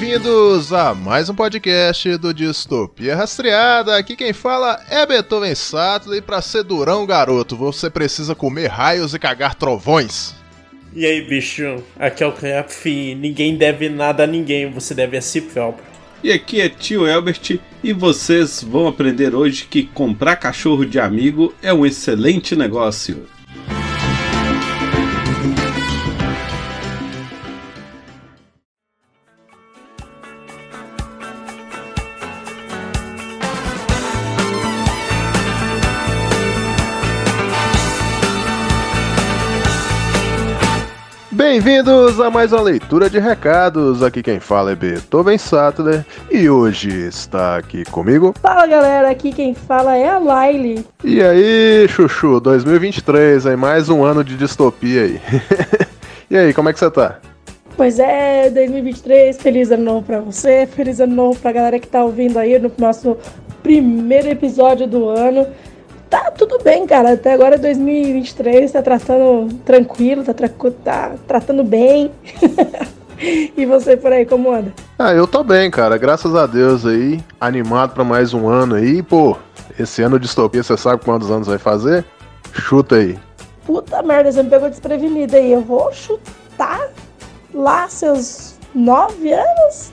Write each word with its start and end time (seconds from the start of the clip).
Bem-vindos 0.00 0.72
a 0.72 0.94
mais 0.94 1.28
um 1.28 1.34
podcast 1.34 2.16
do 2.16 2.32
Distopia 2.32 3.14
Rastreada. 3.14 3.98
Aqui 3.98 4.16
quem 4.16 4.32
fala 4.32 4.82
é 4.88 5.04
Beethoven 5.04 5.54
Sattler 5.54 6.20
e 6.20 6.22
pra 6.22 6.40
ser 6.40 6.62
durão, 6.62 7.04
garoto, 7.04 7.54
você 7.54 7.90
precisa 7.90 8.34
comer 8.34 8.68
raios 8.68 9.12
e 9.12 9.18
cagar 9.18 9.54
trovões. 9.54 10.34
E 10.94 11.04
aí, 11.04 11.28
bicho? 11.28 11.84
Aqui 11.98 12.24
é 12.24 12.26
o 12.26 12.32
Crap 12.32 12.70
e 12.86 13.14
ninguém 13.14 13.58
deve 13.58 13.90
nada 13.90 14.24
a 14.24 14.26
ninguém, 14.26 14.70
você 14.70 14.94
deve 14.94 15.18
a 15.18 15.20
si 15.20 15.42
próprio. 15.42 15.84
E 16.24 16.32
aqui 16.32 16.62
é 16.62 16.70
tio 16.70 17.06
Elbert 17.06 17.60
e 17.84 17.92
vocês 17.92 18.62
vão 18.62 18.88
aprender 18.88 19.34
hoje 19.34 19.66
que 19.68 19.82
comprar 19.82 20.36
cachorro 20.36 20.86
de 20.86 20.98
amigo 20.98 21.54
é 21.62 21.74
um 21.74 21.84
excelente 21.84 22.56
negócio. 22.56 23.28
Bem-vindos 41.50 42.20
a 42.20 42.30
mais 42.30 42.52
uma 42.52 42.62
leitura 42.62 43.10
de 43.10 43.18
recados. 43.18 44.04
Aqui 44.04 44.22
quem 44.22 44.38
fala 44.38 44.70
é 44.70 44.76
Beethoven 44.76 45.36
Sattler 45.36 46.06
e 46.30 46.48
hoje 46.48 46.88
está 47.08 47.56
aqui 47.56 47.84
comigo. 47.86 48.32
Fala 48.40 48.68
galera, 48.68 49.10
aqui 49.10 49.32
quem 49.32 49.52
fala 49.52 49.96
é 49.96 50.08
a 50.08 50.18
Laile. 50.18 50.86
E 51.02 51.20
aí, 51.20 51.88
Chuchu, 51.88 52.38
2023, 52.38 53.48
aí 53.48 53.56
mais 53.56 53.88
um 53.88 54.04
ano 54.04 54.22
de 54.22 54.36
distopia 54.36 55.02
aí. 55.02 55.20
e 56.30 56.36
aí, 56.36 56.54
como 56.54 56.68
é 56.68 56.72
que 56.72 56.78
você 56.78 56.88
tá? 56.88 57.18
Pois 57.76 57.98
é, 57.98 58.48
2023, 58.50 59.36
feliz 59.36 59.72
ano 59.72 59.82
novo 59.82 60.06
pra 60.06 60.20
você, 60.20 60.68
feliz 60.68 61.00
ano 61.00 61.16
novo 61.16 61.40
pra 61.40 61.50
galera 61.50 61.80
que 61.80 61.88
tá 61.88 62.04
ouvindo 62.04 62.38
aí 62.38 62.60
no 62.60 62.70
nosso 62.78 63.16
primeiro 63.60 64.28
episódio 64.28 64.86
do 64.86 65.08
ano. 65.08 65.48
Tá 66.10 66.32
tudo 66.32 66.58
bem, 66.58 66.88
cara, 66.88 67.12
até 67.12 67.32
agora 67.32 67.56
2023 67.56 68.72
tá 68.72 68.82
tratando 68.82 69.54
tranquilo, 69.64 70.24
tá, 70.24 70.34
tá 70.84 71.14
tratando 71.24 71.62
bem. 71.62 72.10
e 73.56 73.64
você 73.64 73.96
por 73.96 74.12
aí, 74.12 74.26
como 74.26 74.52
anda? 74.52 74.74
Ah, 74.98 75.14
eu 75.14 75.24
tô 75.24 75.44
bem, 75.44 75.70
cara, 75.70 75.96
graças 75.96 76.34
a 76.34 76.46
Deus 76.46 76.84
aí, 76.84 77.20
animado 77.40 77.94
pra 77.94 78.02
mais 78.02 78.34
um 78.34 78.48
ano 78.48 78.74
aí, 78.74 79.04
pô. 79.04 79.36
Esse 79.78 80.02
ano 80.02 80.18
de 80.18 80.26
distopia, 80.26 80.64
você 80.64 80.76
sabe 80.76 81.04
quantos 81.04 81.30
anos 81.30 81.46
vai 81.46 81.58
fazer? 81.58 82.04
Chuta 82.52 82.96
aí. 82.96 83.16
Puta 83.64 84.02
merda, 84.02 84.32
você 84.32 84.42
me 84.42 84.50
pegou 84.50 84.68
desprevenida 84.68 85.36
aí. 85.36 85.52
Eu 85.52 85.60
vou 85.60 85.92
chutar 85.92 86.88
lá 87.54 87.88
seus 87.88 88.58
nove 88.74 89.32
anos? 89.32 89.92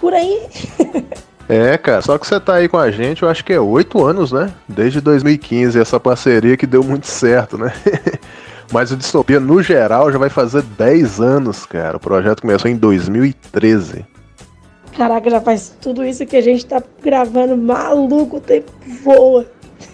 Por 0.00 0.14
aí. 0.14 0.46
É, 1.48 1.76
cara, 1.76 2.00
só 2.00 2.16
que 2.16 2.26
você 2.26 2.40
tá 2.40 2.54
aí 2.54 2.68
com 2.68 2.78
a 2.78 2.90
gente, 2.90 3.22
eu 3.22 3.28
acho 3.28 3.44
que 3.44 3.52
é 3.52 3.60
oito 3.60 4.04
anos, 4.04 4.32
né? 4.32 4.50
Desde 4.66 5.00
2015, 5.00 5.78
essa 5.78 6.00
parceria 6.00 6.56
que 6.56 6.66
deu 6.66 6.82
muito 6.82 7.06
certo, 7.06 7.58
né? 7.58 7.72
Mas 8.72 8.90
o 8.90 8.96
Distopia, 8.96 9.38
no 9.38 9.62
geral, 9.62 10.10
já 10.10 10.18
vai 10.18 10.30
fazer 10.30 10.62
10 10.62 11.20
anos, 11.20 11.66
cara. 11.66 11.98
O 11.98 12.00
projeto 12.00 12.40
começou 12.40 12.70
em 12.70 12.76
2013. 12.76 14.06
Caraca, 14.96 15.28
já 15.28 15.40
faz 15.40 15.76
tudo 15.80 16.04
isso 16.04 16.24
que 16.24 16.36
a 16.36 16.40
gente 16.40 16.64
tá 16.64 16.82
gravando, 17.02 17.56
maluco, 17.56 18.38
o 18.38 18.40
tempo 18.40 18.72
voa. 19.02 19.46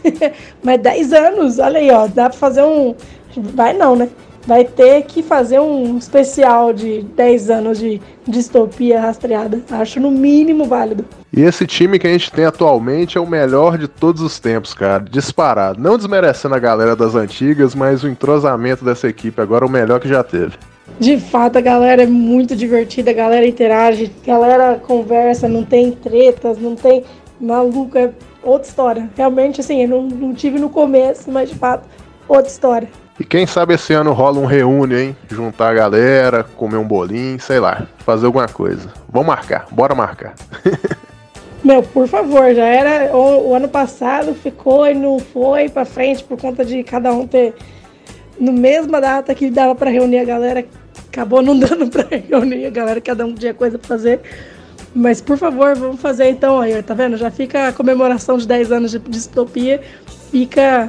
Mas 0.62 0.80
10 0.80 1.12
anos, 1.12 1.58
olha 1.58 1.80
aí, 1.80 1.90
ó, 1.90 2.06
dá 2.06 2.28
pra 2.28 2.38
fazer 2.38 2.62
um. 2.62 2.94
Vai 3.36 3.72
não, 3.72 3.96
né? 3.96 4.08
Vai 4.46 4.64
ter 4.64 5.02
que 5.02 5.22
fazer 5.22 5.60
um 5.60 5.98
especial 5.98 6.72
de 6.72 7.02
10 7.02 7.50
anos 7.50 7.78
de 7.78 8.00
distopia 8.26 9.00
rastreada. 9.00 9.60
Acho 9.70 10.00
no 10.00 10.10
mínimo 10.10 10.64
válido. 10.64 11.04
E 11.32 11.42
esse 11.42 11.66
time 11.66 11.98
que 11.98 12.06
a 12.06 12.10
gente 12.10 12.32
tem 12.32 12.44
atualmente 12.44 13.18
é 13.18 13.20
o 13.20 13.26
melhor 13.26 13.78
de 13.78 13.86
todos 13.86 14.22
os 14.22 14.38
tempos, 14.40 14.74
cara. 14.74 15.04
Disparado. 15.08 15.80
Não 15.80 15.96
desmerecendo 15.96 16.54
a 16.54 16.58
galera 16.58 16.96
das 16.96 17.14
antigas, 17.14 17.74
mas 17.74 18.02
o 18.02 18.08
entrosamento 18.08 18.84
dessa 18.84 19.08
equipe 19.08 19.40
agora 19.40 19.64
é 19.64 19.68
o 19.68 19.70
melhor 19.70 20.00
que 20.00 20.08
já 20.08 20.24
teve. 20.24 20.54
De 20.98 21.18
fato, 21.18 21.56
a 21.56 21.60
galera 21.60 22.02
é 22.02 22.06
muito 22.06 22.56
divertida, 22.56 23.10
a 23.10 23.14
galera 23.14 23.46
interage, 23.46 24.10
a 24.22 24.26
galera 24.26 24.74
conversa, 24.74 25.48
não 25.48 25.64
tem 25.64 25.92
tretas, 25.92 26.58
não 26.58 26.74
tem 26.74 27.04
maluco, 27.40 27.96
é 27.96 28.10
outra 28.42 28.68
história. 28.68 29.10
Realmente, 29.16 29.60
assim, 29.60 29.82
eu 29.82 29.88
não, 29.88 30.02
não 30.02 30.34
tive 30.34 30.58
no 30.58 30.68
começo, 30.68 31.30
mas 31.30 31.48
de 31.48 31.54
fato, 31.54 31.88
outra 32.28 32.50
história. 32.50 32.88
E 33.20 33.24
quem 33.24 33.46
sabe 33.46 33.74
esse 33.74 33.92
ano 33.92 34.14
rola 34.14 34.38
um 34.38 34.46
reúne, 34.46 34.94
hein? 34.94 35.16
Juntar 35.28 35.68
a 35.68 35.74
galera, 35.74 36.42
comer 36.42 36.78
um 36.78 36.88
bolinho, 36.88 37.38
sei 37.38 37.60
lá, 37.60 37.86
fazer 37.98 38.24
alguma 38.24 38.48
coisa. 38.48 38.88
Vamos 39.10 39.28
marcar, 39.28 39.66
bora 39.70 39.94
marcar. 39.94 40.34
Meu, 41.62 41.82
por 41.82 42.08
favor, 42.08 42.54
já 42.54 42.64
era 42.64 43.14
o, 43.14 43.50
o, 43.50 43.54
ano 43.54 43.68
passado, 43.68 44.34
ficou 44.34 44.86
e 44.86 44.94
não 44.94 45.18
foi 45.18 45.68
pra 45.68 45.84
frente 45.84 46.24
por 46.24 46.40
conta 46.40 46.64
de 46.64 46.82
cada 46.82 47.12
um 47.12 47.26
ter 47.26 47.52
no 48.40 48.54
mesma 48.54 49.02
data 49.02 49.34
que 49.34 49.50
dava 49.50 49.74
para 49.74 49.90
reunir 49.90 50.20
a 50.20 50.24
galera, 50.24 50.64
acabou 51.06 51.42
não 51.42 51.52
dando 51.60 51.88
para 51.88 52.08
reunir 52.16 52.64
a 52.64 52.70
galera, 52.70 53.02
cada 53.02 53.26
um 53.26 53.34
tinha 53.34 53.52
coisa 53.52 53.78
pra 53.78 53.86
fazer. 53.86 54.20
Mas 54.94 55.20
por 55.20 55.36
favor, 55.36 55.76
vamos 55.76 56.00
fazer 56.00 56.30
então 56.30 56.58
aí, 56.58 56.82
tá 56.82 56.94
vendo? 56.94 57.18
Já 57.18 57.30
fica 57.30 57.68
a 57.68 57.72
comemoração 57.74 58.38
de 58.38 58.48
10 58.48 58.72
anos 58.72 58.92
de 58.92 58.98
distopia, 58.98 59.82
fica 60.30 60.88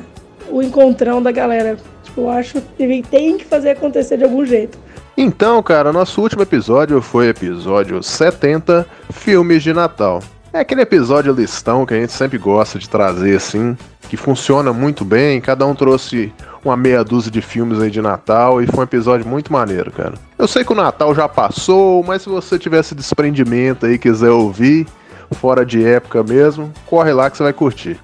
o 0.49 0.61
encontrão 0.61 1.21
da 1.21 1.33
galera. 1.33 1.77
Tipo, 2.03 2.21
eu 2.21 2.29
acho 2.31 2.61
que 2.61 3.03
tem 3.03 3.37
que 3.37 3.45
fazer 3.45 3.71
acontecer 3.71 4.17
de 4.17 4.23
algum 4.23 4.45
jeito. 4.45 4.77
Então, 5.17 5.61
cara, 5.61 5.91
nosso 5.91 6.21
último 6.21 6.41
episódio 6.41 7.01
foi 7.01 7.27
episódio 7.27 8.01
70, 8.01 8.87
filmes 9.11 9.61
de 9.61 9.73
Natal. 9.73 10.21
É 10.53 10.59
aquele 10.59 10.81
episódio 10.81 11.33
listão 11.33 11.85
que 11.85 11.93
a 11.93 11.99
gente 11.99 12.11
sempre 12.11 12.37
gosta 12.37 12.77
de 12.77 12.89
trazer 12.89 13.37
assim, 13.37 13.77
que 14.09 14.17
funciona 14.17 14.73
muito 14.73 15.05
bem. 15.05 15.39
Cada 15.39 15.65
um 15.65 15.73
trouxe 15.73 16.33
uma 16.63 16.75
meia 16.75 17.03
dúzia 17.03 17.31
de 17.31 17.41
filmes 17.41 17.79
aí 17.79 17.89
de 17.89 18.01
Natal 18.01 18.61
e 18.61 18.67
foi 18.67 18.81
um 18.81 18.83
episódio 18.83 19.25
muito 19.25 19.51
maneiro, 19.51 19.91
cara. 19.91 20.13
Eu 20.37 20.47
sei 20.47 20.65
que 20.65 20.73
o 20.73 20.75
Natal 20.75 21.15
já 21.15 21.29
passou, 21.29 22.03
mas 22.03 22.23
se 22.23 22.29
você 22.29 22.59
tivesse 22.59 22.93
desprendimento 22.93 23.85
aí 23.85 23.97
quiser 23.97 24.29
ouvir, 24.29 24.85
fora 25.35 25.65
de 25.65 25.85
época 25.85 26.23
mesmo, 26.23 26.71
corre 26.85 27.13
lá 27.13 27.29
que 27.29 27.37
você 27.37 27.43
vai 27.43 27.53
curtir. 27.53 27.97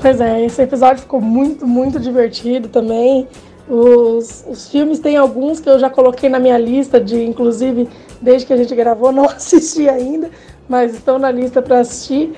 Pois 0.00 0.20
é, 0.20 0.44
esse 0.44 0.62
episódio 0.62 1.02
ficou 1.02 1.20
muito, 1.20 1.66
muito 1.66 1.98
divertido 1.98 2.68
também. 2.68 3.26
Os, 3.68 4.44
os 4.48 4.70
filmes 4.70 4.98
tem 4.98 5.16
alguns 5.16 5.60
que 5.60 5.68
eu 5.68 5.78
já 5.78 5.90
coloquei 5.90 6.28
na 6.28 6.38
minha 6.38 6.56
lista 6.56 7.00
de, 7.00 7.22
inclusive, 7.22 7.88
desde 8.20 8.46
que 8.46 8.52
a 8.52 8.56
gente 8.56 8.74
gravou, 8.74 9.10
não 9.12 9.24
assisti 9.24 9.88
ainda, 9.88 10.30
mas 10.68 10.94
estão 10.94 11.18
na 11.18 11.30
lista 11.30 11.60
para 11.60 11.80
assistir. 11.80 12.32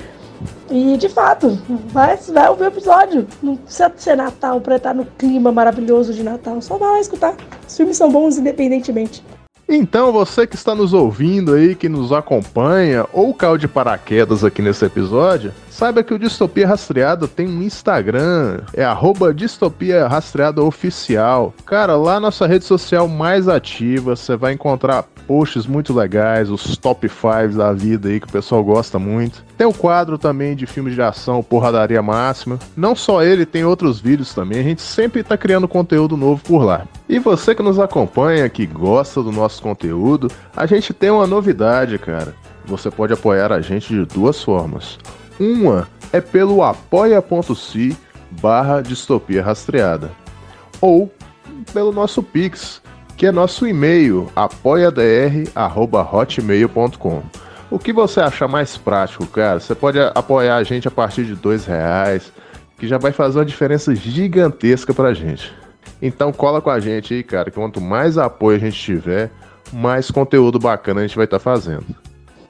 E 0.70 0.97
de 0.97 1.09
fato, 1.09 1.59
vai, 1.88 2.16
vai 2.16 2.49
ouvir 2.49 2.65
o 2.65 2.69
episódio. 2.69 3.26
Não 3.43 3.56
precisa 3.56 3.93
ser 3.97 4.16
Natal 4.16 4.60
para 4.60 4.76
estar 4.76 4.94
no 4.94 5.04
clima 5.04 5.53
maravilhoso 5.53 6.15
de 6.15 6.22
Natal. 6.22 6.62
Só 6.62 6.78
vai 6.78 6.93
lá 6.93 7.00
escutar. 7.00 7.34
Os 7.69 7.76
filmes 7.76 7.97
são 7.97 8.10
bons 8.10 8.38
independentemente. 8.38 9.22
Então, 9.69 10.10
você 10.10 10.47
que 10.47 10.56
está 10.56 10.75
nos 10.75 10.93
ouvindo 10.93 11.54
aí, 11.54 11.76
que 11.76 11.88
nos 11.88 12.10
acompanha, 12.10 13.06
ou 13.12 13.32
caiu 13.32 13.56
de 13.56 13.69
paraquedas 13.69 14.43
aqui 14.43 14.60
nesse 14.60 14.84
episódio, 14.84 15.53
saiba 15.81 16.03
que 16.03 16.13
o 16.13 16.19
Distopia 16.19 16.69
Rastreada 16.69 17.27
tem 17.27 17.49
um 17.49 17.63
Instagram, 17.63 18.61
é 18.75 18.85
arroba 18.85 19.32
Distopia 19.32 20.06
Rastreada 20.06 20.62
Oficial. 20.62 21.55
Cara, 21.65 21.97
lá 21.97 22.21
nossa 22.21 22.47
rede 22.47 22.67
social 22.67 23.09
mais 23.09 23.49
ativa, 23.49 24.15
você 24.15 24.37
vai 24.37 24.53
encontrar 24.53 25.05
posts 25.27 25.67
muito 25.67 25.94
legais, 25.94 26.50
os 26.50 26.77
top 26.77 27.09
5 27.09 27.56
da 27.56 27.73
vida 27.73 28.11
aí 28.11 28.21
que 28.21 28.27
o 28.27 28.31
pessoal 28.31 28.62
gosta 28.62 28.99
muito. 28.99 29.43
Tem 29.56 29.67
o 29.67 29.73
quadro 29.73 30.19
também 30.19 30.55
de 30.55 30.67
filmes 30.67 30.94
de 30.94 31.00
ação, 31.00 31.43
Porradaria 31.43 32.03
Máxima. 32.03 32.59
Não 32.76 32.94
só 32.94 33.23
ele, 33.23 33.47
tem 33.47 33.65
outros 33.65 34.00
vídeos 34.00 34.35
também. 34.35 34.61
A 34.61 34.65
gente 34.65 34.83
sempre 34.83 35.23
tá 35.23 35.38
criando 35.38 35.67
conteúdo 35.67 36.15
novo 36.15 36.43
por 36.44 36.62
lá. 36.62 36.87
E 37.09 37.19
você 37.19 37.55
que 37.55 37.62
nos 37.62 37.79
acompanha, 37.79 38.50
que 38.50 38.67
gosta 38.67 39.23
do 39.23 39.33
nosso 39.33 39.62
conteúdo, 39.62 40.31
a 40.55 40.67
gente 40.67 40.93
tem 40.93 41.09
uma 41.09 41.26
novidade, 41.26 41.99
cara. 41.99 42.35
Você 42.67 42.91
pode 42.91 43.15
apoiar 43.15 43.50
a 43.50 43.62
gente 43.62 43.94
de 43.94 44.05
duas 44.05 44.43
formas. 44.43 44.99
Uma 45.40 45.88
é 46.12 46.20
pelo 46.20 46.62
apoia.se 46.62 47.96
barra 48.31 48.82
distopia 48.82 49.42
rastreada. 49.42 50.10
Ou 50.82 51.10
pelo 51.72 51.92
nosso 51.92 52.22
Pix, 52.22 52.82
que 53.16 53.25
é 53.26 53.32
nosso 53.32 53.66
e-mail, 53.66 54.31
apoiadr.hotmail.com. 54.37 57.22
O 57.70 57.78
que 57.78 57.90
você 57.92 58.20
achar 58.20 58.48
mais 58.48 58.76
prático, 58.76 59.26
cara? 59.26 59.60
Você 59.60 59.75
pode 59.75 59.98
apoiar 59.98 60.56
a 60.56 60.62
gente 60.62 60.87
a 60.87 60.90
partir 60.90 61.25
de 61.25 61.34
dois 61.34 61.64
reais, 61.64 62.31
que 62.76 62.87
já 62.87 62.98
vai 62.98 63.12
fazer 63.12 63.38
uma 63.38 63.44
diferença 63.44 63.94
gigantesca 63.94 64.92
pra 64.92 65.14
gente. 65.14 65.50
Então 66.02 66.32
cola 66.32 66.60
com 66.60 66.69
a 66.69 66.81
gente 66.81 67.14
aí, 67.14 67.22
cara, 67.22 67.50
quanto 67.50 67.81
mais 67.81 68.19
apoio 68.19 68.56
a 68.56 68.60
gente 68.60 68.78
tiver, 68.78 69.31
mais 69.72 70.10
conteúdo 70.10 70.58
bacana 70.58 71.00
a 71.00 71.06
gente 71.06 71.16
vai 71.16 71.25
estar 71.26 71.38
fazendo. 71.38 71.87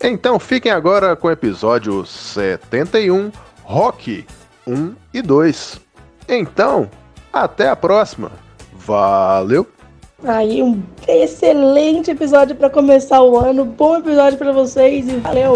Então 0.03 0.39
fiquem 0.39 0.73
agora 0.73 1.15
com 1.15 1.29
o 1.29 1.31
episódio 1.31 2.07
71, 2.07 3.31
Rock 3.63 4.25
1 4.67 4.95
e 5.13 5.21
2. 5.21 5.81
Então, 6.29 6.89
até 7.33 7.69
a 7.69 7.77
próxima. 7.77 8.33
Valeu! 8.73 9.67
Aí, 10.25 10.63
um 10.63 10.83
excelente 11.09 12.11
episódio 12.11 12.55
para 12.55 12.71
começar 12.71 13.23
o 13.23 13.39
ano. 13.39 13.65
Bom 13.65 13.97
episódio 13.97 14.39
para 14.39 14.53
vocês 14.53 15.09
e 15.09 15.17
valeu! 15.17 15.55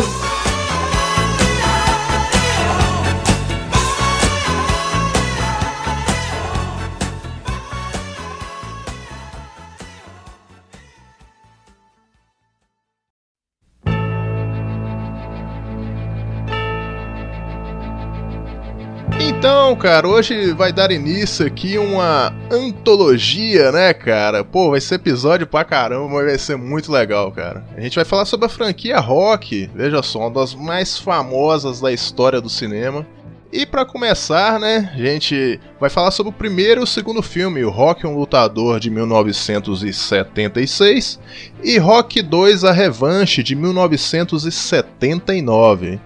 Então, 19.74 19.90
cara, 19.90 20.06
hoje 20.06 20.52
vai 20.52 20.72
dar 20.72 20.92
início 20.92 21.44
aqui 21.44 21.76
uma 21.78 22.32
antologia, 22.48 23.72
né, 23.72 23.92
cara? 23.92 24.44
Pô, 24.44 24.70
vai 24.70 24.80
ser 24.80 24.94
episódio 24.94 25.48
pra 25.48 25.64
caramba, 25.64 26.08
mas 26.08 26.26
vai 26.26 26.38
ser 26.38 26.56
muito 26.56 26.92
legal, 26.92 27.32
cara. 27.32 27.64
A 27.76 27.80
gente 27.80 27.96
vai 27.96 28.04
falar 28.04 28.24
sobre 28.24 28.46
a 28.46 28.48
franquia 28.48 29.00
Rock, 29.00 29.68
veja 29.74 30.00
só, 30.00 30.20
uma 30.20 30.30
das 30.30 30.54
mais 30.54 30.96
famosas 30.96 31.80
da 31.80 31.90
história 31.90 32.40
do 32.40 32.48
cinema. 32.48 33.04
E 33.52 33.66
para 33.66 33.84
começar, 33.84 34.60
né, 34.60 34.92
a 34.94 34.98
gente 34.98 35.58
vai 35.80 35.90
falar 35.90 36.12
sobre 36.12 36.30
o 36.30 36.36
primeiro 36.36 36.82
e 36.82 36.84
o 36.84 36.86
segundo 36.86 37.20
filme, 37.20 37.64
o 37.64 37.70
Rock 37.70 38.06
um 38.06 38.16
Lutador 38.16 38.78
de 38.78 38.90
1976 38.90 41.18
e 41.64 41.78
Rock 41.78 42.22
2 42.22 42.62
A 42.62 42.70
Revanche 42.70 43.42
de 43.42 43.56
1979. 43.56 45.98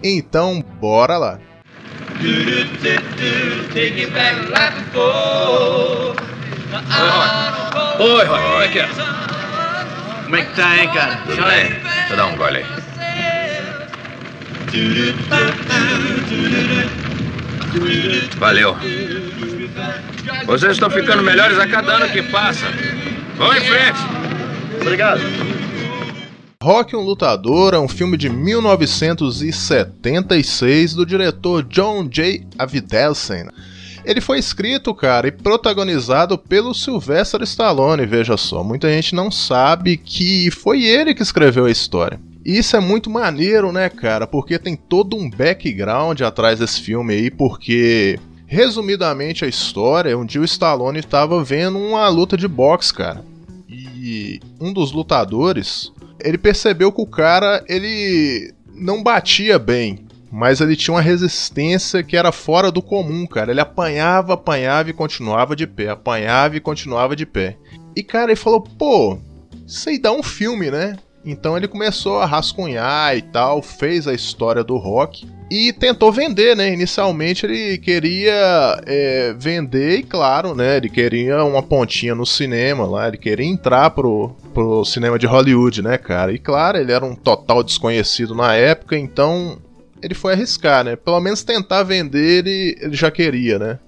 Então, 0.00 0.64
bora 0.80 1.18
lá. 1.18 1.40
Take 3.72 3.98
it 3.98 4.12
back 4.12 4.48
like 4.50 4.74
before. 4.86 6.16
Oi, 7.98 8.24
Roy, 8.24 8.40
como 8.42 8.62
é 8.62 8.68
que 8.68 8.78
é? 8.78 8.88
Como 10.24 10.36
é 10.36 10.42
que 10.42 10.56
tá, 10.56 10.76
hein, 10.76 10.90
cara? 10.92 11.16
Tudo 11.26 11.42
bem? 11.44 11.68
Deixa 11.68 12.06
eu 12.10 12.16
dar 12.16 12.26
um 12.26 12.36
gole 12.36 12.58
aí. 12.58 12.64
Valeu. 18.36 18.76
Vocês 20.46 20.72
estão 20.72 20.90
ficando 20.90 21.22
melhores 21.22 21.58
a 21.58 21.66
cada 21.66 21.94
ano 21.94 22.08
que 22.08 22.22
passa. 22.22 22.66
Vão 23.36 23.54
em 23.54 23.60
frente. 23.60 23.98
Obrigado. 24.80 25.20
Rock 26.62 26.96
um 26.96 27.00
Lutador 27.00 27.74
é 27.74 27.78
um 27.78 27.86
filme 27.86 28.16
de 28.16 28.30
1976 28.30 30.94
do 30.94 31.04
diretor 31.04 31.62
John 31.62 32.08
J. 32.08 32.46
Avildsen. 32.58 33.48
Ele 34.04 34.20
foi 34.20 34.38
escrito, 34.38 34.94
cara, 34.94 35.28
e 35.28 35.32
protagonizado 35.32 36.38
pelo 36.38 36.74
Sylvester 36.74 37.42
Stallone, 37.42 38.06
veja 38.06 38.36
só. 38.36 38.64
Muita 38.64 38.88
gente 38.88 39.14
não 39.14 39.30
sabe 39.30 39.96
que 39.98 40.50
foi 40.50 40.84
ele 40.84 41.14
que 41.14 41.22
escreveu 41.22 41.66
a 41.66 41.70
história. 41.70 42.18
E 42.44 42.58
isso 42.58 42.76
é 42.76 42.80
muito 42.80 43.10
maneiro, 43.10 43.70
né, 43.70 43.88
cara? 43.88 44.26
Porque 44.26 44.58
tem 44.58 44.74
todo 44.76 45.16
um 45.16 45.28
background 45.28 46.20
atrás 46.22 46.60
desse 46.60 46.80
filme 46.80 47.12
aí, 47.12 47.30
porque 47.30 48.18
resumidamente 48.46 49.44
a 49.44 49.48
história, 49.48 50.16
um 50.16 50.24
dia 50.24 50.40
o 50.40 50.44
Stallone 50.44 51.00
estava 51.00 51.44
vendo 51.44 51.78
uma 51.78 52.08
luta 52.08 52.36
de 52.36 52.48
boxe, 52.48 52.94
cara. 52.94 53.22
E 53.68 54.40
um 54.60 54.72
dos 54.72 54.92
lutadores, 54.92 55.92
ele 56.20 56.38
percebeu 56.38 56.92
que 56.92 57.00
o 57.00 57.06
cara, 57.06 57.64
ele 57.68 58.52
não 58.74 59.02
batia 59.02 59.58
bem, 59.58 60.06
mas 60.30 60.60
ele 60.60 60.76
tinha 60.76 60.94
uma 60.94 61.00
resistência 61.00 62.02
que 62.02 62.16
era 62.16 62.32
fora 62.32 62.70
do 62.70 62.82
comum, 62.82 63.26
cara. 63.26 63.50
Ele 63.50 63.60
apanhava, 63.60 64.34
apanhava 64.34 64.90
e 64.90 64.92
continuava 64.92 65.56
de 65.56 65.66
pé, 65.66 65.88
apanhava 65.88 66.56
e 66.56 66.60
continuava 66.60 67.16
de 67.16 67.24
pé. 67.24 67.56
E 67.94 68.02
cara, 68.02 68.32
ele 68.32 68.36
falou: 68.36 68.60
"Pô, 68.60 69.18
aí 69.86 69.98
dá 69.98 70.12
um 70.12 70.22
filme, 70.22 70.70
né?" 70.70 70.96
Então 71.24 71.56
ele 71.56 71.66
começou 71.66 72.20
a 72.20 72.26
rascunhar 72.26 73.16
e 73.16 73.22
tal, 73.22 73.60
fez 73.60 74.06
a 74.06 74.14
história 74.14 74.62
do 74.62 74.76
rock 74.76 75.26
e 75.50 75.72
tentou 75.72 76.10
vender, 76.10 76.56
né? 76.56 76.72
Inicialmente 76.72 77.46
ele 77.46 77.78
queria 77.78 78.80
é, 78.84 79.34
vender 79.38 79.98
e, 79.98 80.02
claro, 80.02 80.54
né? 80.54 80.76
Ele 80.76 80.88
queria 80.88 81.44
uma 81.44 81.62
pontinha 81.62 82.14
no 82.14 82.26
cinema 82.26 82.84
lá, 82.84 83.08
ele 83.08 83.16
queria 83.16 83.46
entrar 83.46 83.90
pro, 83.90 84.34
pro 84.52 84.84
cinema 84.84 85.18
de 85.18 85.26
Hollywood, 85.26 85.82
né, 85.82 85.96
cara? 85.98 86.32
E 86.32 86.38
claro, 86.38 86.78
ele 86.78 86.92
era 86.92 87.04
um 87.04 87.14
total 87.14 87.62
desconhecido 87.62 88.34
na 88.34 88.54
época, 88.54 88.98
então 88.98 89.58
ele 90.02 90.14
foi 90.14 90.32
arriscar, 90.32 90.84
né? 90.84 90.96
Pelo 90.96 91.20
menos 91.20 91.42
tentar 91.44 91.82
vender 91.84 92.44
ele, 92.44 92.76
ele 92.80 92.96
já 92.96 93.10
queria, 93.10 93.58
né? 93.58 93.78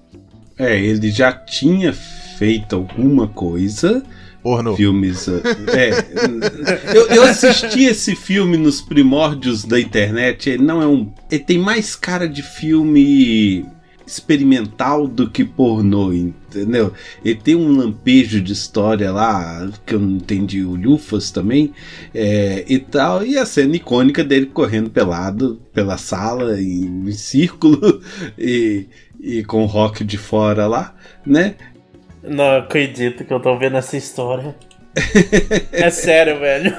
É, 0.59 0.79
ele 0.79 1.11
já 1.11 1.33
tinha 1.33 1.93
feito 1.93 2.75
alguma 2.77 3.29
coisa. 3.29 4.03
Porno. 4.49 4.77
Filmes. 4.77 5.27
uh, 5.29 5.43
É. 5.69 6.97
eu, 6.97 7.07
eu 7.09 7.23
assisti 7.25 7.85
esse 7.85 8.17
filme 8.17 8.57
nos 8.57 8.81
primórdios 8.81 9.65
da 9.65 9.79
internet. 9.79 10.49
Ele 10.49 10.63
não 10.63 10.81
é 10.81 10.87
um. 10.87 11.13
Ele 11.31 11.45
tem 11.45 11.59
mais 11.59 11.95
cara 11.95 12.29
de 12.29 12.43
filme 12.43 13.67
experimental 14.07 15.07
do 15.07 15.29
que 15.29 15.45
pornô, 15.45 16.15
entendeu? 16.15 16.95
Ele 17.23 17.39
tem 17.39 17.55
um 17.55 17.77
lampejo 17.77 18.41
de 18.41 18.55
história 18.55 19.13
lá, 19.13 19.71
que 19.85 19.95
eu 19.95 20.01
não 20.01 20.17
entendi, 20.17 20.65
o 20.65 20.75
Lufas 20.75 21.31
também, 21.31 21.75
é, 22.15 22.65
e 22.67 22.79
tal, 22.79 23.23
e 23.23 23.37
a 23.37 23.45
cena 23.45 23.77
icônica 23.77 24.25
dele 24.25 24.47
correndo 24.47 24.89
pelado 24.89 25.61
pela 25.75 25.99
sala, 25.99 26.59
em, 26.59 27.07
em 27.07 27.13
círculo, 27.13 28.01
e, 28.39 28.87
e 29.21 29.45
com 29.45 29.63
o 29.63 29.67
rock 29.67 30.03
de 30.03 30.17
fora 30.17 30.67
lá, 30.67 30.97
né? 31.27 31.57
Não 32.29 32.59
acredito 32.59 33.25
que 33.25 33.33
eu 33.33 33.41
tô 33.41 33.57
vendo 33.57 33.77
essa 33.77 33.97
história. 33.97 34.55
é 35.73 35.91
sério, 35.91 36.39
velho. 36.39 36.77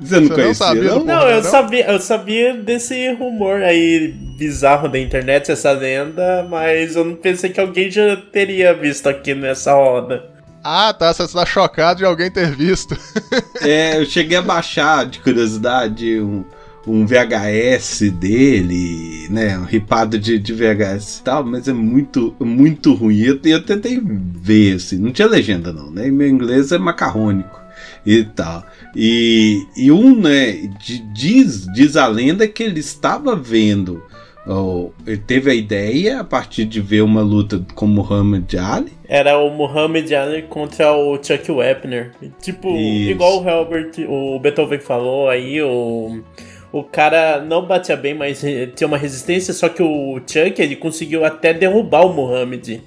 Você 0.00 0.20
não 0.20 0.22
Você 0.22 0.28
não 0.28 0.36
conhecia, 0.36 0.54
sabia 0.54 0.90
não? 0.90 1.04
Não, 1.04 1.28
eu 1.28 1.42
não? 1.42 1.50
sabia, 1.50 1.90
eu 1.90 2.00
sabia 2.00 2.54
desse 2.54 3.12
rumor 3.14 3.62
aí 3.62 4.14
bizarro 4.38 4.88
da 4.88 4.98
internet, 4.98 5.50
essa 5.50 5.72
lenda, 5.72 6.46
mas 6.48 6.94
eu 6.94 7.04
não 7.04 7.16
pensei 7.16 7.50
que 7.50 7.60
alguém 7.60 7.90
já 7.90 8.16
teria 8.16 8.72
visto 8.72 9.08
aqui 9.08 9.34
nessa 9.34 9.74
roda. 9.74 10.24
Ah, 10.62 10.92
tá. 10.92 11.12
Você 11.12 11.24
está 11.24 11.44
chocado 11.44 11.98
de 11.98 12.04
alguém 12.04 12.30
ter 12.30 12.50
visto. 12.50 12.96
É, 13.60 13.98
eu 13.98 14.06
cheguei 14.06 14.36
a 14.36 14.42
baixar 14.42 15.06
de 15.06 15.18
curiosidade 15.18 16.20
um, 16.20 16.44
um 16.88 17.06
VHS 17.06 18.10
dele, 18.12 19.28
né? 19.30 19.58
Um 19.58 19.64
ripado 19.64 20.18
de, 20.18 20.38
de 20.38 20.52
VHS 20.52 21.18
e 21.18 21.22
tal, 21.22 21.44
mas 21.44 21.68
é 21.68 21.72
muito, 21.72 22.34
muito 22.40 22.94
ruim. 22.94 23.18
Eu, 23.20 23.38
eu 23.44 23.62
tentei 23.62 24.00
ver, 24.02 24.76
assim, 24.76 24.98
não 24.98 25.12
tinha 25.12 25.28
legenda 25.28 25.72
não, 25.72 25.90
né? 25.90 26.08
E 26.08 26.10
meu 26.10 26.28
inglês 26.28 26.72
é 26.72 26.78
macarrônico 26.78 27.58
e 28.04 28.24
tal. 28.24 28.64
E, 28.96 29.66
e 29.76 29.92
um, 29.92 30.18
né, 30.18 30.70
diz, 31.12 31.66
diz 31.72 31.96
a 31.96 32.06
lenda 32.06 32.48
que 32.48 32.62
ele 32.62 32.80
estava 32.80 33.36
vendo, 33.36 34.02
ó, 34.46 34.88
ele 35.06 35.18
teve 35.18 35.50
a 35.50 35.54
ideia 35.54 36.20
a 36.20 36.24
partir 36.24 36.64
de 36.64 36.80
ver 36.80 37.02
uma 37.02 37.20
luta 37.20 37.64
com 37.74 37.86
Muhammad 37.86 38.54
Ali, 38.54 38.92
Era 39.06 39.38
o 39.38 39.50
Muhammad 39.50 40.10
Ali 40.12 40.42
contra 40.42 40.92
o 40.92 41.22
Chuck 41.22 41.50
Wepner. 41.50 42.12
Tipo, 42.40 42.68
Isso. 42.76 43.10
igual 43.10 43.42
o 43.42 43.48
Herbert, 43.48 43.92
o 44.08 44.38
Beethoven 44.40 44.80
falou 44.80 45.28
aí, 45.28 45.60
o, 45.60 46.20
o 46.72 46.82
cara 46.82 47.40
não 47.40 47.64
batia 47.64 47.96
bem, 47.96 48.14
mas 48.14 48.44
eh, 48.44 48.66
tinha 48.66 48.86
uma 48.86 48.98
resistência, 48.98 49.54
só 49.54 49.68
que 49.68 49.82
o 49.82 50.20
Chuck 50.26 50.60
ele 50.60 50.76
conseguiu 50.76 51.24
até 51.24 51.54
derrubar 51.54 52.06
o 52.06 52.12
Muhammad. 52.12 52.80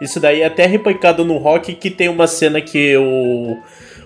Isso 0.00 0.20
daí 0.20 0.42
é 0.42 0.46
até 0.46 0.66
replicado 0.66 1.24
no 1.24 1.38
rock 1.38 1.74
que 1.74 1.90
tem 1.90 2.08
uma 2.08 2.26
cena 2.26 2.60
que 2.60 2.96
o, 2.96 3.56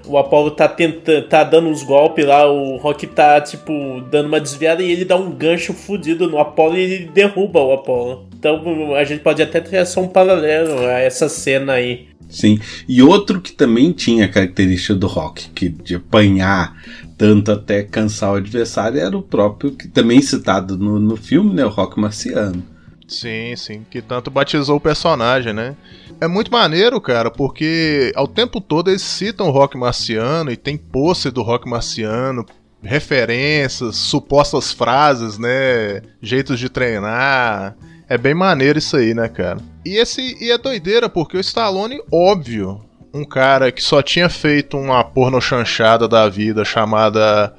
o 0.06 0.16
Apollo 0.16 0.52
tá 0.52 0.68
tentando, 0.68 1.26
tá 1.26 1.42
dando 1.42 1.68
uns 1.68 1.82
golpes 1.82 2.24
lá, 2.24 2.50
o 2.50 2.76
Rock 2.76 3.06
tá, 3.06 3.40
tipo, 3.40 4.00
dando 4.10 4.26
uma 4.26 4.40
desviada 4.40 4.82
e 4.82 4.90
ele 4.90 5.04
dá 5.04 5.16
um 5.16 5.30
gancho 5.30 5.72
fudido 5.72 6.28
no 6.28 6.38
Apollo 6.38 6.76
e 6.76 6.80
ele 6.80 7.10
derruba 7.12 7.60
o 7.60 7.72
Apollo. 7.72 8.26
Então 8.38 8.94
a 8.94 9.04
gente 9.04 9.20
pode 9.20 9.42
até 9.42 9.60
traçar 9.60 10.02
um 10.02 10.08
paralelo 10.08 10.78
a 10.86 11.00
essa 11.00 11.28
cena 11.28 11.74
aí. 11.74 12.08
Sim, 12.28 12.60
e 12.86 13.02
outro 13.02 13.40
que 13.40 13.52
também 13.52 13.90
tinha 13.90 14.28
característica 14.28 14.94
do 14.94 15.06
rock, 15.06 15.48
que 15.50 15.68
de 15.68 15.94
apanhar 15.94 16.76
tanto 17.18 17.50
até 17.50 17.82
cansar 17.82 18.32
o 18.32 18.36
adversário, 18.36 19.00
era 19.00 19.18
o 19.18 19.22
próprio, 19.22 19.72
que 19.72 19.88
também 19.88 20.22
citado 20.22 20.78
no, 20.78 21.00
no 21.00 21.16
filme, 21.16 21.52
né, 21.52 21.66
o 21.66 21.68
rock 21.68 21.98
marciano. 22.00 22.62
Sim, 23.08 23.56
sim, 23.56 23.86
que 23.90 24.00
tanto 24.00 24.30
batizou 24.30 24.76
o 24.76 24.80
personagem, 24.80 25.52
né? 25.52 25.74
É 26.20 26.28
muito 26.28 26.52
maneiro, 26.52 27.00
cara, 27.00 27.30
porque 27.30 28.12
ao 28.14 28.28
tempo 28.28 28.60
todo 28.60 28.90
eles 28.90 29.02
citam 29.02 29.48
o 29.48 29.50
rock 29.50 29.76
marciano 29.76 30.52
e 30.52 30.56
tem 30.56 30.76
pôster 30.76 31.32
do 31.32 31.42
rock 31.42 31.68
marciano, 31.68 32.44
referências, 32.82 33.96
supostas 33.96 34.72
frases, 34.72 35.38
né? 35.38 36.02
Jeitos 36.22 36.58
de 36.58 36.68
treinar. 36.68 37.76
É 38.08 38.16
bem 38.16 38.34
maneiro 38.34 38.78
isso 38.78 38.96
aí, 38.96 39.12
né, 39.12 39.28
cara? 39.28 39.58
E 39.84 39.96
esse 39.96 40.36
e 40.40 40.50
é 40.50 40.58
doideira, 40.58 41.08
porque 41.08 41.36
o 41.36 41.40
Stallone, 41.40 42.00
óbvio, 42.12 42.80
um 43.18 43.24
cara 43.24 43.72
que 43.72 43.82
só 43.82 44.00
tinha 44.00 44.28
feito 44.28 44.78
uma 44.78 45.02
porno 45.02 45.40
chanchada 45.40 46.06
da 46.06 46.28
vida 46.28 46.64
chamada 46.64 47.52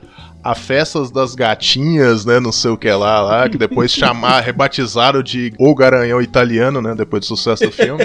A 0.43 0.55
Festas 0.55 1.11
das 1.11 1.35
Gatinhas, 1.35 2.25
né? 2.25 2.39
Não 2.39 2.51
sei 2.51 2.71
o 2.71 2.77
que 2.77 2.89
lá, 2.89 3.21
lá 3.21 3.49
que 3.49 3.57
depois 3.57 3.91
chamar, 3.91 4.39
rebatizaram 4.43 5.21
de 5.21 5.53
O 5.59 5.75
Garanhão 5.75 6.21
Italiano, 6.21 6.81
né? 6.81 6.95
Depois 6.95 7.21
do 7.21 7.25
sucesso 7.27 7.65
do 7.65 7.71
filme. 7.71 8.03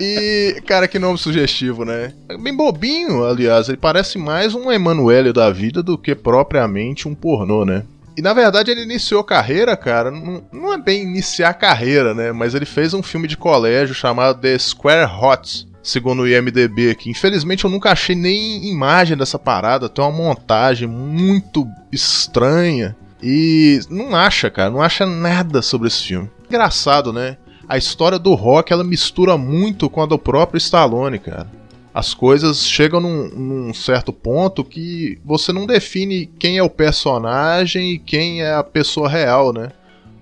E, 0.00 0.60
cara, 0.66 0.88
que 0.88 0.98
nome 0.98 1.18
sugestivo, 1.18 1.84
né? 1.84 2.12
Bem 2.40 2.56
bobinho, 2.56 3.24
aliás. 3.24 3.68
Ele 3.68 3.76
parece 3.76 4.18
mais 4.18 4.54
um 4.54 4.72
Emanuele 4.72 5.32
da 5.32 5.50
vida 5.50 5.82
do 5.82 5.98
que 5.98 6.14
propriamente 6.14 7.06
um 7.06 7.14
pornô, 7.14 7.64
né? 7.64 7.84
E 8.16 8.22
na 8.22 8.34
verdade 8.34 8.70
ele 8.70 8.82
iniciou 8.82 9.24
carreira, 9.24 9.76
cara, 9.76 10.10
não, 10.10 10.42
não 10.52 10.72
é 10.72 10.78
bem 10.78 11.02
iniciar 11.02 11.54
carreira, 11.54 12.14
né? 12.14 12.32
Mas 12.32 12.54
ele 12.54 12.66
fez 12.66 12.92
um 12.92 13.02
filme 13.02 13.26
de 13.26 13.36
colégio 13.36 13.94
chamado 13.94 14.40
The 14.40 14.58
Square 14.58 15.10
Hot, 15.10 15.66
segundo 15.82 16.22
o 16.22 16.28
IMDB 16.28 16.90
aqui. 16.90 17.10
Infelizmente 17.10 17.64
eu 17.64 17.70
nunca 17.70 17.90
achei 17.90 18.14
nem 18.14 18.68
imagem 18.70 19.16
dessa 19.16 19.38
parada, 19.38 19.88
tem 19.88 20.04
uma 20.04 20.10
montagem 20.10 20.86
muito 20.86 21.66
estranha. 21.90 22.96
E 23.22 23.80
não 23.88 24.14
acha, 24.14 24.50
cara, 24.50 24.70
não 24.70 24.82
acha 24.82 25.06
nada 25.06 25.62
sobre 25.62 25.88
esse 25.88 26.02
filme. 26.02 26.30
Engraçado, 26.48 27.12
né? 27.12 27.36
A 27.68 27.78
história 27.78 28.18
do 28.18 28.34
rock 28.34 28.72
ela 28.72 28.84
mistura 28.84 29.38
muito 29.38 29.88
com 29.88 30.02
a 30.02 30.06
do 30.06 30.18
próprio 30.18 30.58
Stallone, 30.58 31.18
cara 31.18 31.61
as 31.94 32.14
coisas 32.14 32.66
chegam 32.66 33.00
num, 33.00 33.28
num, 33.28 33.74
certo 33.74 34.12
ponto 34.12 34.64
que 34.64 35.18
você 35.24 35.52
não 35.52 35.66
define 35.66 36.26
quem 36.38 36.58
é 36.58 36.62
o 36.62 36.70
personagem 36.70 37.92
e 37.92 37.98
quem 37.98 38.42
é 38.42 38.54
a 38.54 38.64
pessoa 38.64 39.08
real, 39.08 39.52
né? 39.52 39.70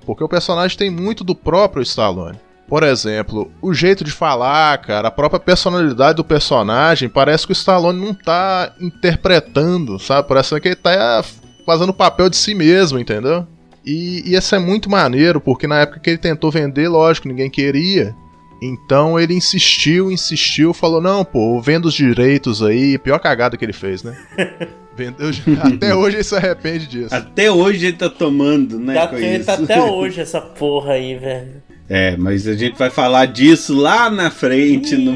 Porque 0.04 0.24
o 0.24 0.28
personagem 0.28 0.76
tem 0.76 0.90
muito 0.90 1.22
do 1.22 1.34
próprio 1.34 1.82
Stallone. 1.82 2.38
Por 2.66 2.82
exemplo, 2.82 3.50
o 3.60 3.74
jeito 3.74 4.04
de 4.04 4.12
falar, 4.12 4.78
cara, 4.78 5.08
a 5.08 5.10
própria 5.10 5.40
personalidade 5.40 6.16
do 6.16 6.24
personagem, 6.24 7.08
parece 7.08 7.46
que 7.46 7.52
o 7.52 7.54
Stallone 7.54 8.00
não 8.00 8.14
tá 8.14 8.72
interpretando, 8.80 9.98
sabe? 9.98 10.28
Parece 10.28 10.60
que 10.60 10.68
ele 10.68 10.76
tá 10.76 11.24
fazendo 11.66 11.90
o 11.90 11.94
papel 11.94 12.28
de 12.28 12.36
si 12.36 12.54
mesmo, 12.54 12.98
entendeu? 12.98 13.46
E, 13.84 14.22
e 14.24 14.36
isso 14.36 14.54
é 14.54 14.58
muito 14.58 14.90
maneiro, 14.90 15.40
porque 15.40 15.66
na 15.66 15.80
época 15.80 16.00
que 16.00 16.10
ele 16.10 16.18
tentou 16.18 16.50
vender, 16.50 16.88
lógico, 16.88 17.28
ninguém 17.28 17.50
queria. 17.50 18.14
Então 18.60 19.18
ele 19.18 19.34
insistiu, 19.34 20.10
insistiu, 20.10 20.74
falou: 20.74 21.00
não, 21.00 21.24
pô, 21.24 21.60
vendo 21.60 21.86
os 21.86 21.94
direitos 21.94 22.62
aí, 22.62 22.98
pior 22.98 23.18
cagada 23.18 23.56
que 23.56 23.64
ele 23.64 23.72
fez, 23.72 24.02
né? 24.02 24.16
Vendeu, 24.96 25.30
até 25.62 25.94
hoje 25.94 26.16
ele 26.16 26.24
se 26.24 26.36
arrepende 26.36 26.86
disso. 26.86 27.14
Até 27.14 27.50
hoje 27.50 27.86
ele 27.86 27.96
tá 27.96 28.10
tomando, 28.10 28.78
né? 28.78 28.92
Tá, 28.92 29.06
tá 29.46 29.54
até 29.54 29.80
hoje 29.80 30.20
essa 30.20 30.40
porra 30.40 30.92
aí, 30.92 31.16
velho. 31.16 31.62
É, 31.88 32.16
mas 32.16 32.46
a 32.46 32.54
gente 32.54 32.78
vai 32.78 32.88
falar 32.88 33.26
disso 33.26 33.74
lá 33.74 34.08
na 34.08 34.30
frente, 34.30 34.96
no, 34.96 35.10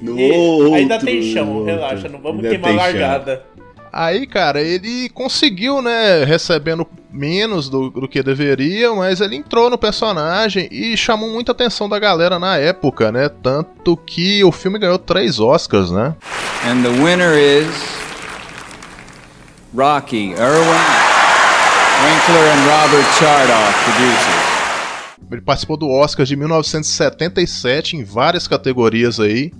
no 0.00 0.20
E 0.20 0.30
outro. 0.30 0.74
Ainda 0.74 0.96
tem 0.96 1.20
chão, 1.32 1.64
relaxa, 1.64 2.08
não 2.08 2.20
vamos 2.20 2.44
Ainda 2.44 2.50
queimar 2.50 2.74
largada. 2.76 3.44
Aí, 3.92 4.26
cara, 4.26 4.62
ele 4.62 5.10
conseguiu, 5.10 5.82
né, 5.82 6.24
recebendo 6.24 6.88
menos 7.10 7.68
do, 7.68 7.90
do 7.90 8.08
que 8.08 8.22
deveria, 8.22 8.94
mas 8.94 9.20
ele 9.20 9.36
entrou 9.36 9.68
no 9.68 9.76
personagem 9.76 10.66
e 10.72 10.96
chamou 10.96 11.28
muita 11.28 11.52
atenção 11.52 11.90
da 11.90 11.98
galera 11.98 12.38
na 12.38 12.56
época, 12.56 13.12
né? 13.12 13.28
Tanto 13.28 13.94
que 13.98 14.42
o 14.42 14.50
filme 14.50 14.78
ganhou 14.78 14.98
três 14.98 15.38
Oscars, 15.38 15.90
né? 15.90 16.14
And 16.66 16.82
the 16.82 16.88
winner 16.88 17.36
is 17.36 17.68
Rocky 19.76 20.30
Irwin, 20.30 20.82
Winkler 22.02 22.48
and 22.48 22.64
Robert 22.64 23.12
Chardoff, 23.18 23.84
producers. 23.84 24.52
Ele 25.30 25.40
participou 25.42 25.76
do 25.76 25.90
Oscar 25.90 26.24
de 26.24 26.34
1977 26.34 27.96
em 27.96 28.04
várias 28.04 28.48
categorias 28.48 29.20
aí, 29.20 29.52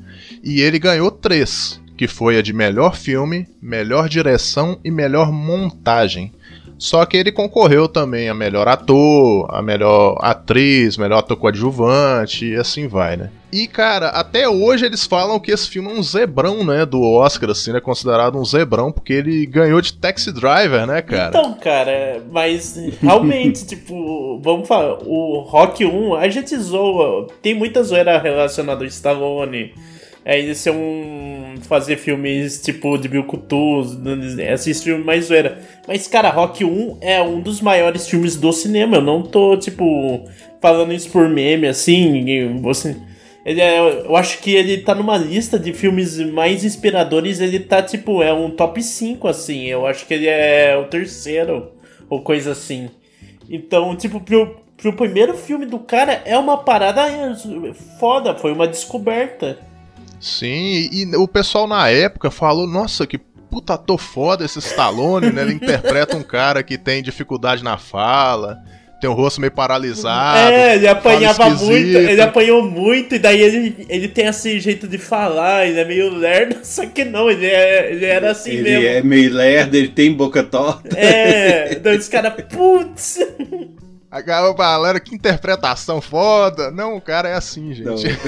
e 0.43 0.63
ele 0.63 0.79
ganhou 0.79 1.11
três, 1.11 1.82
que 2.03 2.09
foi 2.09 2.37
a 2.37 2.43
de 2.43 2.53
melhor 2.53 2.97
filme, 2.97 3.47
melhor 3.63 4.09
direção 4.09 4.77
e 4.83 4.91
melhor 4.91 5.31
montagem. 5.31 6.33
Só 6.77 7.07
que 7.07 7.17
ele 7.17 7.31
concorreu 7.31 7.87
também 7.87 8.29
a 8.29 8.35
melhor 8.35 8.67
ator, 8.67 9.47
a 9.49 9.63
melhor 9.63 10.19
atriz, 10.21 10.97
melhor 10.97 11.19
ator 11.19 11.37
coadjuvante 11.37 12.45
e 12.45 12.57
assim 12.57 12.89
vai, 12.89 13.17
né? 13.17 13.31
E 13.53 13.69
cara, 13.69 14.09
até 14.09 14.49
hoje 14.49 14.85
eles 14.85 15.07
falam 15.07 15.39
que 15.39 15.53
esse 15.53 15.69
filme 15.69 15.93
é 15.93 15.95
um 15.95 16.03
zebrão, 16.03 16.65
né, 16.65 16.85
do 16.85 17.01
Oscar, 17.01 17.51
assim, 17.51 17.71
né, 17.73 17.79
considerado 17.79 18.37
um 18.37 18.45
zebrão, 18.45 18.91
porque 18.91 19.13
ele 19.13 19.47
ganhou 19.47 19.81
de 19.81 19.93
Taxi 19.93 20.33
Driver, 20.33 20.85
né, 20.89 21.03
cara? 21.03 21.29
Então, 21.29 21.55
cara, 21.55 22.21
mas 22.33 22.77
realmente, 23.01 23.63
tipo, 23.69 24.41
vamos 24.43 24.67
falar, 24.67 24.99
o 25.05 25.39
Rock 25.43 25.85
1, 25.85 26.17
a 26.17 26.29
gente 26.29 26.57
zoa, 26.57 27.29
tem 27.41 27.55
muita 27.55 27.81
zoeira 27.85 28.19
relacionada 28.19 28.83
ao 28.83 28.89
Stallone. 28.89 29.73
É 30.25 30.39
ele 30.39 30.55
ser 30.55 30.71
um. 30.71 31.57
fazer 31.63 31.97
filmes 31.97 32.63
tipo 32.63 32.97
de 32.97 33.09
Bill 33.09 33.27
esses 34.39 34.83
filmes 34.83 35.05
mais 35.05 35.27
zoeira. 35.27 35.59
Mas, 35.87 36.07
cara, 36.07 36.31
Rock 36.31 36.65
1 36.65 36.99
é 37.01 37.21
um 37.21 37.41
dos 37.41 37.61
maiores 37.61 38.09
filmes 38.09 38.37
do 38.37 38.53
cinema. 38.53 38.97
Eu 38.97 39.03
não 39.03 39.23
tô, 39.23 39.57
tipo, 39.57 40.29
falando 40.61 40.93
isso 40.93 41.11
por 41.11 41.29
meme, 41.29 41.67
assim. 41.67 42.61
Você. 42.61 42.97
Ele 43.45 43.61
é, 43.61 43.81
eu 43.81 44.17
acho 44.17 44.39
que 44.39 44.55
ele 44.55 44.79
tá 44.79 44.95
numa 44.95 45.19
lista 45.19 45.59
de 45.59 45.73
filmes 45.73 46.17
mais 46.19 46.65
inspiradores. 46.65 47.41
Ele 47.41 47.59
tá, 47.59 47.83
tipo, 47.83 48.23
é 48.23 48.33
um 48.33 48.51
top 48.51 48.81
5, 48.81 49.27
assim. 49.27 49.67
Eu 49.67 49.85
acho 49.87 50.07
que 50.07 50.15
ele 50.15 50.29
é 50.29 50.77
o 50.77 50.85
terceiro, 50.85 51.73
ou 52.09 52.23
coisa 52.23 52.53
assim. 52.53 52.89
Então, 53.51 53.97
tipo, 53.97 54.21
pro, 54.21 54.63
pro 54.77 54.93
primeiro 54.93 55.35
filme 55.35 55.67
do 55.67 55.81
cara 55.81 56.23
é 56.25 56.39
uma 56.39 56.59
parada 56.59 57.03
foda, 57.99 58.37
foi 58.37 58.53
uma 58.53 58.69
descoberta. 58.69 59.72
Sim, 60.23 60.89
e 60.93 61.17
o 61.17 61.27
pessoal 61.27 61.67
na 61.67 61.89
época 61.89 62.31
falou, 62.31 62.65
nossa, 62.65 63.05
que 63.09 63.19
puta 63.19 63.75
ator 63.75 63.99
foda 63.99 64.45
esse 64.45 64.61
Stallone, 64.61 65.33
né? 65.33 65.43
Ele 65.43 65.55
interpreta 65.55 66.17
um 66.17 66.23
cara 66.23 66.63
que 66.63 66.79
tem 66.79 67.03
dificuldade 67.03 67.65
na 67.65 67.77
fala, 67.77 68.63
tem 69.01 69.11
o 69.11 69.15
rosto 69.15 69.41
meio 69.41 69.51
paralisado. 69.51 70.53
É, 70.53 70.77
ele 70.77 70.87
apanhava 70.87 71.51
muito, 71.51 71.99
ele 71.99 72.23
apanhou 72.23 72.63
muito, 72.63 73.17
e 73.17 73.19
daí 73.19 73.43
ele, 73.43 73.85
ele 73.89 74.07
tem 74.07 74.27
esse 74.27 74.61
jeito 74.61 74.87
de 74.87 74.97
falar, 74.97 75.67
ele 75.67 75.81
é 75.81 75.85
meio 75.85 76.15
lerdo, 76.15 76.59
só 76.63 76.87
que 76.87 77.05
não, 77.05 77.29
ele, 77.29 77.47
é, 77.47 77.91
ele 77.91 78.05
era 78.05 78.31
assim 78.31 78.53
ele 78.53 78.63
mesmo. 78.63 78.87
é 78.87 79.03
meio 79.03 79.35
lerdo, 79.35 79.75
ele 79.75 79.89
tem 79.89 80.15
boca 80.15 80.45
torta. 80.45 80.97
É, 80.97 81.75
então 81.77 81.93
os 81.93 82.07
caras, 82.07 82.33
putz. 82.49 83.19
A 84.13 84.21
galera, 84.21 85.01
que 85.01 85.15
interpretação 85.15 85.99
foda. 85.99 86.71
Não, 86.71 86.99
o 86.99 87.01
cara 87.01 87.31
é 87.31 87.35
assim, 87.35 87.73
gente. 87.73 88.07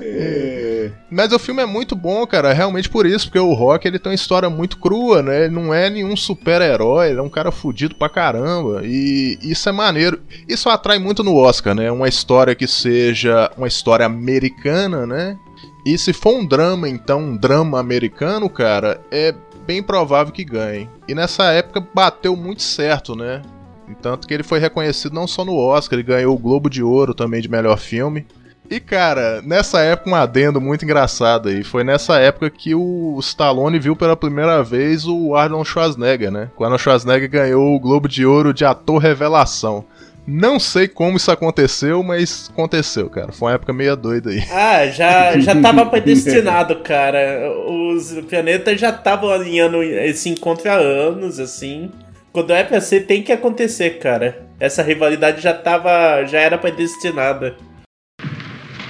É. 0.00 0.90
Mas 1.10 1.32
o 1.32 1.38
filme 1.38 1.62
é 1.62 1.66
muito 1.66 1.96
bom, 1.96 2.26
cara, 2.26 2.52
realmente 2.52 2.88
por 2.88 3.06
isso, 3.06 3.26
porque 3.26 3.38
o 3.38 3.52
Rock 3.52 3.86
ele 3.86 3.98
tem 3.98 4.10
uma 4.10 4.14
história 4.14 4.48
muito 4.48 4.78
crua, 4.78 5.22
né? 5.22 5.44
Ele 5.44 5.54
não 5.54 5.72
é 5.72 5.88
nenhum 5.90 6.16
super-herói, 6.16 7.10
ele 7.10 7.18
é 7.18 7.22
um 7.22 7.28
cara 7.28 7.50
fudido 7.50 7.94
pra 7.94 8.08
caramba. 8.08 8.82
E 8.84 9.38
isso 9.42 9.68
é 9.68 9.72
maneiro. 9.72 10.20
Isso 10.48 10.68
atrai 10.68 10.98
muito 10.98 11.24
no 11.24 11.34
Oscar, 11.34 11.74
né? 11.74 11.90
Uma 11.90 12.08
história 12.08 12.54
que 12.54 12.66
seja 12.66 13.50
uma 13.56 13.66
história 13.66 14.06
americana, 14.06 15.06
né? 15.06 15.36
E 15.84 15.96
se 15.96 16.12
for 16.12 16.34
um 16.34 16.46
drama, 16.46 16.88
então, 16.88 17.20
um 17.20 17.36
drama 17.36 17.80
americano, 17.80 18.48
cara, 18.48 19.00
é 19.10 19.34
bem 19.68 19.82
provável 19.82 20.32
que 20.32 20.44
ganhe. 20.44 20.88
E 21.06 21.14
nessa 21.14 21.52
época 21.52 21.86
bateu 21.94 22.34
muito 22.34 22.62
certo, 22.62 23.14
né? 23.14 23.42
E 23.86 23.94
Tanto 23.94 24.26
que 24.26 24.32
ele 24.32 24.42
foi 24.42 24.58
reconhecido 24.58 25.12
não 25.12 25.26
só 25.26 25.44
no 25.44 25.54
Oscar, 25.54 25.98
ele 25.98 26.08
ganhou 26.08 26.34
o 26.34 26.38
Globo 26.38 26.70
de 26.70 26.82
Ouro 26.82 27.12
também 27.12 27.42
de 27.42 27.50
melhor 27.50 27.78
filme. 27.78 28.26
E 28.70 28.80
cara, 28.80 29.42
nessa 29.42 29.80
época 29.80 30.10
um 30.10 30.14
adendo 30.14 30.58
muito 30.58 30.86
engraçado 30.86 31.50
aí. 31.50 31.62
Foi 31.62 31.84
nessa 31.84 32.18
época 32.18 32.48
que 32.48 32.74
o 32.74 33.18
Stallone 33.20 33.78
viu 33.78 33.94
pela 33.94 34.16
primeira 34.16 34.62
vez 34.62 35.06
o 35.06 35.34
Arnold 35.34 35.68
Schwarzenegger, 35.68 36.30
né? 36.30 36.50
Quando 36.56 36.74
o 36.74 36.78
Schwarzenegger 36.78 37.30
ganhou 37.30 37.74
o 37.74 37.80
Globo 37.80 38.08
de 38.08 38.24
Ouro 38.24 38.54
de 38.54 38.64
ator 38.64 38.98
revelação. 38.98 39.84
Não 40.30 40.60
sei 40.60 40.86
como 40.86 41.16
isso 41.16 41.30
aconteceu, 41.30 42.02
mas 42.02 42.50
aconteceu, 42.52 43.08
cara. 43.08 43.32
Foi 43.32 43.48
uma 43.48 43.54
época 43.54 43.72
meio 43.72 43.96
doida 43.96 44.28
aí. 44.28 44.44
Ah, 44.52 44.86
já, 44.86 45.38
já 45.38 45.58
tava 45.58 45.86
predestinado, 45.86 46.76
cara. 46.80 47.50
Os 47.66 48.12
planetas 48.28 48.78
já 48.78 48.90
estavam 48.90 49.30
alinhando 49.30 49.82
esse 49.82 50.28
encontro 50.28 50.70
há 50.70 50.74
anos, 50.74 51.40
assim. 51.40 51.90
Quando 52.30 52.52
é 52.52 52.62
pra 52.62 52.78
ser, 52.78 53.06
tem 53.06 53.22
que 53.22 53.32
acontecer, 53.32 53.98
cara. 54.00 54.46
Essa 54.60 54.82
rivalidade 54.82 55.40
já 55.40 55.54
tava. 55.54 56.22
já 56.26 56.38
era 56.38 56.58
predestinada. 56.58 57.56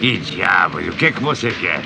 Que 0.01 0.17
diabo, 0.17 0.81
e 0.81 0.91
o 0.91 0.93
que 0.93 1.13
que 1.13 1.23
você 1.23 1.53
quer? 1.53 1.81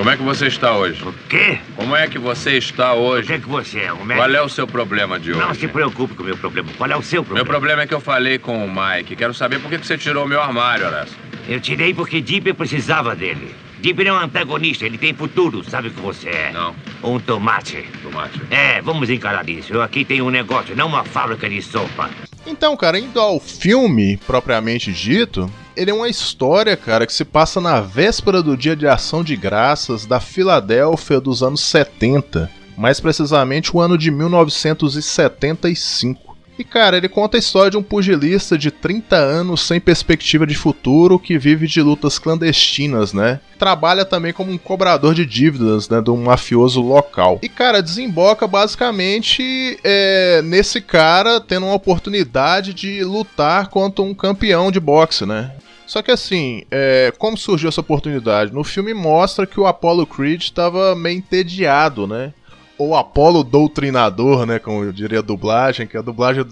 Como 0.00 0.08
é 0.08 0.16
que 0.16 0.22
você 0.22 0.46
está 0.46 0.74
hoje? 0.74 1.02
O 1.06 1.12
quê? 1.28 1.58
Como 1.76 1.94
é 1.94 2.08
que 2.08 2.18
você 2.18 2.52
está 2.56 2.94
O 2.94 3.00
hoje? 3.02 3.26
que 3.30 3.38
que 3.38 3.46
você 3.46 3.80
é? 3.80 3.92
Médico? 3.92 4.14
Qual 4.16 4.30
é 4.34 4.40
o 4.40 4.48
seu 4.48 4.66
problema 4.66 5.20
de 5.20 5.32
Não 5.32 5.50
hoje? 5.50 5.60
se 5.60 5.68
preocupe 5.68 6.14
com 6.14 6.22
o 6.22 6.24
meu 6.26 6.38
problema. 6.38 6.70
Qual 6.78 6.90
é 6.90 6.96
o 6.96 7.02
seu 7.02 7.20
Meu 7.20 7.24
problema? 7.26 7.46
problema 7.46 7.82
é 7.82 7.86
que 7.86 7.92
eu 7.92 8.00
falei 8.00 8.38
com 8.38 8.64
o 8.64 8.66
Mike. 8.66 9.14
Quero 9.14 9.34
saber 9.34 9.58
por 9.60 9.68
que 9.70 9.76
você 9.76 9.98
tirou 9.98 10.24
o 10.24 10.26
meu 10.26 10.40
armário, 10.40 10.86
Horácio. 10.86 11.14
Eu 11.46 11.60
tirei 11.60 11.92
porque 11.92 12.18
Dipper 12.22 12.54
precisava 12.54 13.14
dele. 13.14 13.54
Deep 13.80 14.02
não 14.02 14.16
é 14.16 14.20
um 14.20 14.24
antagonista, 14.24 14.86
ele 14.86 14.96
tem 14.96 15.12
futuro, 15.12 15.62
sabe 15.64 15.88
o 15.88 15.90
que 15.90 16.00
você 16.00 16.30
é? 16.30 16.50
Não. 16.50 16.74
Um 17.02 17.20
tomate. 17.20 17.84
Tomate. 18.02 18.40
É, 18.50 18.80
vamos 18.80 19.10
encarar 19.10 19.46
isso. 19.50 19.74
Eu 19.74 19.82
aqui 19.82 20.02
tenho 20.02 20.24
um 20.26 20.30
negócio, 20.30 20.74
não 20.74 20.86
uma 20.86 21.04
fábrica 21.04 21.46
de 21.48 21.60
sopa. 21.60 22.08
Então, 22.46 22.74
cara, 22.74 22.98
indo 22.98 23.20
ao 23.20 23.38
filme 23.38 24.16
propriamente 24.26 24.90
dito, 24.92 25.50
ele 25.80 25.90
é 25.90 25.94
uma 25.94 26.10
história, 26.10 26.76
cara, 26.76 27.06
que 27.06 27.12
se 27.12 27.24
passa 27.24 27.58
na 27.58 27.80
véspera 27.80 28.42
do 28.42 28.54
Dia 28.54 28.76
de 28.76 28.86
Ação 28.86 29.24
de 29.24 29.34
Graças 29.34 30.04
da 30.04 30.20
Filadélfia 30.20 31.18
dos 31.18 31.42
anos 31.42 31.62
70, 31.62 32.50
mais 32.76 33.00
precisamente 33.00 33.74
o 33.74 33.80
ano 33.80 33.96
de 33.96 34.10
1975. 34.10 36.36
E 36.58 36.64
cara, 36.64 36.98
ele 36.98 37.08
conta 37.08 37.38
a 37.38 37.40
história 37.40 37.70
de 37.70 37.78
um 37.78 37.82
pugilista 37.82 38.58
de 38.58 38.70
30 38.70 39.16
anos 39.16 39.62
sem 39.62 39.80
perspectiva 39.80 40.46
de 40.46 40.54
futuro 40.54 41.18
que 41.18 41.38
vive 41.38 41.66
de 41.66 41.80
lutas 41.80 42.18
clandestinas, 42.18 43.14
né? 43.14 43.40
Trabalha 43.58 44.04
também 44.04 44.34
como 44.34 44.52
um 44.52 44.58
cobrador 44.58 45.14
de 45.14 45.24
dívidas, 45.24 45.88
né, 45.88 46.02
de 46.02 46.10
um 46.10 46.22
mafioso 46.22 46.82
local. 46.82 47.38
E 47.40 47.48
cara, 47.48 47.82
desemboca 47.82 48.46
basicamente 48.46 49.78
é, 49.82 50.42
nesse 50.42 50.82
cara 50.82 51.40
tendo 51.40 51.64
uma 51.64 51.74
oportunidade 51.74 52.74
de 52.74 53.02
lutar 53.02 53.68
contra 53.68 54.04
um 54.04 54.12
campeão 54.12 54.70
de 54.70 54.78
boxe, 54.78 55.24
né? 55.24 55.52
Só 55.90 56.02
que 56.02 56.12
assim, 56.12 56.62
é, 56.70 57.12
como 57.18 57.36
surgiu 57.36 57.68
essa 57.68 57.80
oportunidade? 57.80 58.54
No 58.54 58.62
filme 58.62 58.94
mostra 58.94 59.44
que 59.44 59.58
o 59.58 59.66
Apollo 59.66 60.06
Creed 60.06 60.40
estava 60.40 60.94
meio 60.94 61.18
entediado, 61.18 62.06
né? 62.06 62.32
Ou 62.78 62.94
Apollo 62.94 63.42
Doutrinador, 63.42 64.46
né? 64.46 64.60
Como 64.60 64.84
eu 64.84 64.92
diria 64.92 65.18
a 65.18 65.22
dublagem, 65.22 65.88
que 65.88 65.96
a 65.96 66.00
dublagem 66.00 66.46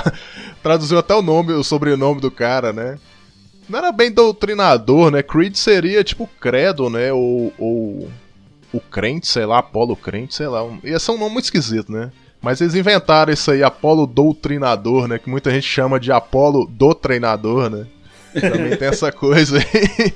traduziu 0.62 0.98
até 0.98 1.14
o 1.14 1.20
nome, 1.20 1.52
o 1.52 1.62
sobrenome 1.62 2.18
do 2.18 2.30
cara, 2.30 2.72
né? 2.72 2.98
Não 3.68 3.78
era 3.78 3.92
bem 3.92 4.10
doutrinador, 4.10 5.10
né? 5.10 5.22
Creed 5.22 5.54
seria 5.54 6.02
tipo 6.02 6.26
credo, 6.40 6.88
né? 6.88 7.12
Ou, 7.12 7.52
ou 7.58 8.08
o 8.72 8.80
crente, 8.80 9.26
sei 9.26 9.44
lá, 9.44 9.58
Apollo 9.58 9.96
crente, 9.96 10.34
sei 10.34 10.48
lá. 10.48 10.66
Ia 10.82 10.98
ser 10.98 11.10
um 11.10 11.18
nome 11.18 11.34
muito 11.34 11.44
esquisito, 11.44 11.92
né? 11.92 12.10
Mas 12.40 12.62
eles 12.62 12.74
inventaram 12.74 13.30
isso 13.30 13.50
aí, 13.50 13.62
Apolo 13.62 14.06
Doutrinador, 14.06 15.06
né? 15.06 15.18
Que 15.18 15.28
muita 15.28 15.50
gente 15.50 15.66
chama 15.66 16.00
de 16.00 16.10
Apolo 16.10 16.64
do 16.64 16.94
Treinador, 16.94 17.68
né? 17.68 17.86
Também 18.32 18.76
tem 18.76 18.88
essa 18.88 19.10
coisa 19.12 19.58
aí. 19.58 20.12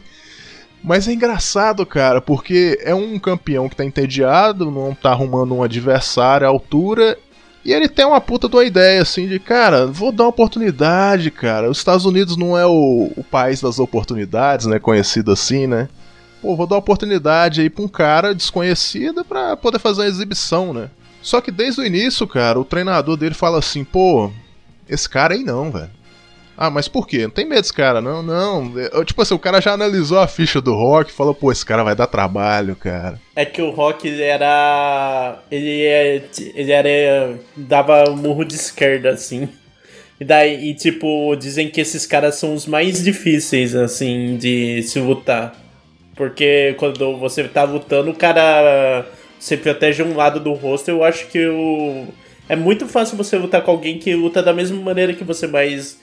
Mas 0.83 1.07
é 1.07 1.13
engraçado, 1.13 1.87
cara, 1.87 2.21
porque 2.21 2.79
é 2.83 2.95
um 2.95 3.19
campeão 3.19 3.69
que 3.69 3.77
tá 3.77 3.85
entediado, 3.85 4.71
não 4.71 4.95
tá 4.95 5.11
arrumando 5.11 5.55
um 5.55 5.63
adversário 5.63 6.47
à 6.47 6.51
altura. 6.51 7.17
E 7.65 7.73
ele 7.73 7.89
tem 7.89 8.05
uma 8.05 8.21
puta 8.21 8.49
de 8.49 8.57
uma 8.57 8.65
ideia, 8.65 9.01
assim, 9.01 9.29
de, 9.29 9.39
cara, 9.39 9.87
vou 9.87 10.11
dar 10.11 10.25
uma 10.25 10.31
oportunidade, 10.31 11.31
cara. 11.31 11.71
Os 11.71 11.79
Estados 11.79 12.05
Unidos 12.05 12.37
não 12.37 12.59
é 12.59 12.67
o, 12.67 13.13
o 13.17 13.23
país 13.23 13.61
das 13.61 13.79
oportunidades, 13.79 14.67
né? 14.67 14.81
Conhecido 14.81 15.31
assim, 15.31 15.69
né? 15.69 15.89
Pô, 16.41 16.57
vou 16.57 16.67
dar 16.67 16.75
uma 16.75 16.81
oportunidade 16.81 17.61
aí 17.61 17.71
pra 17.71 17.85
um 17.85 17.89
cara 17.89 18.35
desconhecido 18.35 19.25
pra 19.25 19.57
poder 19.57 19.79
fazer 19.79 20.01
uma 20.01 20.09
exibição, 20.09 20.75
né? 20.75 20.91
Só 21.23 21.41
que 21.41 21.53
desde 21.53 21.81
o 21.81 21.87
início, 21.87 22.27
cara, 22.27 22.59
o 22.59 22.65
treinador 22.65 23.17
dele 23.17 23.37
fala 23.37 23.61
assim, 23.61 23.85
pô, 23.85 24.33
esse 24.89 25.09
cara 25.09 25.35
aí 25.35 25.45
não, 25.45 25.71
velho. 25.71 25.91
Ah, 26.65 26.71
mas 26.71 26.87
por 26.87 27.09
quê? 27.09 27.25
Não 27.25 27.31
tem 27.31 27.45
medo 27.45 27.61
desse 27.61 27.73
cara, 27.73 28.01
não, 28.01 28.23
não. 28.23 28.79
Eu, 28.79 29.05
tipo 29.05 29.21
assim, 29.21 29.35
o 29.35 29.39
cara 29.39 29.61
já 29.61 29.73
analisou 29.73 30.21
a 30.21 30.29
ficha 30.29 30.61
do 30.61 30.73
Rock 30.73 31.11
e 31.11 31.13
falou, 31.13 31.35
pô, 31.35 31.51
esse 31.51 31.67
cara 31.67 31.83
vai 31.83 31.97
dar 31.97 32.07
trabalho, 32.07 32.77
cara. 32.77 33.21
É 33.35 33.45
que 33.45 33.61
o 33.61 33.71
Rock 33.71 34.09
era. 34.23 35.43
Ele 35.51 35.85
é. 35.85 36.23
Ele 36.55 36.71
era. 36.71 37.37
dava 37.57 38.09
um 38.09 38.17
murro 38.17 38.45
de 38.45 38.55
esquerda, 38.55 39.11
assim. 39.11 39.49
E 40.21 40.25
daí, 40.25 40.71
e, 40.71 40.75
tipo, 40.77 41.35
dizem 41.35 41.69
que 41.69 41.81
esses 41.81 42.07
caras 42.07 42.37
são 42.37 42.55
os 42.55 42.65
mais 42.65 43.03
difíceis, 43.03 43.75
assim, 43.75 44.37
de 44.37 44.85
se 44.85 45.01
lutar. 45.01 45.61
Porque 46.15 46.77
quando 46.79 47.19
você 47.19 47.43
tá 47.43 47.65
lutando, 47.65 48.13
o 48.13 48.15
cara. 48.15 49.05
Você 49.37 49.57
protege 49.57 50.05
um 50.05 50.15
lado 50.15 50.39
do 50.39 50.53
rosto, 50.53 50.89
eu 50.93 51.03
acho 51.03 51.27
que 51.27 51.45
o. 51.45 52.07
É 52.49 52.55
muito 52.55 52.87
fácil 52.87 53.17
você 53.17 53.37
lutar 53.37 53.63
com 53.63 53.73
alguém 53.73 53.99
que 53.99 54.15
luta 54.15 54.41
da 54.41 54.53
mesma 54.53 54.81
maneira 54.81 55.13
que 55.13 55.25
você, 55.25 55.49
mas 55.49 56.01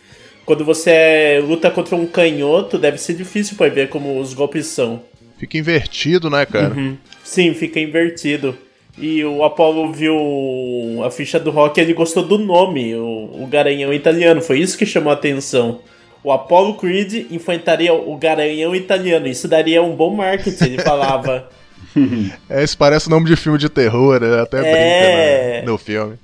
quando 0.49 0.65
você 0.65 1.39
luta 1.45 1.69
contra 1.69 1.95
um 1.95 2.07
canhoto, 2.07 2.79
deve 2.79 2.97
ser 2.97 3.13
difícil 3.13 3.55
pra 3.55 3.69
ver 3.69 3.87
como 3.87 4.19
os 4.19 4.33
golpes 4.33 4.65
são. 4.65 4.99
Fica 5.37 5.59
invertido, 5.59 6.27
né, 6.27 6.43
cara? 6.43 6.73
Uhum. 6.73 6.97
Sim, 7.23 7.53
fica 7.53 7.79
invertido. 7.79 8.57
E 8.97 9.23
o 9.23 9.43
Apollo 9.43 9.93
viu 9.93 11.03
a 11.05 11.11
ficha 11.11 11.39
do 11.39 11.51
rock 11.51 11.79
e 11.79 11.83
ele 11.83 11.93
gostou 11.93 12.23
do 12.23 12.39
nome, 12.39 12.95
o, 12.95 13.43
o 13.43 13.47
Garanhão 13.47 13.93
Italiano. 13.93 14.41
Foi 14.41 14.57
isso 14.59 14.75
que 14.75 14.87
chamou 14.87 15.11
a 15.11 15.13
atenção. 15.13 15.81
O 16.23 16.31
Apollo 16.31 16.77
Creed 16.77 17.27
enfrentaria 17.29 17.93
o 17.93 18.17
Garanhão 18.17 18.75
Italiano. 18.75 19.27
Isso 19.27 19.47
daria 19.47 19.83
um 19.83 19.95
bom 19.95 20.15
marketing, 20.15 20.63
ele 20.63 20.81
falava. 20.81 21.47
é, 22.49 22.63
isso 22.63 22.75
parece 22.75 23.07
nome 23.07 23.27
de 23.27 23.35
filme 23.35 23.59
de 23.59 23.69
terror, 23.69 24.19
né? 24.19 24.41
até 24.41 24.57
É. 24.57 24.61
brinca 24.61 25.61
né, 25.67 25.71
no 25.71 25.77
filme. 25.77 26.17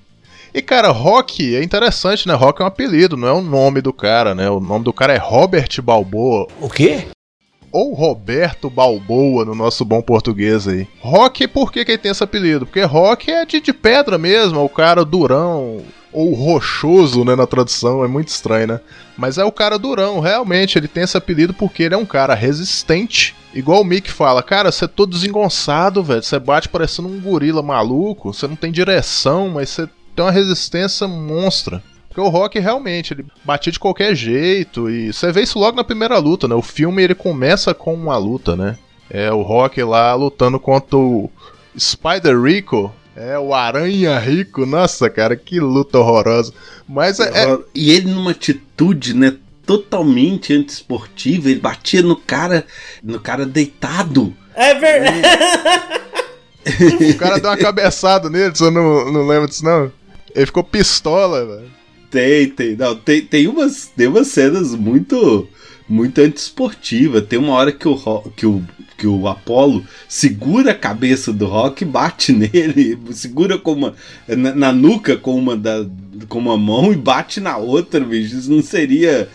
E 0.56 0.62
cara, 0.62 0.88
Rock 0.88 1.54
é 1.54 1.62
interessante, 1.62 2.26
né? 2.26 2.34
Rock 2.34 2.62
é 2.62 2.64
um 2.64 2.68
apelido, 2.70 3.18
não 3.18 3.28
é 3.28 3.34
o 3.34 3.42
nome 3.42 3.82
do 3.82 3.92
cara, 3.92 4.34
né? 4.34 4.50
O 4.50 4.62
nome 4.62 4.86
do 4.86 4.94
cara 4.94 5.12
é 5.12 5.18
Robert 5.18 5.82
Balboa. 5.84 6.48
O 6.62 6.70
quê? 6.70 7.08
Ou 7.74 7.94
Roberto 7.94 8.70
Balboa, 8.70 9.44
no 9.44 9.54
nosso 9.54 9.84
bom 9.84 10.02
português 10.02 10.66
aí. 10.66 10.88
Rock, 11.02 11.46
por 11.50 11.74
que, 11.74 11.84
que 11.84 11.92
ele 11.92 11.98
tem 11.98 12.10
esse 12.10 12.24
apelido? 12.24 12.66
Porque 12.66 12.82
Rock 12.84 13.30
é 13.30 13.46
de, 13.46 13.60
de 13.60 13.74
pedra 13.74 14.18
mesmo, 14.18 14.58
é 14.58 14.64
o 14.64 14.70
cara 14.70 15.04
durão, 15.04 15.84
ou 16.14 16.34
rochoso, 16.34 17.26
né, 17.26 17.36
na 17.36 17.46
tradução, 17.46 18.02
é 18.02 18.08
muito 18.08 18.30
estranho, 18.30 18.68
né? 18.68 18.80
Mas 19.18 19.38
é 19.38 19.44
o 19.44 19.52
cara 19.52 19.78
durão, 19.78 20.22
realmente, 20.22 20.78
ele 20.78 20.88
tem 20.88 21.04
esse 21.04 21.18
apelido 21.18 21.54
porque 21.54 21.84
ele 21.84 21.96
é 21.96 21.98
um 21.98 22.06
cara 22.06 22.34
resistente. 22.34 23.36
Igual 23.54 23.82
o 23.82 23.86
Mick 23.86 24.10
fala, 24.10 24.42
cara, 24.42 24.72
você 24.72 24.86
é 24.86 24.88
todo 24.88 25.10
desengonçado, 25.10 26.02
velho, 26.02 26.24
você 26.24 26.40
bate 26.40 26.70
parecendo 26.70 27.10
um 27.10 27.20
gorila 27.20 27.62
maluco, 27.62 28.34
você 28.34 28.48
não 28.48 28.56
tem 28.56 28.72
direção, 28.72 29.50
mas 29.50 29.68
você 29.70 29.90
tem 30.16 30.26
uma 30.26 30.32
resistência 30.32 31.08
monstra. 31.08 31.84
Porque 32.08 32.22
o 32.22 32.30
Rock 32.30 32.58
realmente, 32.60 33.14
ele 33.14 33.26
batia 33.44 33.74
de 33.74 33.80
qualquer 33.80 34.16
jeito 34.16 34.90
e 34.90 35.12
você 35.12 35.34
vê 35.34 35.42
isso 35.42 35.60
logo 35.60 35.76
na 35.76 35.84
primeira 35.84 36.18
luta, 36.18 36.48
né? 36.48 36.56
O 36.56 36.62
filme 36.62 37.04
ele 37.04 37.14
começa 37.14 37.74
com 37.74 37.94
uma 37.94 38.18
luta, 38.18 38.56
né? 38.56 38.78
É 39.10 39.30
o 39.32 39.42
Rock 39.42 39.84
lá 39.84 40.14
lutando 40.16 40.58
contra 40.58 40.98
o 40.98 41.30
Spider 41.78 42.42
Rico, 42.42 42.94
é 43.18 43.38
o 43.38 43.54
Aranha 43.54 44.18
Rico. 44.18 44.66
Nossa, 44.66 45.10
cara, 45.10 45.36
que 45.36 45.60
luta 45.60 46.00
horrorosa. 46.00 46.54
Mas 46.88 47.20
é, 47.20 47.26
é- 47.28 47.60
E 47.76 47.92
ele 47.92 48.10
numa 48.10 48.32
atitude, 48.32 49.14
né? 49.14 49.36
Totalmente 49.66 50.54
antiesportiva, 50.54 51.50
ele 51.50 51.60
batia 51.60 52.02
no 52.02 52.16
cara, 52.16 52.66
no 53.04 53.20
cara 53.20 53.46
deitado. 53.46 54.34
É 54.54 54.74
verdade. 54.74 55.22
o 57.14 57.18
cara 57.18 57.40
deu 57.40 57.50
uma 57.50 57.58
cabeçada 57.58 58.30
nele, 58.30 58.56
você 58.56 58.70
não, 58.70 59.12
não 59.12 59.28
lembra 59.28 59.48
disso 59.48 59.66
não? 59.66 59.92
Ele 60.36 60.46
ficou 60.46 60.64
pistola, 60.64 61.46
velho. 61.46 61.72
Tem, 62.12 62.50
tem. 62.50 62.76
Não, 62.76 62.96
tem, 62.96 63.22
tem, 63.22 63.48
umas, 63.48 63.88
tem 63.96 64.08
umas 64.08 64.28
cenas 64.28 64.76
muito 64.76 65.48
muito 65.88 66.20
antiesportiva. 66.20 67.22
Tem 67.22 67.38
uma 67.40 67.54
hora 67.54 67.72
que 67.72 67.88
o, 67.88 67.96
que 68.36 68.46
o, 68.46 68.64
que 68.98 69.08
o 69.08 69.28
Apollo 69.28 69.84
segura 70.08 70.72
a 70.72 70.76
cabeça 70.76 71.32
do 71.32 71.46
Rock, 71.46 71.86
bate 71.86 72.32
nele, 72.34 72.98
segura 73.12 73.58
com 73.58 73.74
uma, 73.74 73.94
na, 74.28 74.56
na 74.56 74.72
nuca 74.72 75.16
com 75.16 75.36
uma, 75.36 75.56
da, 75.56 75.86
com 76.28 76.40
uma 76.40 76.58
mão 76.58 76.92
e 76.92 76.96
bate 76.96 77.40
na 77.40 77.58
outra, 77.58 78.00
bicho. 78.00 78.36
Isso 78.38 78.52
não 78.52 78.62
seria, 78.62 79.30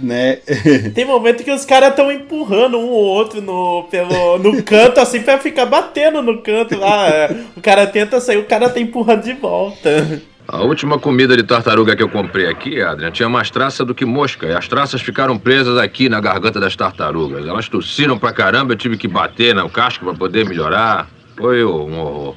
né? 0.00 0.36
Tem 0.94 1.04
momento 1.04 1.44
que 1.44 1.50
os 1.50 1.64
caras 1.64 1.90
estão 1.90 2.12
empurrando 2.12 2.78
um 2.78 2.88
ou 2.88 3.04
outro 3.04 3.40
no, 3.40 3.84
pelo, 3.90 4.38
no 4.38 4.62
canto, 4.62 5.00
assim, 5.00 5.20
pra 5.20 5.38
ficar 5.38 5.66
batendo 5.66 6.20
no 6.22 6.42
canto 6.42 6.76
lá. 6.76 7.08
É, 7.08 7.36
O 7.56 7.60
cara 7.60 7.86
tenta 7.86 8.20
sair, 8.20 8.38
o 8.38 8.44
cara 8.44 8.68
tá 8.68 8.80
empurrando 8.80 9.24
de 9.24 9.32
volta. 9.32 10.22
A 10.48 10.58
última 10.62 10.98
comida 10.98 11.36
de 11.36 11.42
tartaruga 11.42 11.96
que 11.96 12.02
eu 12.02 12.08
comprei 12.08 12.46
aqui, 12.46 12.80
Adrian, 12.80 13.10
tinha 13.10 13.28
mais 13.28 13.50
traça 13.50 13.84
do 13.84 13.94
que 13.94 14.04
mosca. 14.04 14.46
E 14.46 14.54
as 14.54 14.68
traças 14.68 15.02
ficaram 15.02 15.36
presas 15.36 15.76
aqui 15.76 16.08
na 16.08 16.20
garganta 16.20 16.60
das 16.60 16.76
tartarugas. 16.76 17.46
Elas 17.46 17.68
tossiram 17.68 18.16
pra 18.16 18.32
caramba, 18.32 18.72
eu 18.72 18.76
tive 18.76 18.96
que 18.96 19.08
bater 19.08 19.54
no 19.54 19.68
casco 19.68 20.04
pra 20.04 20.14
poder 20.14 20.48
melhorar. 20.48 21.08
Foi 21.36 21.64
um 21.64 21.98
horror. 21.98 22.36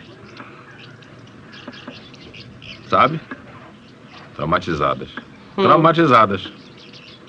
Sabe? 2.90 3.20
Traumatizadas. 4.36 5.10
Hum. 5.56 5.64
Traumatizadas. 5.64 6.52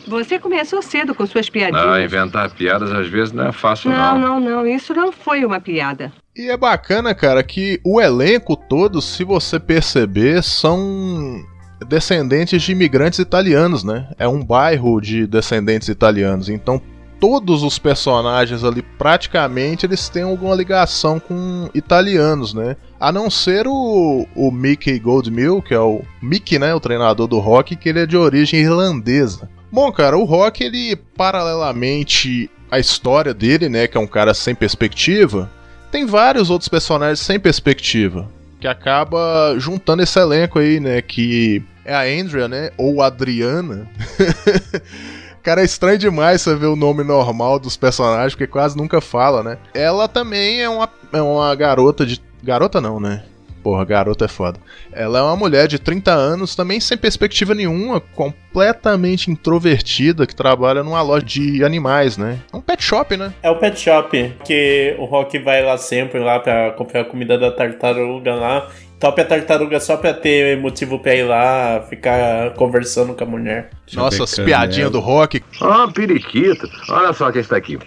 Você 0.07 0.39
começou 0.39 0.81
cedo 0.81 1.15
com 1.15 1.27
suas 1.27 1.51
piadinhas. 1.51 1.87
Ah, 1.87 2.03
inventar 2.03 2.51
piadas 2.51 2.91
às 2.91 3.07
vezes 3.07 3.33
não 3.33 3.49
é 3.49 3.53
fácil, 3.53 3.91
não, 3.91 4.19
não. 4.19 4.41
não, 4.41 4.41
não, 4.41 4.67
isso 4.67 4.95
não 4.95 5.13
foi 5.13 5.45
uma 5.45 5.61
piada. 5.61 6.11
E 6.35 6.49
é 6.49 6.57
bacana, 6.57 7.15
cara, 7.15 7.43
que 7.43 7.81
o 7.85 8.01
elenco 8.01 8.57
todo, 8.57 9.03
se 9.03 9.25
você 9.25 9.59
perceber, 9.59 10.43
são 10.43 11.43
descendentes 11.89 12.63
de 12.63 12.73
imigrantes 12.73 13.19
italianos, 13.19 13.83
né? 13.83 14.09
É 14.19 14.29
um 14.29 14.43
bairro 14.43 15.01
de 15.01 15.27
descendentes 15.27 15.89
italianos. 15.89 16.49
Então, 16.49 16.81
todos 17.19 17.63
os 17.63 17.79
personagens 17.79 18.63
ali, 18.63 18.81
praticamente, 18.81 19.85
eles 19.85 20.09
têm 20.09 20.23
alguma 20.23 20.55
ligação 20.55 21.19
com 21.19 21.69
italianos, 21.75 22.55
né? 22.55 22.77
A 22.99 23.11
não 23.11 23.29
ser 23.29 23.67
o, 23.67 24.27
o 24.37 24.51
Mickey 24.53 24.99
Goldmill, 24.99 25.61
que 25.61 25.75
é 25.75 25.81
o 25.81 26.03
Mickey, 26.23 26.59
né? 26.59 26.73
O 26.75 26.81
treinador 26.81 27.27
do 27.27 27.41
rock, 27.41 27.75
que 27.75 27.89
ele 27.89 28.01
é 28.01 28.07
de 28.07 28.17
origem 28.17 28.61
irlandesa. 28.61 29.49
Bom, 29.73 29.91
cara, 29.93 30.19
o 30.19 30.25
Rock, 30.25 30.65
ele 30.65 30.97
paralelamente 31.17 32.51
a 32.71 32.81
história 32.81 33.33
dele, 33.33 33.69
né, 33.69 33.87
que 33.87 33.97
é 33.97 34.01
um 34.01 34.07
cara 34.07 34.35
sem 34.35 34.53
perspectiva, 34.53 35.51
tem 35.91 36.07
vários 36.07 36.51
outros 36.51 36.69
personagens 36.69 37.21
sem 37.21 37.39
perspectiva, 37.39 38.29
que 38.61 38.69
acaba 38.69 39.55
juntando 39.59 40.03
esse 40.03 40.19
elenco 40.19 40.59
aí, 40.59 40.79
né, 40.79 41.01
que 41.01 41.63
é 41.85 41.95
a 41.95 42.03
Andrea, 42.03 42.49
né, 42.49 42.71
ou 42.77 43.03
Adriana. 43.03 43.89
Cara, 45.43 45.63
é 45.63 45.65
estranho 45.65 45.99
demais 45.99 46.43
você 46.43 46.55
ver 46.55 46.67
o 46.67 46.77
nome 46.77 47.03
normal 47.03 47.59
dos 47.59 47.77
personagens, 47.77 48.35
porque 48.35 48.47
quase 48.47 48.77
nunca 48.77 49.01
fala, 49.01 49.43
né? 49.43 49.57
Ela 49.73 50.07
também 50.07 50.61
é 50.61 50.69
uma, 50.69 50.89
é 51.13 51.23
uma 51.23 51.55
garota 51.55 52.05
de. 52.05 52.21
Garota 52.43 52.79
não, 52.79 53.01
né? 53.01 53.25
Porra, 53.63 53.85
garota 53.85 54.25
é 54.25 54.29
foda. 54.29 54.59
Ela 54.93 55.19
é 55.19 55.23
uma 55.23 55.37
mulher 55.37 55.69
de 55.69 55.79
30 55.79 56.11
anos, 56.11 56.57
também 56.57 56.81
sem 56.81 56.97
perspectiva 56.97 57.55
nenhuma, 57.55 58.01
completamente 58.01 59.31
introvertida, 59.31 60.27
que 60.27 60.35
trabalha 60.35 60.83
numa 60.83 61.03
loja 61.03 61.25
de 61.27 61.63
animais, 61.63 62.17
né? 62.17 62.39
É 62.53 62.57
um 62.57 62.61
pet 62.61 62.83
shop, 62.83 63.17
né? 63.17 63.35
É 63.43 63.51
o 63.51 63.57
pet 63.57 63.79
shop, 63.79 64.35
que 64.45 64.97
o 64.99 65.05
Rock 65.05 65.39
vai 65.39 65.63
lá 65.63 65.77
sempre 65.77 66.19
lá 66.21 66.41
pra 66.41 66.71
comprar 66.71 67.03
a 67.03 67.05
comida 67.05 67.39
da 67.39 67.51
tartaruga 67.51 68.35
lá. 68.35 68.69
Topa 68.99 69.23
a 69.23 69.25
tartaruga 69.25 69.81
só 69.81 69.97
pra 69.97 70.13
ter 70.13 70.59
motivo 70.59 70.99
pra 70.99 71.15
ir 71.15 71.23
lá 71.23 71.83
ficar 71.89 72.53
conversando 72.55 73.15
com 73.15 73.25
a 73.25 73.27
mulher. 73.27 73.71
Nossa, 73.95 74.25
as 74.25 74.35
piadinhas 74.35 74.91
do 74.91 75.01
Rock. 75.01 75.43
Ah, 75.61 75.89
periquito. 75.93 76.69
Olha 76.91 77.13
só 77.13 77.33
quem 77.33 77.41
está 77.41 77.57
aqui. 77.57 77.79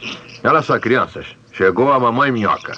Olha 0.43 0.61
só, 0.63 0.79
crianças. 0.79 1.27
Chegou 1.51 1.91
a 1.91 1.99
mamãe 1.99 2.31
minhoca. 2.31 2.73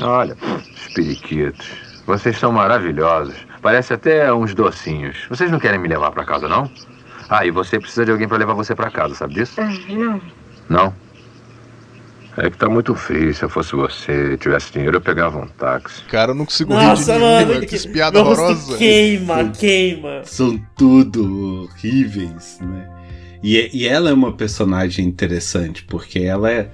Olha, 0.00 0.36
os 0.76 0.94
periquitos. 0.94 1.87
Vocês 2.08 2.38
são 2.38 2.50
maravilhosos. 2.50 3.34
Parece 3.60 3.92
até 3.92 4.32
uns 4.32 4.54
docinhos. 4.54 5.26
Vocês 5.28 5.50
não 5.50 5.58
querem 5.58 5.78
me 5.78 5.86
levar 5.88 6.10
pra 6.10 6.24
casa, 6.24 6.48
não? 6.48 6.70
Ah, 7.28 7.44
e 7.44 7.50
você 7.50 7.78
precisa 7.78 8.02
de 8.06 8.10
alguém 8.10 8.26
pra 8.26 8.38
levar 8.38 8.54
você 8.54 8.74
pra 8.74 8.90
casa, 8.90 9.14
sabe 9.14 9.34
disso? 9.34 9.60
Ah, 9.60 9.68
não. 9.90 10.20
Não? 10.70 10.94
É 12.38 12.48
que 12.48 12.56
tá 12.56 12.66
muito 12.66 12.94
frio. 12.94 13.34
Se 13.34 13.42
eu 13.44 13.48
fosse 13.50 13.72
você, 13.76 14.38
tivesse 14.38 14.72
dinheiro, 14.72 14.96
eu 14.96 15.00
pegava 15.02 15.38
um 15.38 15.46
táxi. 15.48 16.02
Cara, 16.04 16.30
eu 16.30 16.34
não 16.34 16.46
consigo 16.46 16.72
Nossa, 16.72 17.12
rir 17.12 17.18
de 17.18 17.24
mano, 17.52 17.60
que 17.66 17.78
que 17.78 17.88
piada 17.88 18.12
meu 18.22 18.24
rosto 18.24 18.42
horrorosa. 18.42 18.78
queima, 18.78 19.50
queima. 19.50 20.20
São 20.24 20.58
tudo 20.76 21.64
horríveis, 21.64 22.58
né? 22.62 22.88
E, 23.42 23.70
e 23.82 23.86
ela 23.86 24.08
é 24.08 24.12
uma 24.14 24.32
personagem 24.32 25.04
interessante, 25.04 25.84
porque 25.84 26.20
ela 26.20 26.50
é, 26.50 26.70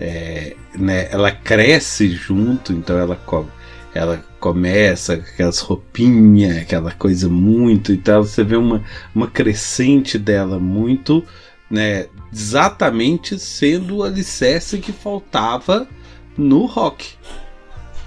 é, 0.00 0.56
né, 0.74 1.08
ela 1.10 1.30
cresce 1.30 2.08
junto, 2.10 2.72
então 2.72 2.96
ela, 2.98 3.16
co- 3.16 3.46
ela 3.94 4.22
começa 4.38 5.16
com 5.16 5.22
aquelas 5.22 5.58
roupinhas, 5.60 6.58
aquela 6.58 6.92
coisa 6.92 7.28
muito 7.28 7.92
e 7.92 7.96
tal. 7.96 8.24
Você 8.24 8.44
vê 8.44 8.56
uma, 8.56 8.82
uma 9.14 9.26
crescente 9.26 10.18
dela 10.18 10.58
muito, 10.58 11.24
né? 11.70 12.06
Exatamente 12.32 13.38
sendo 13.38 13.96
o 13.96 14.02
alicerce 14.02 14.78
que 14.78 14.92
faltava 14.92 15.88
no 16.36 16.66
rock, 16.66 17.14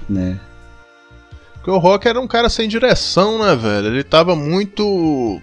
né? 0.07 0.39
Porque 1.61 1.69
o 1.69 1.77
Rock 1.77 2.07
era 2.07 2.19
um 2.19 2.27
cara 2.27 2.49
sem 2.49 2.67
direção, 2.67 3.37
né, 3.37 3.55
velho? 3.55 3.87
Ele 3.87 4.03
tava 4.03 4.35
muito. 4.35 5.39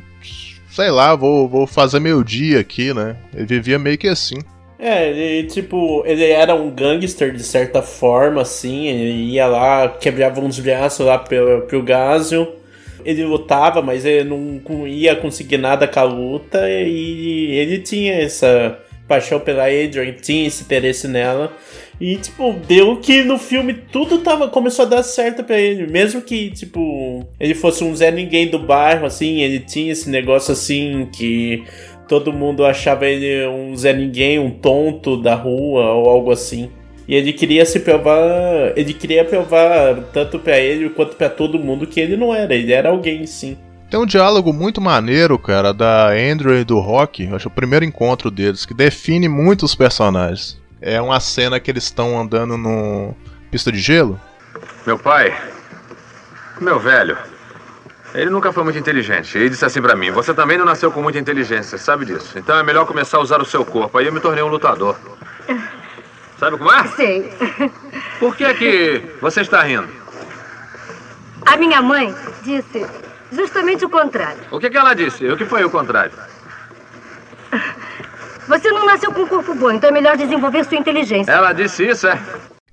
Sei 0.68 0.90
lá, 0.90 1.14
vou, 1.14 1.48
vou 1.48 1.64
fazer 1.64 2.00
meu 2.00 2.24
dia 2.24 2.58
aqui, 2.58 2.92
né? 2.92 3.16
Ele 3.32 3.46
vivia 3.46 3.78
meio 3.78 3.96
que 3.96 4.08
assim. 4.08 4.38
É, 4.78 5.42
tipo, 5.42 6.04
ele 6.06 6.24
era 6.24 6.54
um 6.54 6.70
gangster 6.70 7.34
de 7.34 7.42
certa 7.42 7.82
forma, 7.82 8.42
assim, 8.42 8.86
ele 8.86 9.32
ia 9.32 9.46
lá, 9.46 9.88
quebrava 9.88 10.40
uns 10.40 10.60
braços 10.60 11.04
lá 11.04 11.18
pro, 11.18 11.62
pro 11.62 11.82
Gásio. 11.82 12.46
Ele 13.04 13.24
lutava, 13.24 13.80
mas 13.82 14.04
ele 14.04 14.28
não 14.28 14.86
ia 14.86 15.16
conseguir 15.16 15.56
nada 15.56 15.88
com 15.88 15.98
a 15.98 16.02
luta 16.02 16.68
e 16.68 17.50
ele 17.52 17.78
tinha 17.78 18.14
essa 18.14 18.78
paixão 19.08 19.40
pela 19.40 19.64
Adrian, 19.64 20.12
tinha 20.12 20.46
esse 20.46 20.62
interesse 20.62 21.08
nela. 21.08 21.52
E, 22.00 22.16
tipo, 22.16 22.52
deu 22.68 22.96
que 22.98 23.24
no 23.24 23.38
filme 23.38 23.74
tudo 23.74 24.18
tava, 24.18 24.48
começou 24.48 24.84
a 24.84 24.88
dar 24.88 25.02
certo 25.02 25.42
pra 25.42 25.58
ele. 25.58 25.90
Mesmo 25.90 26.22
que, 26.22 26.50
tipo, 26.50 27.26
ele 27.40 27.54
fosse 27.54 27.82
um 27.82 27.96
Zé 27.96 28.10
Ninguém 28.12 28.48
do 28.48 28.58
bairro, 28.58 29.06
assim, 29.06 29.40
ele 29.40 29.58
tinha 29.58 29.90
esse 29.90 30.08
negócio 30.08 30.52
assim 30.52 31.08
que 31.12 31.64
todo 32.08 32.32
mundo 32.32 32.64
achava 32.64 33.06
ele 33.06 33.46
um 33.46 33.76
Zé 33.76 33.92
Ninguém, 33.92 34.38
um 34.38 34.50
tonto 34.50 35.16
da 35.16 35.34
rua 35.34 35.92
ou 35.92 36.08
algo 36.08 36.32
assim. 36.32 36.70
E 37.06 37.14
ele 37.14 37.32
queria 37.32 37.64
se 37.64 37.80
provar. 37.80 38.72
Ele 38.76 38.92
queria 38.92 39.24
provar 39.24 39.96
tanto 40.12 40.38
pra 40.38 40.58
ele 40.58 40.90
quanto 40.90 41.16
pra 41.16 41.28
todo 41.28 41.58
mundo 41.58 41.86
que 41.86 42.00
ele 42.00 42.16
não 42.16 42.34
era, 42.34 42.54
ele 42.54 42.72
era 42.72 42.88
alguém 42.88 43.26
sim. 43.26 43.56
Tem 43.90 43.98
um 43.98 44.04
diálogo 44.04 44.52
muito 44.52 44.82
maneiro, 44.82 45.38
cara, 45.38 45.72
da 45.72 46.10
Andrew 46.10 46.58
e 46.58 46.64
do 46.64 46.78
Rock, 46.78 47.26
acho 47.32 47.48
o 47.48 47.50
primeiro 47.50 47.86
encontro 47.86 48.30
deles, 48.30 48.66
que 48.66 48.74
define 48.74 49.28
muito 49.28 49.64
os 49.64 49.74
personagens. 49.74 50.60
É 50.78 51.00
uma 51.00 51.18
cena 51.20 51.58
que 51.58 51.70
eles 51.70 51.84
estão 51.84 52.20
andando 52.20 52.58
no 52.58 53.14
pista 53.50 53.72
de 53.72 53.78
gelo. 53.78 54.20
Meu 54.86 54.98
pai, 54.98 55.34
meu 56.60 56.78
velho, 56.78 57.16
ele 58.14 58.30
nunca 58.30 58.52
foi 58.52 58.64
muito 58.64 58.78
inteligente. 58.78 59.36
Ele 59.36 59.50
disse 59.50 59.64
assim 59.64 59.82
pra 59.82 59.94
mim: 59.94 60.10
Você 60.10 60.32
também 60.32 60.58
não 60.58 60.64
nasceu 60.64 60.90
com 60.90 61.02
muita 61.02 61.18
inteligência, 61.18 61.78
sabe 61.78 62.04
disso? 62.04 62.38
Então 62.38 62.56
é 62.58 62.62
melhor 62.62 62.86
começar 62.86 63.18
a 63.18 63.20
usar 63.20 63.40
o 63.40 63.44
seu 63.44 63.64
corpo. 63.64 63.98
Aí 63.98 64.06
eu 64.06 64.12
me 64.12 64.20
tornei 64.20 64.42
um 64.42 64.48
lutador. 64.48 64.96
Sabe 66.38 66.56
como 66.56 66.72
é? 66.72 66.86
Sei. 66.88 67.32
Por 68.20 68.36
que 68.36 68.54
que 68.54 69.02
você 69.20 69.40
está 69.40 69.62
rindo? 69.62 69.88
A 71.44 71.56
minha 71.56 71.82
mãe 71.82 72.14
disse 72.42 72.86
justamente 73.32 73.84
o 73.84 73.90
contrário. 73.90 74.40
O 74.50 74.60
que 74.60 74.70
que 74.70 74.76
ela 74.76 74.94
disse? 74.94 75.26
O 75.26 75.36
que 75.36 75.44
foi 75.44 75.64
o 75.64 75.70
contrário? 75.70 76.12
Você 78.46 78.70
não 78.70 78.86
nasceu 78.86 79.12
com 79.12 79.22
um 79.22 79.26
corpo 79.26 79.54
bom, 79.54 79.70
então 79.70 79.90
é 79.90 79.92
melhor 79.92 80.16
desenvolver 80.16 80.64
sua 80.64 80.78
inteligência. 80.78 81.30
Ela 81.30 81.52
disse 81.52 81.86
isso, 81.86 82.06
é? 82.06 82.18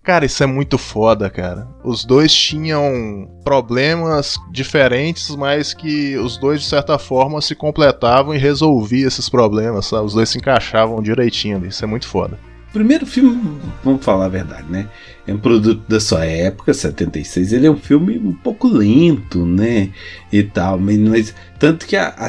Cara, 0.05 0.23
isso 0.23 0.43
é 0.43 0.45
muito 0.45 0.77
foda, 0.77 1.31
cara. 1.31 1.67
Os 1.83 2.05
dois 2.05 2.31
tinham 2.31 3.27
problemas 3.43 4.37
diferentes, 4.51 5.35
mas 5.35 5.73
que 5.73 6.15
os 6.17 6.37
dois, 6.37 6.61
de 6.61 6.67
certa 6.67 6.99
forma, 6.99 7.41
se 7.41 7.55
completavam 7.55 8.35
e 8.35 8.37
resolviam 8.37 9.07
esses 9.07 9.27
problemas, 9.27 9.87
sabe? 9.87 10.05
Os 10.05 10.13
dois 10.13 10.29
se 10.29 10.37
encaixavam 10.37 11.01
direitinho. 11.01 11.65
Isso 11.65 11.83
é 11.83 11.87
muito 11.87 12.07
foda. 12.07 12.37
Primeiro 12.71 13.05
filme, 13.05 13.57
vamos 13.83 14.03
falar 14.03 14.25
a 14.25 14.29
verdade, 14.29 14.69
né? 14.69 14.89
É 15.25 15.33
um 15.33 15.37
produto 15.39 15.81
da 15.87 15.97
sua 15.99 16.25
época, 16.25 16.73
76. 16.73 17.53
Ele 17.53 17.65
é 17.67 17.71
um 17.71 17.77
filme 17.77 18.19
um 18.19 18.33
pouco 18.33 18.67
lento, 18.67 19.45
né? 19.45 19.89
E 20.31 20.43
tal. 20.43 20.77
Mas- 20.77 21.33
tanto 21.57 21.87
que 21.87 21.95
a, 21.95 22.09
a, 22.09 22.25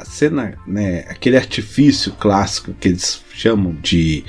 a 0.00 0.04
cena, 0.04 0.54
né? 0.66 1.04
Aquele 1.08 1.36
artifício 1.36 2.12
clássico 2.14 2.74
que 2.74 2.88
eles 2.88 3.24
chamam 3.32 3.74
de 3.80 4.24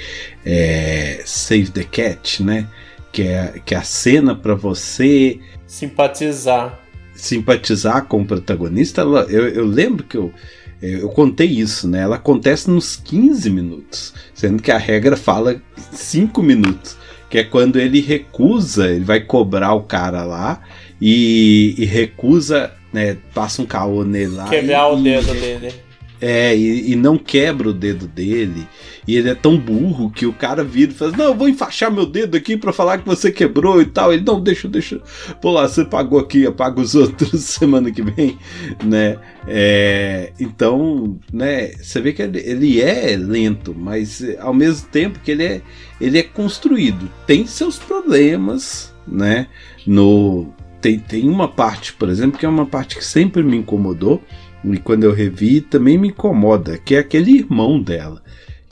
é, 0.49 1.21
Save 1.25 1.71
the 1.71 1.83
Cat, 1.83 2.41
né? 2.41 2.67
Que 3.11 3.23
é, 3.23 3.53
que 3.65 3.75
é 3.75 3.77
a 3.77 3.83
cena 3.83 4.33
para 4.35 4.55
você 4.55 5.39
Simpatizar. 5.65 6.79
simpatizar 7.13 8.05
com 8.05 8.21
o 8.21 8.25
protagonista, 8.25 9.01
ela- 9.01 9.25
eu, 9.29 9.47
eu 9.49 9.65
lembro 9.65 10.03
que 10.05 10.15
eu, 10.17 10.31
eu 10.81 11.09
contei 11.09 11.47
isso, 11.47 11.87
né? 11.87 12.01
Ela 12.01 12.15
acontece 12.17 12.69
nos 12.69 12.95
15 12.95 13.49
minutos, 13.49 14.13
sendo 14.33 14.61
que 14.61 14.71
a 14.71 14.77
regra 14.77 15.17
fala 15.17 15.61
5 15.91 16.41
minutos, 16.43 16.95
que 17.29 17.39
é 17.39 17.43
quando 17.43 17.77
ele 17.79 17.99
recusa, 17.99 18.87
ele 18.89 19.03
vai 19.03 19.19
cobrar 19.19 19.73
o 19.73 19.81
cara 19.83 20.23
lá 20.23 20.61
e, 21.01 21.73
e 21.77 21.85
recusa, 21.85 22.71
né? 22.93 23.17
Passa 23.33 23.61
um 23.61 23.65
caô 23.65 24.03
nele 24.05 24.35
lá. 24.35 24.47
Quebrar 24.47 24.89
e- 24.91 24.95
o 24.95 24.99
e- 24.99 25.03
dedo 25.03 25.33
dele. 25.33 25.73
É, 26.19 26.55
e, 26.55 26.91
e 26.91 26.95
não 26.95 27.17
quebra 27.17 27.69
o 27.69 27.73
dedo 27.73 28.07
dele. 28.07 28.67
E 29.07 29.15
ele 29.15 29.29
é 29.29 29.35
tão 29.35 29.57
burro 29.57 30.11
que 30.11 30.25
o 30.25 30.33
cara 30.33 30.63
vira 30.63 30.91
e 30.91 30.95
fala: 30.95 31.15
Não, 31.15 31.25
eu 31.25 31.35
vou 31.35 31.47
enfaixar 31.47 31.91
meu 31.91 32.05
dedo 32.05 32.35
aqui 32.35 32.57
pra 32.57 32.73
falar 32.73 32.97
que 32.97 33.05
você 33.05 33.31
quebrou 33.31 33.81
e 33.81 33.85
tal. 33.85 34.11
Ele, 34.11 34.23
não, 34.25 34.41
deixa, 34.41 34.67
deixa. 34.67 35.01
Pô 35.41 35.51
lá, 35.51 35.67
você 35.67 35.85
pagou 35.85 36.19
aqui, 36.19 36.43
eu 36.43 36.53
pago 36.53 36.81
os 36.81 36.93
outros 36.95 37.41
semana 37.43 37.91
que 37.91 38.01
vem, 38.01 38.37
né? 38.83 39.17
É, 39.47 40.33
então, 40.39 41.17
né, 41.31 41.71
você 41.81 42.01
vê 42.01 42.11
que 42.11 42.21
ele, 42.21 42.39
ele 42.39 42.81
é 42.81 43.15
lento, 43.15 43.73
mas 43.73 44.21
eh, 44.21 44.37
ao 44.41 44.53
mesmo 44.53 44.89
tempo 44.89 45.19
que 45.19 45.31
ele 45.31 45.43
é, 45.43 45.61
ele 46.01 46.17
é 46.17 46.23
construído. 46.23 47.09
Tem 47.25 47.47
seus 47.47 47.77
problemas, 47.79 48.93
né? 49.07 49.47
No, 49.85 50.53
tem, 50.81 50.99
tem 50.99 51.29
uma 51.29 51.47
parte, 51.47 51.93
por 51.93 52.09
exemplo, 52.09 52.37
que 52.37 52.45
é 52.45 52.49
uma 52.49 52.65
parte 52.65 52.95
que 52.95 53.05
sempre 53.05 53.41
me 53.41 53.57
incomodou. 53.57 54.21
E 54.63 54.77
quando 54.77 55.03
eu 55.03 55.13
revi, 55.13 55.61
também 55.61 55.97
me 55.97 56.09
incomoda, 56.09 56.77
que 56.77 56.95
é 56.95 56.99
aquele 56.99 57.31
irmão 57.31 57.81
dela. 57.81 58.21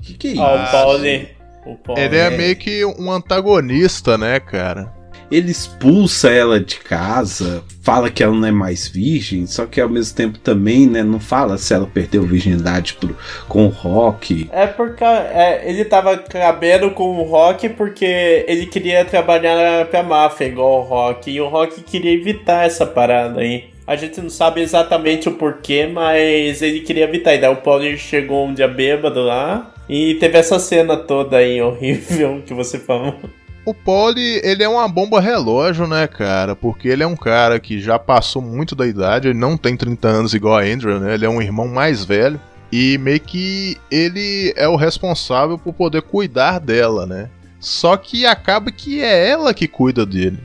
Que 0.02 0.14
que 0.14 0.28
é 0.28 0.32
isso? 0.32 0.42
Ó, 0.42 0.56
o 0.56 0.72
Pauli. 0.72 1.28
O 1.66 1.76
Pauli. 1.76 2.02
Ele 2.02 2.18
é 2.18 2.30
meio 2.30 2.56
que 2.56 2.86
um 2.86 3.12
antagonista, 3.12 4.18
né, 4.18 4.40
cara? 4.40 4.94
Ele 5.32 5.50
expulsa 5.50 6.30
ela 6.30 6.60
de 6.60 6.78
casa, 6.78 7.64
fala 7.82 8.12
que 8.12 8.24
ela 8.24 8.34
não 8.34 8.48
é 8.48 8.52
mais 8.52 8.88
virgem, 8.88 9.48
só 9.48 9.66
que 9.66 9.82
ao 9.82 9.90
mesmo 9.90 10.16
tempo 10.16 10.38
também, 10.38 10.86
né, 10.86 11.02
não 11.02 11.20
fala 11.20 11.58
se 11.58 11.74
ela 11.74 11.88
perdeu 11.88 12.22
virgindade 12.22 12.94
pro, 12.94 13.18
com 13.48 13.66
o 13.66 13.70
rock. 13.70 14.48
É 14.52 14.68
porque 14.68 15.04
é, 15.04 15.68
ele 15.68 15.84
tava 15.84 16.16
cabendo 16.18 16.92
com 16.92 17.18
o 17.18 17.24
Rock 17.24 17.70
porque 17.70 18.46
ele 18.48 18.68
queria 18.68 19.04
trabalhar 19.04 19.88
pra 19.88 20.04
máfia 20.04 20.46
igual 20.46 20.82
o 20.82 20.84
Rock. 20.84 21.32
E 21.32 21.42
o 21.42 21.50
Rock 21.50 21.82
queria 21.82 22.14
evitar 22.14 22.68
essa 22.68 22.86
parada 22.86 23.42
aí. 23.42 23.75
A 23.88 23.96
gente 23.96 24.20
não 24.20 24.30
sabe 24.30 24.62
exatamente 24.62 25.30
o 25.30 25.34
porquê, 25.34 25.86
mas 25.86 26.62
ele 26.62 26.80
queria 26.80 27.04
evitar. 27.04 27.36
E 27.36 27.38
daí 27.38 27.52
o 27.52 27.58
Paulo 27.58 27.84
chegou 27.98 28.48
um 28.48 28.54
dia 28.54 28.68
bêbado 28.68 29.22
lá. 29.22 29.72
E 29.88 30.16
teve 30.16 30.38
essa 30.38 30.58
cena 30.58 30.98
toda 30.98 31.38
aí 31.38 31.62
horrível 31.62 32.42
que 32.46 32.54
você 32.54 32.80
falou. 32.80 33.16
O 33.64 33.74
Polly, 33.74 34.42
ele 34.44 34.64
é 34.64 34.70
uma 34.70 34.88
bomba 34.88 35.20
relógio, 35.20 35.88
né, 35.88 36.08
cara? 36.08 36.56
Porque 36.56 36.88
ele 36.88 37.02
é 37.02 37.08
um 37.08 37.16
cara 37.16 37.60
que 37.60 37.80
já 37.80 37.98
passou 37.98 38.42
muito 38.42 38.76
da 38.76 38.86
idade, 38.86 39.30
ele 39.30 39.40
não 39.40 39.58
tem 39.58 39.76
30 39.76 40.08
anos 40.08 40.34
igual 40.36 40.58
a 40.58 40.62
Andrew, 40.62 41.00
né? 41.00 41.16
Ele 41.16 41.26
é 41.26 41.30
um 41.30 41.42
irmão 41.42 41.68
mais 41.68 42.06
velho. 42.06 42.40
E 42.72 42.98
meio 42.98 43.20
que 43.20 43.78
ele 43.90 44.54
é 44.56 44.68
o 44.68 44.76
responsável 44.76 45.58
por 45.58 45.74
poder 45.74 46.02
cuidar 46.02 46.60
dela, 46.60 47.06
né? 47.06 47.30
Só 47.60 47.98
que 47.98 48.26
acaba 48.26 48.72
que 48.72 49.02
é 49.02 49.30
ela 49.30 49.54
que 49.54 49.68
cuida 49.68 50.06
dele. 50.06 50.38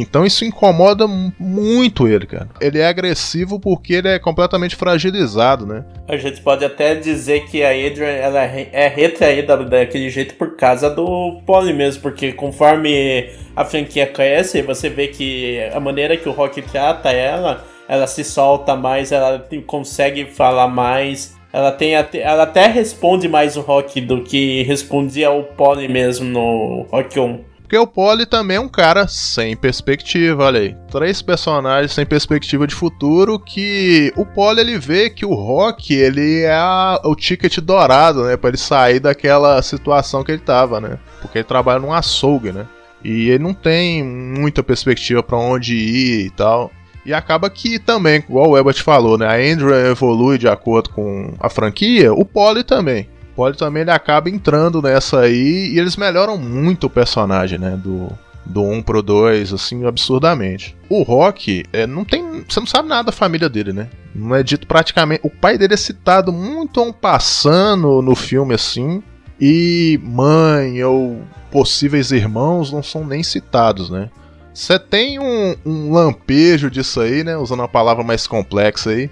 Então 0.00 0.24
isso 0.24 0.44
incomoda 0.44 1.06
muito 1.06 2.08
ele, 2.08 2.26
cara. 2.26 2.48
Ele 2.60 2.78
é 2.78 2.86
agressivo 2.86 3.60
porque 3.60 3.94
ele 3.94 4.08
é 4.08 4.18
completamente 4.18 4.74
fragilizado, 4.74 5.66
né? 5.66 5.84
A 6.08 6.16
gente 6.16 6.40
pode 6.40 6.64
até 6.64 6.94
dizer 6.94 7.44
que 7.46 7.62
a 7.62 7.70
Adrian 7.70 8.08
ela 8.08 8.42
é 8.42 8.88
retraída 8.88 9.56
daquele 9.56 10.08
jeito 10.08 10.34
por 10.34 10.56
causa 10.56 10.88
do 10.88 11.40
Polly 11.44 11.74
mesmo, 11.74 12.02
porque 12.02 12.32
conforme 12.32 13.28
a 13.54 13.64
franquia 13.64 14.06
cresce, 14.06 14.62
você 14.62 14.88
vê 14.88 15.08
que 15.08 15.60
a 15.74 15.80
maneira 15.80 16.16
que 16.16 16.28
o 16.28 16.32
Rock 16.32 16.62
trata 16.62 17.10
ela, 17.10 17.64
ela 17.88 18.06
se 18.06 18.24
solta 18.24 18.74
mais, 18.74 19.12
ela 19.12 19.46
consegue 19.66 20.24
falar 20.24 20.68
mais. 20.68 21.36
Ela, 21.52 21.70
tem 21.70 21.94
até, 21.94 22.20
ela 22.20 22.44
até 22.44 22.66
responde 22.66 23.28
mais 23.28 23.58
o 23.58 23.60
Rock 23.60 24.00
do 24.00 24.22
que 24.22 24.62
respondia 24.62 25.30
o 25.30 25.42
Polly 25.42 25.86
mesmo 25.86 26.26
no 26.26 26.86
Rock 26.90 27.20
1. 27.20 27.51
Porque 27.72 27.82
o 27.82 27.86
Polly 27.86 28.26
também 28.26 28.58
é 28.58 28.60
um 28.60 28.68
cara 28.68 29.08
sem 29.08 29.56
perspectiva, 29.56 30.44
olha 30.44 30.60
aí. 30.60 30.76
Três 30.90 31.22
personagens 31.22 31.90
sem 31.90 32.04
perspectiva 32.04 32.66
de 32.66 32.74
futuro 32.74 33.38
que 33.38 34.12
o 34.14 34.26
Polly 34.26 34.60
ele 34.60 34.78
vê 34.78 35.08
que 35.08 35.24
o 35.24 35.32
Rock 35.32 35.94
ele 35.94 36.42
é 36.42 36.52
a, 36.52 37.00
o 37.02 37.16
ticket 37.16 37.60
dourado, 37.60 38.24
né, 38.24 38.36
para 38.36 38.50
ele 38.50 38.58
sair 38.58 39.00
daquela 39.00 39.62
situação 39.62 40.22
que 40.22 40.32
ele 40.32 40.42
tava, 40.42 40.82
né? 40.82 40.98
Porque 41.22 41.38
ele 41.38 41.44
trabalha 41.44 41.80
num 41.80 41.94
açougue, 41.94 42.52
né? 42.52 42.66
E 43.02 43.30
ele 43.30 43.42
não 43.42 43.54
tem 43.54 44.04
muita 44.04 44.62
perspectiva 44.62 45.22
para 45.22 45.38
onde 45.38 45.74
ir 45.74 46.26
e 46.26 46.30
tal. 46.30 46.70
E 47.06 47.14
acaba 47.14 47.48
que 47.48 47.78
também, 47.78 48.16
igual 48.16 48.50
o 48.50 48.58
Ebert 48.58 48.82
falou, 48.82 49.16
né? 49.16 49.26
A 49.26 49.36
Andrew 49.36 49.74
evolui 49.74 50.36
de 50.36 50.46
acordo 50.46 50.90
com 50.90 51.32
a 51.40 51.48
franquia, 51.48 52.12
o 52.12 52.22
Polly 52.22 52.64
também. 52.64 53.08
Polly 53.34 53.56
também 53.56 53.82
ele 53.82 53.90
acaba 53.90 54.28
entrando 54.30 54.82
nessa 54.82 55.20
aí 55.20 55.72
e 55.72 55.78
eles 55.78 55.96
melhoram 55.96 56.36
muito 56.36 56.86
o 56.86 56.90
personagem, 56.90 57.58
né? 57.58 57.78
Do, 57.82 58.08
do 58.44 58.62
1 58.62 58.82
pro 58.82 59.02
2, 59.02 59.52
assim, 59.52 59.84
absurdamente. 59.84 60.76
O 60.88 61.02
Rock, 61.02 61.64
é, 61.72 61.86
não 61.86 62.04
tem. 62.04 62.44
Você 62.48 62.60
não 62.60 62.66
sabe 62.66 62.88
nada 62.88 63.04
da 63.04 63.12
família 63.12 63.48
dele, 63.48 63.72
né? 63.72 63.88
Não 64.14 64.34
é 64.34 64.42
dito 64.42 64.66
praticamente. 64.66 65.20
O 65.24 65.30
pai 65.30 65.56
dele 65.56 65.74
é 65.74 65.76
citado 65.76 66.32
muito 66.32 66.82
um 66.82 66.92
passando 66.92 68.02
no 68.02 68.14
filme, 68.14 68.54
assim. 68.54 69.02
E 69.40 69.98
mãe 70.02 70.82
ou 70.84 71.22
possíveis 71.50 72.12
irmãos 72.12 72.72
não 72.72 72.82
são 72.82 73.04
nem 73.04 73.22
citados, 73.22 73.90
né? 73.90 74.10
Você 74.54 74.78
tem 74.78 75.18
um, 75.18 75.56
um 75.64 75.92
lampejo 75.92 76.70
disso 76.70 77.00
aí, 77.00 77.24
né? 77.24 77.36
Usando 77.36 77.60
uma 77.60 77.68
palavra 77.68 78.04
mais 78.04 78.26
complexa 78.26 78.90
aí. 78.90 79.10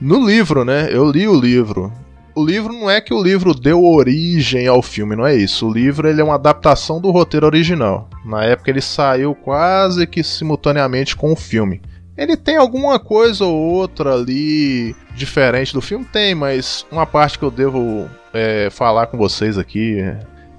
No 0.00 0.24
livro, 0.24 0.64
né? 0.64 0.88
Eu 0.90 1.10
li 1.10 1.28
o 1.28 1.38
livro 1.38 1.92
o 2.38 2.44
livro 2.44 2.72
não 2.72 2.88
é 2.88 3.00
que 3.00 3.12
o 3.12 3.20
livro 3.20 3.52
deu 3.52 3.84
origem 3.84 4.68
ao 4.68 4.80
filme, 4.80 5.16
não 5.16 5.26
é 5.26 5.34
isso. 5.34 5.66
O 5.66 5.72
livro 5.72 6.08
ele 6.08 6.20
é 6.20 6.24
uma 6.24 6.36
adaptação 6.36 7.00
do 7.00 7.10
roteiro 7.10 7.46
original. 7.46 8.08
Na 8.24 8.44
época 8.44 8.70
ele 8.70 8.80
saiu 8.80 9.34
quase 9.34 10.06
que 10.06 10.22
simultaneamente 10.22 11.16
com 11.16 11.32
o 11.32 11.36
filme. 11.36 11.82
Ele 12.16 12.36
tem 12.36 12.56
alguma 12.56 12.98
coisa 13.00 13.44
ou 13.44 13.56
outra 13.56 14.14
ali 14.14 14.94
diferente 15.16 15.72
do 15.72 15.80
filme? 15.80 16.04
Tem, 16.04 16.32
mas 16.32 16.86
uma 16.92 17.04
parte 17.04 17.38
que 17.38 17.44
eu 17.44 17.50
devo 17.50 18.08
é, 18.32 18.68
falar 18.70 19.06
com 19.06 19.18
vocês 19.18 19.58
aqui 19.58 19.98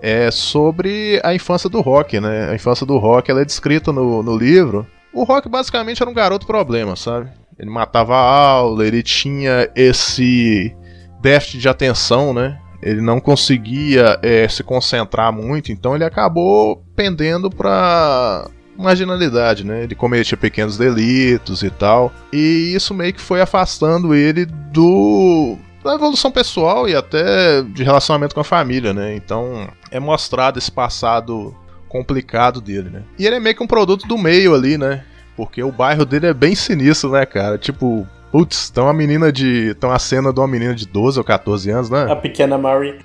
é 0.02 0.30
sobre 0.32 1.22
a 1.24 1.34
infância 1.34 1.70
do 1.70 1.80
Rock, 1.80 2.20
né? 2.20 2.50
A 2.50 2.56
infância 2.56 2.86
do 2.86 2.98
Rock 2.98 3.32
ela 3.32 3.42
é 3.42 3.46
descrita 3.46 3.94
no, 3.94 4.22
no 4.22 4.38
livro. 4.38 4.86
O 5.14 5.24
Rock 5.24 5.48
basicamente 5.48 6.02
era 6.02 6.12
um 6.12 6.14
garoto 6.14 6.46
problema, 6.46 6.98
sabe? 6.98 7.30
Ele 7.58 7.70
matava 7.70 8.16
a 8.16 8.48
aula, 8.48 8.86
ele 8.86 9.02
tinha 9.02 9.70
esse 9.76 10.76
déficit 11.22 11.60
de 11.60 11.70
atenção, 11.70 12.34
né? 12.34 12.60
Ele 12.82 13.02
não 13.02 13.20
conseguia 13.20 14.18
é, 14.22 14.48
se 14.48 14.64
concentrar 14.64 15.34
muito, 15.34 15.72
então 15.72 15.96
ele 15.96 16.06
acabou 16.06 16.82
pendendo 16.96 17.50
para 17.50 18.50
marginalidade, 18.78 19.66
né? 19.66 19.84
Ele 19.84 19.96
cometia 19.96 20.38
pequenos 20.38 20.78
delitos 20.78 21.62
e 21.62 21.70
tal. 21.70 22.12
E 22.32 22.72
isso 22.74 22.94
meio 22.94 23.14
que 23.14 23.20
foi 23.20 23.42
afastando 23.42 24.16
ele 24.16 24.46
do 24.46 25.58
da 25.84 25.96
evolução 25.96 26.30
pessoal 26.30 26.90
e 26.90 26.96
até 26.96 27.62
de 27.62 27.84
relacionamento 27.84 28.36
com 28.36 28.42
a 28.42 28.46
família, 28.46 28.94
né? 28.94 29.16
Então 29.16 29.70
é 29.92 30.00
mostrado 30.00 30.58
esse 30.58 30.72
passado 30.72 31.56
complicado 31.88 32.62
dele, 32.62 32.90
né? 32.90 33.04
E 33.18 33.26
ele 33.26 33.36
é 33.36 33.40
meio 33.40 33.56
que 33.56 33.64
um 33.64 33.68
produto 33.68 34.08
do 34.08 34.18
meio 34.18 34.54
ali, 34.54 34.78
né? 34.78 35.04
Porque 35.36 35.64
o 35.64 35.72
bairro 35.72 36.06
dele 36.06 36.28
é 36.28 36.34
bem 36.34 36.54
sinistro, 36.54 37.12
né, 37.12 37.26
cara? 37.26 37.58
Tipo, 37.58 38.08
Putz, 38.32 38.70
tem 38.70 38.84
uma 38.84 38.94
menina 38.94 39.32
de. 39.32 39.74
Tem 39.76 39.90
uma 39.90 40.00
cena 40.00 40.32
de 40.32 40.40
uma 40.40 40.48
menina 40.48 40.76
de 40.76 40.88
12 40.88 41.18
ou 41.18 41.26
14 41.26 41.70
anos, 41.72 41.90
né? 41.90 42.12
A 42.12 42.16
pequena 42.16 42.58
Mary. 42.58 43.00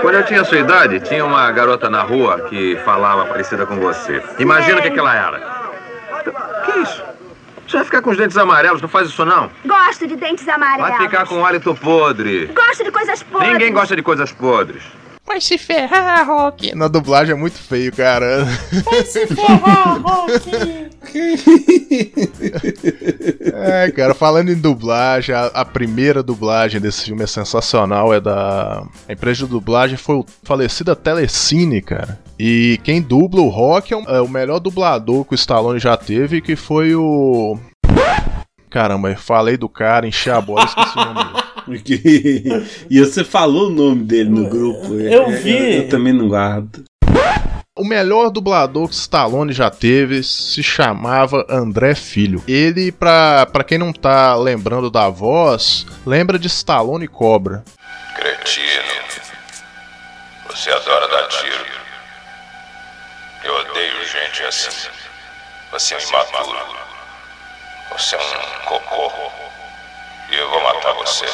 Quando 0.00 0.14
eu 0.14 0.24
tinha 0.24 0.42
sua 0.44 0.58
idade, 0.58 1.00
tinha 1.00 1.24
uma 1.24 1.50
garota 1.52 1.90
na 1.90 2.02
rua 2.02 2.40
que 2.48 2.76
falava 2.84 3.26
parecida 3.26 3.66
com 3.66 3.76
você. 3.76 4.22
Imagina 4.38 4.78
o 4.78 4.82
que, 4.82 4.90
que 4.90 4.98
ela 4.98 5.14
era. 5.14 5.38
Que 6.64 6.78
isso? 6.80 7.02
Você 7.66 7.76
vai 7.76 7.84
ficar 7.84 8.02
com 8.02 8.10
os 8.10 8.16
dentes 8.16 8.36
amarelos, 8.36 8.82
não 8.82 8.88
faz 8.88 9.08
isso 9.08 9.24
não. 9.24 9.48
Gosto 9.64 10.06
de 10.06 10.16
dentes 10.16 10.48
amarelos. 10.48 10.88
Vai 10.88 10.98
ficar 11.02 11.26
com 11.26 11.44
hálito 11.46 11.72
podre. 11.74 12.46
Gosto 12.46 12.82
de 12.82 12.90
coisas 12.90 13.22
podres. 13.22 13.52
Ninguém 13.52 13.72
gosta 13.72 13.94
de 13.94 14.02
coisas 14.02 14.32
podres. 14.32 14.82
Vai 15.30 15.40
se 15.40 15.56
ferrar, 15.56 16.26
Rock. 16.26 16.74
Na 16.74 16.88
dublagem 16.88 17.36
é 17.36 17.38
muito 17.38 17.56
feio, 17.56 17.94
cara. 17.94 18.44
Vai 18.84 19.04
se 19.04 19.28
ferrar, 19.28 20.02
Rock. 20.02 20.50
é, 23.54 23.92
cara, 23.92 24.12
falando 24.12 24.50
em 24.50 24.56
dublagem, 24.56 25.32
a, 25.32 25.46
a, 25.46 25.64
primeira 25.64 26.20
dublagem 26.20 26.80
desse 26.80 27.04
filme 27.04 27.22
é 27.22 27.28
sensacional. 27.28 28.12
É 28.12 28.20
da. 28.20 28.84
A 29.08 29.12
empresa 29.12 29.44
de 29.44 29.50
dublagem 29.50 29.96
foi 29.96 30.16
o 30.16 30.26
falecida 30.42 30.96
Telecine, 30.96 31.80
cara. 31.80 32.18
E 32.36 32.80
quem 32.82 33.00
dubla 33.00 33.40
o 33.40 33.48
Rock 33.48 33.94
é 33.94 33.96
o, 33.96 34.00
é 34.00 34.20
o 34.20 34.28
melhor 34.28 34.58
dublador 34.58 35.24
que 35.24 35.34
o 35.34 35.36
Stallone 35.36 35.78
já 35.78 35.96
teve, 35.96 36.40
que 36.40 36.56
foi 36.56 36.96
o. 36.96 37.56
Caramba, 38.70 39.10
eu 39.10 39.18
falei 39.18 39.56
do 39.56 39.68
cara, 39.68 40.06
enchi 40.06 40.30
a 40.30 40.40
bola, 40.40 40.64
esqueci 40.64 40.96
o 40.96 41.04
nome 41.04 41.78
dele. 41.80 42.66
e 42.88 43.00
você 43.00 43.24
falou 43.24 43.66
o 43.66 43.70
nome 43.70 44.04
dele 44.04 44.30
no 44.30 44.48
grupo. 44.48 44.94
Eu 44.94 45.24
é, 45.24 45.30
vi. 45.32 45.56
Eu, 45.56 45.82
eu 45.82 45.88
também 45.88 46.12
não 46.12 46.28
guardo. 46.28 46.84
O 47.76 47.84
melhor 47.84 48.30
dublador 48.30 48.88
que 48.88 48.94
Stallone 48.94 49.52
já 49.52 49.70
teve 49.70 50.22
se 50.22 50.62
chamava 50.62 51.44
André 51.48 51.96
Filho. 51.96 52.44
Ele, 52.46 52.92
pra, 52.92 53.46
pra 53.46 53.64
quem 53.64 53.78
não 53.78 53.92
tá 53.92 54.36
lembrando 54.36 54.88
da 54.88 55.08
voz, 55.08 55.84
lembra 56.06 56.38
de 56.38 56.46
Stallone 56.46 57.08
Cobra. 57.08 57.64
Cretino. 58.14 59.00
Você 60.48 60.70
adora 60.70 61.08
dar 61.08 61.28
tiro. 61.28 61.64
Eu 63.44 63.54
odeio 63.54 64.06
gente 64.06 64.42
assim. 64.44 64.88
Você 65.72 65.94
é 65.94 65.96
um 65.96 66.00
imaturo. 66.00 66.79
Você 67.92 68.16
é 68.16 68.18
um 68.18 68.66
cocô. 68.66 69.10
E 70.30 70.34
eu 70.36 70.50
vou 70.50 70.62
matar 70.62 70.94
você. 70.94 71.26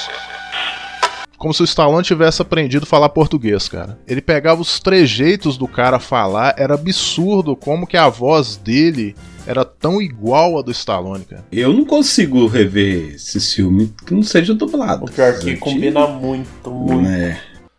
Como 1.36 1.52
se 1.52 1.62
o 1.62 1.64
Stallone 1.64 2.02
tivesse 2.02 2.40
aprendido 2.40 2.84
a 2.84 2.86
falar 2.86 3.10
português, 3.10 3.68
cara. 3.68 3.98
Ele 4.06 4.22
pegava 4.22 4.60
os 4.60 4.80
trejeitos 4.80 5.58
do 5.58 5.68
cara 5.68 5.98
falar, 5.98 6.54
era 6.56 6.74
absurdo 6.74 7.54
como 7.54 7.86
que 7.86 7.96
a 7.96 8.08
voz 8.08 8.56
dele 8.56 9.14
era 9.46 9.64
tão 9.64 10.00
igual 10.00 10.58
a 10.58 10.62
do 10.62 10.70
Stallone, 10.70 11.24
cara. 11.24 11.44
Eu 11.52 11.72
não 11.72 11.84
consigo 11.84 12.46
rever 12.46 13.14
esse 13.14 13.38
filme 13.38 13.94
que 14.04 14.14
não 14.14 14.22
seja 14.22 14.54
dublado. 14.54 15.04
O 15.04 15.10
pior 15.10 15.38
que 15.38 15.56
combina 15.56 16.06
muito, 16.06 16.70
muito. 16.70 17.08
É. 17.08 17.38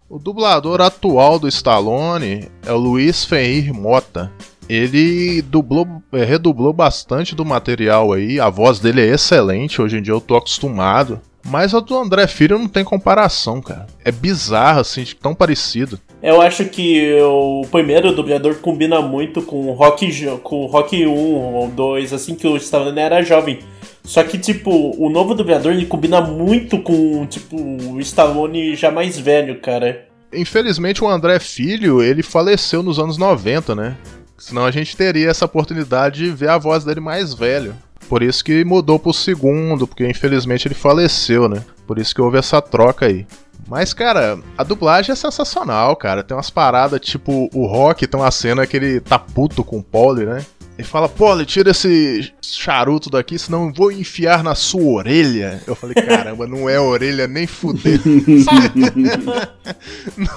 O 0.10 0.18
dublador 0.18 0.80
atual 0.80 1.38
do 1.38 1.48
Stallone 1.50 2.48
é 2.66 2.72
o 2.72 2.78
Luiz 2.78 3.26
Fenrir 3.26 3.74
Mota. 3.74 4.32
Ele 4.70 5.42
dublou, 5.42 5.88
é, 6.12 6.24
redublou 6.24 6.74
bastante 6.74 7.34
do 7.34 7.46
material 7.46 8.12
aí, 8.12 8.40
a 8.40 8.50
voz 8.50 8.80
dele 8.80 9.02
é 9.02 9.14
excelente, 9.14 9.82
hoje 9.82 9.98
em 9.98 10.02
dia 10.02 10.14
eu 10.14 10.22
tô 10.22 10.36
acostumado. 10.36 11.22
Mas 11.50 11.74
a 11.74 11.80
do 11.80 11.98
André 11.98 12.28
Filho 12.28 12.60
não 12.60 12.68
tem 12.68 12.84
comparação, 12.84 13.62
cara. 13.62 13.88
É 14.04 14.12
bizarro, 14.12 14.82
assim, 14.82 15.06
tão 15.22 15.34
parecido. 15.34 15.98
Eu 16.22 16.42
acho 16.42 16.66
que 16.66 17.22
o 17.22 17.62
primeiro 17.72 18.12
dublador 18.12 18.56
combina 18.56 19.02
muito 19.02 19.42
com 19.42 19.68
o 19.68 19.74
Rock, 19.74 20.26
com 20.44 20.66
Rock 20.66 21.06
1 21.06 21.10
ou 21.10 21.70
2, 21.70 22.12
assim, 22.12 22.36
que 22.36 22.46
o 22.46 22.58
Stallone 22.58 23.00
era 23.00 23.24
jovem. 23.24 23.60
Só 24.04 24.24
que, 24.24 24.38
tipo, 24.38 24.72
o 24.98 25.10
novo 25.10 25.34
dublador 25.34 25.72
ele 25.72 25.86
combina 25.86 26.20
muito 26.20 26.80
com, 26.80 27.26
tipo, 27.28 27.56
o 27.56 28.00
Stallone 28.02 28.76
já 28.76 28.92
mais 28.92 29.18
velho, 29.18 29.60
cara. 29.62 30.06
Infelizmente 30.34 31.02
o 31.02 31.08
André 31.08 31.40
Filho, 31.40 32.02
ele 32.02 32.22
faleceu 32.22 32.84
nos 32.84 33.00
anos 33.00 33.18
90, 33.18 33.74
né? 33.74 33.96
Senão 34.38 34.66
a 34.66 34.72
gente 34.72 34.96
teria 34.96 35.30
essa 35.30 35.46
oportunidade 35.46 36.24
de 36.24 36.32
ver 36.32 36.50
a 36.50 36.58
voz 36.58 36.84
dele 36.84 37.00
mais 37.00 37.34
velho. 37.34 37.76
Por 38.08 38.22
isso 38.22 38.44
que 38.44 38.64
mudou 38.64 38.98
pro 38.98 39.14
segundo, 39.14 39.88
porque 39.88 40.08
infelizmente 40.08 40.68
ele 40.68 40.76
faleceu, 40.76 41.50
né? 41.50 41.64
Por 41.86 41.98
isso 41.98 42.14
que 42.14 42.22
houve 42.22 42.38
essa 42.38 42.62
troca 42.62 43.06
aí. 43.06 43.26
Mas, 43.68 43.94
cara, 43.94 44.40
a 44.58 44.64
dublagem 44.64 45.12
é 45.12 45.16
sensacional, 45.16 45.96
cara. 45.96 46.24
Tem 46.24 46.36
umas 46.36 46.50
paradas, 46.50 47.02
tipo, 47.02 47.50
o 47.54 47.66
Rock 47.66 48.08
tem 48.08 48.20
uma 48.20 48.32
cena 48.32 48.66
que 48.66 48.78
ele 48.78 49.02
tá 49.02 49.20
puto 49.20 49.64
com 49.64 49.80
o 49.80 49.84
Polly, 49.84 50.26
né? 50.26 50.46
Ele 50.78 50.88
fala, 50.88 51.10
Polly, 51.10 51.44
tira 51.44 51.72
esse 51.72 52.32
charuto 52.40 53.10
daqui, 53.10 53.40
senão 53.40 53.66
eu 53.66 53.74
vou 53.74 53.92
enfiar 53.92 54.44
na 54.44 54.54
sua 54.54 55.00
orelha. 55.00 55.60
Eu 55.66 55.74
falei, 55.74 55.96
caramba, 55.96 56.46
não 56.46 56.70
é 56.70 56.80
orelha 56.80 57.28
nem 57.28 57.48
fuder. 57.48 58.00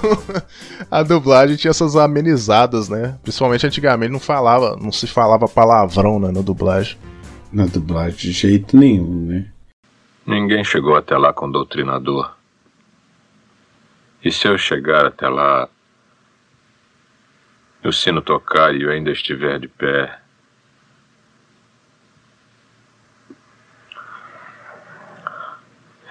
a 0.89 1.03
dublagem 1.03 1.55
tinha 1.57 1.69
essas 1.69 1.95
amenizadas, 1.95 2.89
né? 2.89 3.19
Principalmente 3.21 3.67
antigamente 3.67 4.11
não 4.11 4.19
falava, 4.19 4.75
não 4.81 4.91
se 4.91 5.05
falava 5.05 5.47
palavrão 5.47 6.19
né, 6.19 6.31
na 6.31 6.41
dublagem. 6.41 6.97
Na 7.53 7.67
dublagem 7.67 8.17
de 8.17 8.31
jeito 8.31 8.75
nenhum, 8.75 9.27
né? 9.27 9.45
Ninguém 10.25 10.63
chegou 10.63 10.95
até 10.95 11.15
lá 11.17 11.31
com 11.31 11.51
doutrinador. 11.51 12.35
E 14.23 14.31
se 14.31 14.47
eu 14.47 14.57
chegar 14.57 15.05
até 15.05 15.29
lá, 15.29 15.69
e 17.83 17.87
o 17.87 17.93
sino 17.93 18.21
tocar 18.21 18.73
e 18.73 18.83
eu 18.83 18.89
ainda 18.89 19.11
estiver 19.11 19.59
de 19.59 19.67
pé, 19.67 20.20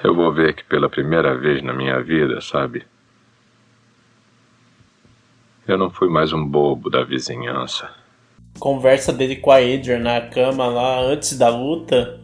eu 0.02 0.14
vou 0.14 0.32
ver 0.32 0.54
que 0.54 0.64
pela 0.64 0.88
primeira 0.88 1.36
vez 1.36 1.62
na 1.62 1.72
minha 1.72 2.02
vida, 2.02 2.40
sabe? 2.40 2.84
Eu 5.66 5.78
não 5.78 5.90
fui 5.90 6.08
mais 6.08 6.32
um 6.32 6.44
bobo 6.44 6.90
da 6.90 7.04
vizinhança. 7.04 7.90
Conversa 8.58 9.12
dele 9.12 9.36
com 9.36 9.50
a 9.50 9.56
Adrian 9.56 10.00
na 10.00 10.20
cama 10.20 10.66
lá 10.66 11.00
antes 11.00 11.38
da 11.38 11.48
luta 11.48 12.20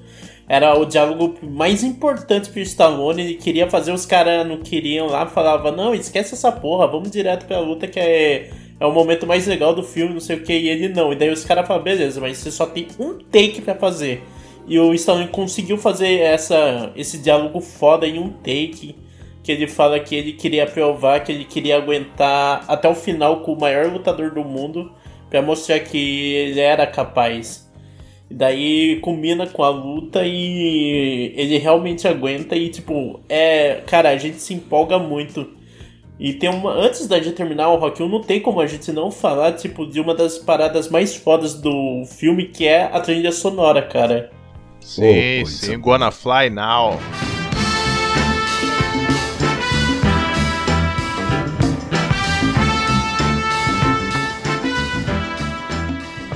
era 0.49 0.79
o 0.79 0.85
diálogo 0.85 1.37
mais 1.43 1.83
importante 1.83 2.51
pro 2.51 2.61
Stallone. 2.61 3.23
Ele 3.23 3.35
queria 3.35 3.69
fazer, 3.69 3.93
os 3.93 4.07
caras 4.07 4.47
não 4.47 4.59
queriam 4.59 5.07
lá, 5.07 5.27
falava: 5.27 5.73
Não, 5.73 5.95
esquece 5.95 6.35
essa 6.35 6.53
porra, 6.53 6.87
vamos 6.87 7.11
direto 7.11 7.47
pra 7.47 7.59
luta 7.59 7.89
que 7.89 7.99
é, 7.99 8.51
é 8.79 8.87
o 8.87 8.93
momento 8.93 9.27
mais 9.27 9.47
legal 9.47 9.75
do 9.75 9.83
filme, 9.83 10.15
não 10.15 10.21
sei 10.21 10.37
o 10.37 10.43
que. 10.43 10.53
E 10.53 10.69
ele 10.69 10.89
não. 10.89 11.13
E 11.13 11.17
daí 11.17 11.31
os 11.31 11.45
caras 11.45 11.67
falam: 11.67 11.83
Beleza, 11.83 12.21
mas 12.21 12.39
você 12.39 12.51
só 12.51 12.67
tem 12.67 12.87
um 12.99 13.19
take 13.19 13.61
para 13.61 13.75
fazer. 13.75 14.23
E 14.67 14.79
o 14.79 14.93
Stallone 14.95 15.29
conseguiu 15.29 15.79
fazer 15.79 16.19
essa, 16.19 16.91
esse 16.97 17.19
diálogo 17.19 17.61
foda 17.61 18.07
em 18.07 18.19
um 18.19 18.31
take. 18.31 18.97
Que 19.43 19.53
ele 19.53 19.69
fala 19.69 20.01
que 20.01 20.15
ele 20.15 20.33
queria 20.33 20.67
provar, 20.67 21.21
que 21.21 21.31
ele 21.31 21.45
queria 21.45 21.77
aguentar 21.77 22.65
até 22.67 22.89
o 22.89 22.95
final 22.95 23.41
com 23.43 23.53
o 23.53 23.61
maior 23.61 23.93
lutador 23.93 24.33
do 24.33 24.45
mundo. 24.45 24.93
para 25.31 25.41
mostrar 25.41 25.79
que 25.81 25.99
ele 26.35 26.61
era 26.61 26.87
capaz. 26.87 27.71
E 28.29 28.35
daí 28.35 28.99
combina 29.01 29.47
com 29.47 29.63
a 29.63 29.69
luta 29.69 30.23
e 30.25 31.33
ele 31.37 31.59
realmente 31.59 32.09
aguenta 32.09 32.57
e 32.57 32.69
tipo, 32.69 33.21
é, 33.29 33.83
cara, 33.87 34.11
a 34.11 34.17
gente 34.17 34.39
se 34.39 34.53
empolga 34.55 34.99
muito. 34.99 35.49
E 36.19 36.33
tem 36.33 36.49
uma 36.49 36.73
antes 36.73 37.07
da 37.07 37.21
gente 37.21 37.37
terminar 37.37 37.69
o 37.69 37.77
Rock 37.77 38.03
1, 38.03 38.09
não 38.09 38.21
tem 38.21 38.41
como 38.41 38.61
a 38.61 38.67
gente 38.67 38.91
não 38.91 39.11
falar 39.11 39.53
tipo 39.53 39.87
de 39.87 40.01
uma 40.01 40.15
das 40.15 40.39
paradas 40.39 40.89
mais 40.89 41.15
fodas 41.15 41.55
do 41.55 42.05
filme, 42.07 42.47
que 42.47 42.67
é 42.67 42.85
a 42.85 43.01
trilha 43.01 43.31
sonora, 43.31 43.83
cara. 43.83 44.31
Sim, 44.87 45.43
oh, 45.43 45.47
sim, 45.47 45.81
Gonna 45.81 46.13
Fly 46.13 46.49
Now. 46.49 47.01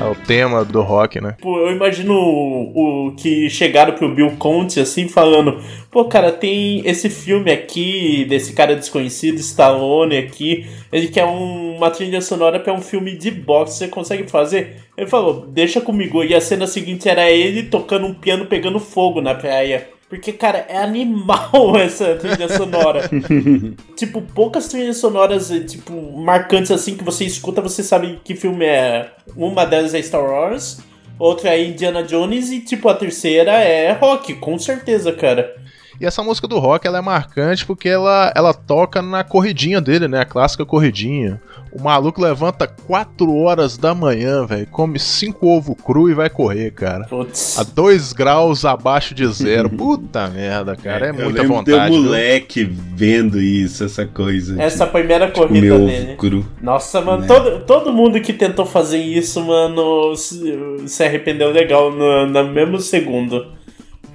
O 0.04 0.14
tema 0.14 0.64
do 0.64 0.82
rock, 0.82 1.20
né? 1.20 1.36
Pô, 1.40 1.58
eu 1.58 1.72
imagino 1.72 2.14
o, 2.14 3.08
o, 3.08 3.12
que 3.12 3.48
chegaram 3.50 3.94
pro 3.94 4.14
Bill 4.14 4.36
Conte 4.38 4.80
assim, 4.80 5.08
falando: 5.08 5.60
pô, 5.90 6.04
cara, 6.04 6.32
tem 6.32 6.86
esse 6.86 7.08
filme 7.10 7.50
aqui, 7.50 8.24
desse 8.28 8.52
cara 8.52 8.76
desconhecido, 8.76 9.38
Stallone 9.38 10.16
aqui, 10.16 10.66
ele 10.92 11.08
quer 11.08 11.24
um, 11.24 11.76
uma 11.76 11.90
trilha 11.90 12.20
sonora 12.20 12.60
pra 12.60 12.72
um 12.72 12.80
filme 12.80 13.16
de 13.16 13.30
boxe, 13.30 13.78
você 13.78 13.88
consegue 13.88 14.30
fazer? 14.30 14.76
Ele 14.96 15.06
falou: 15.06 15.46
deixa 15.46 15.80
comigo. 15.80 16.22
E 16.22 16.34
a 16.34 16.40
cena 16.40 16.66
seguinte 16.66 17.08
era 17.08 17.30
ele 17.30 17.64
tocando 17.64 18.06
um 18.06 18.14
piano 18.14 18.46
pegando 18.46 18.78
fogo 18.78 19.20
na 19.20 19.34
praia. 19.34 19.99
Porque, 20.10 20.32
cara, 20.32 20.66
é 20.68 20.76
animal 20.76 21.76
essa 21.78 22.16
trilha 22.16 22.48
sonora. 22.48 23.08
tipo, 23.94 24.20
poucas 24.20 24.66
trilhas 24.66 24.96
sonoras, 24.96 25.52
eh, 25.52 25.60
tipo, 25.60 25.92
marcantes 26.18 26.72
assim 26.72 26.96
que 26.96 27.04
você 27.04 27.24
escuta, 27.24 27.62
você 27.62 27.80
sabe 27.80 28.20
que 28.24 28.34
filme 28.34 28.66
é. 28.66 29.12
Uma 29.36 29.64
delas 29.64 29.94
é 29.94 30.02
Star 30.02 30.24
Wars, 30.24 30.80
outra 31.16 31.50
é 31.50 31.64
Indiana 31.64 32.02
Jones 32.02 32.50
e, 32.50 32.60
tipo, 32.60 32.88
a 32.88 32.94
terceira 32.94 33.52
é 33.52 33.92
rock, 33.92 34.34
com 34.34 34.58
certeza, 34.58 35.12
cara. 35.12 35.54
E 36.00 36.06
essa 36.06 36.22
música 36.22 36.48
do 36.48 36.58
rock 36.58 36.86
ela 36.86 36.96
é 36.96 37.02
marcante 37.02 37.66
porque 37.66 37.86
ela, 37.86 38.32
ela 38.34 38.54
toca 38.54 39.02
na 39.02 39.22
corridinha 39.22 39.82
dele, 39.82 40.08
né? 40.08 40.20
A 40.20 40.24
clássica 40.24 40.64
corridinha. 40.64 41.38
O 41.70 41.80
maluco 41.80 42.22
levanta 42.22 42.66
4 42.66 43.32
horas 43.36 43.76
da 43.76 43.94
manhã, 43.94 44.44
velho, 44.46 44.66
come 44.68 44.98
5 44.98 45.46
ovo 45.46 45.74
cru 45.74 46.10
e 46.10 46.14
vai 46.14 46.30
correr, 46.30 46.72
cara. 46.72 47.04
Putz. 47.04 47.58
A 47.58 47.62
2 47.62 48.14
graus 48.14 48.64
abaixo 48.64 49.14
de 49.14 49.26
zero. 49.26 49.68
Puta 49.70 50.26
merda, 50.28 50.74
cara. 50.74 51.06
É, 51.06 51.08
é 51.10 51.12
muita 51.12 51.46
vontade. 51.46 51.94
Eu 51.94 52.02
moleque 52.02 52.64
viu? 52.64 52.82
vendo 52.94 53.40
isso, 53.40 53.84
essa 53.84 54.06
coisa. 54.06 54.60
Essa 54.60 54.86
de, 54.86 54.92
primeira 54.92 55.26
tipo, 55.26 55.46
corrida 55.46 55.78
dele. 55.78 56.16
Cru, 56.16 56.46
Nossa, 56.62 57.02
mano, 57.02 57.22
né? 57.22 57.26
todo, 57.28 57.60
todo 57.60 57.92
mundo 57.92 58.20
que 58.20 58.32
tentou 58.32 58.64
fazer 58.64 58.98
isso, 58.98 59.44
mano, 59.44 60.16
se, 60.16 60.58
se 60.86 61.04
arrependeu 61.04 61.50
legal 61.50 61.92
no, 61.92 62.26
no 62.26 62.44
mesmo 62.48 62.78
segundo. 62.80 63.59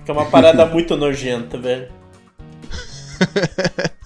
Que 0.06 0.12
é 0.12 0.14
uma 0.14 0.26
parada 0.26 0.66
muito 0.70 0.96
nojenta, 0.96 1.58
velho. 1.58 1.88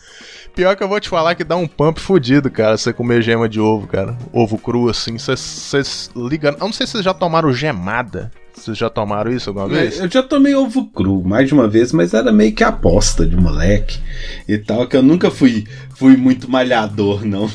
Pior 0.56 0.76
que 0.76 0.84
eu 0.84 0.90
vou 0.90 1.00
te 1.00 1.08
falar 1.08 1.36
que 1.36 1.44
dá 1.44 1.56
um 1.56 1.68
pump 1.68 2.00
fudido, 2.00 2.50
cara, 2.50 2.78
você 2.78 2.92
comer 2.92 3.22
gema 3.22 3.48
de 3.48 3.60
ovo, 3.60 3.88
cara. 3.88 4.18
Ovo 4.34 4.58
cru, 4.58 4.90
assim, 4.90 5.18
vocês 5.18 6.10
ligam. 6.16 6.52
Eu 6.54 6.60
não 6.60 6.74
sei 6.74 6.86
se 6.86 6.94
vocês 6.94 7.06
já 7.06 7.14
tomaram 7.14 7.54
gemada. 7.54 8.32
Vocês 8.54 8.78
já 8.78 8.90
tomaram 8.90 9.32
isso 9.32 9.50
alguma 9.50 9.70
vez? 9.70 10.00
Eu 10.00 10.12
já 10.12 10.22
tomei 10.22 10.54
ovo 10.54 10.88
cru 10.88 11.24
mais 11.24 11.48
de 11.48 11.54
uma 11.54 11.68
vez, 11.68 11.94
mas 11.94 12.14
era 12.14 12.30
meio 12.30 12.54
que 12.54 12.64
aposta 12.64 13.26
de 13.26 13.38
moleque 13.38 14.00
e 14.48 14.58
tal, 14.58 14.86
que 14.86 14.98
eu 14.98 15.02
nunca 15.02 15.32
fui, 15.32 15.66
fui 15.96 16.18
muito 16.18 16.52
malhador, 16.52 17.26
não. 17.26 17.50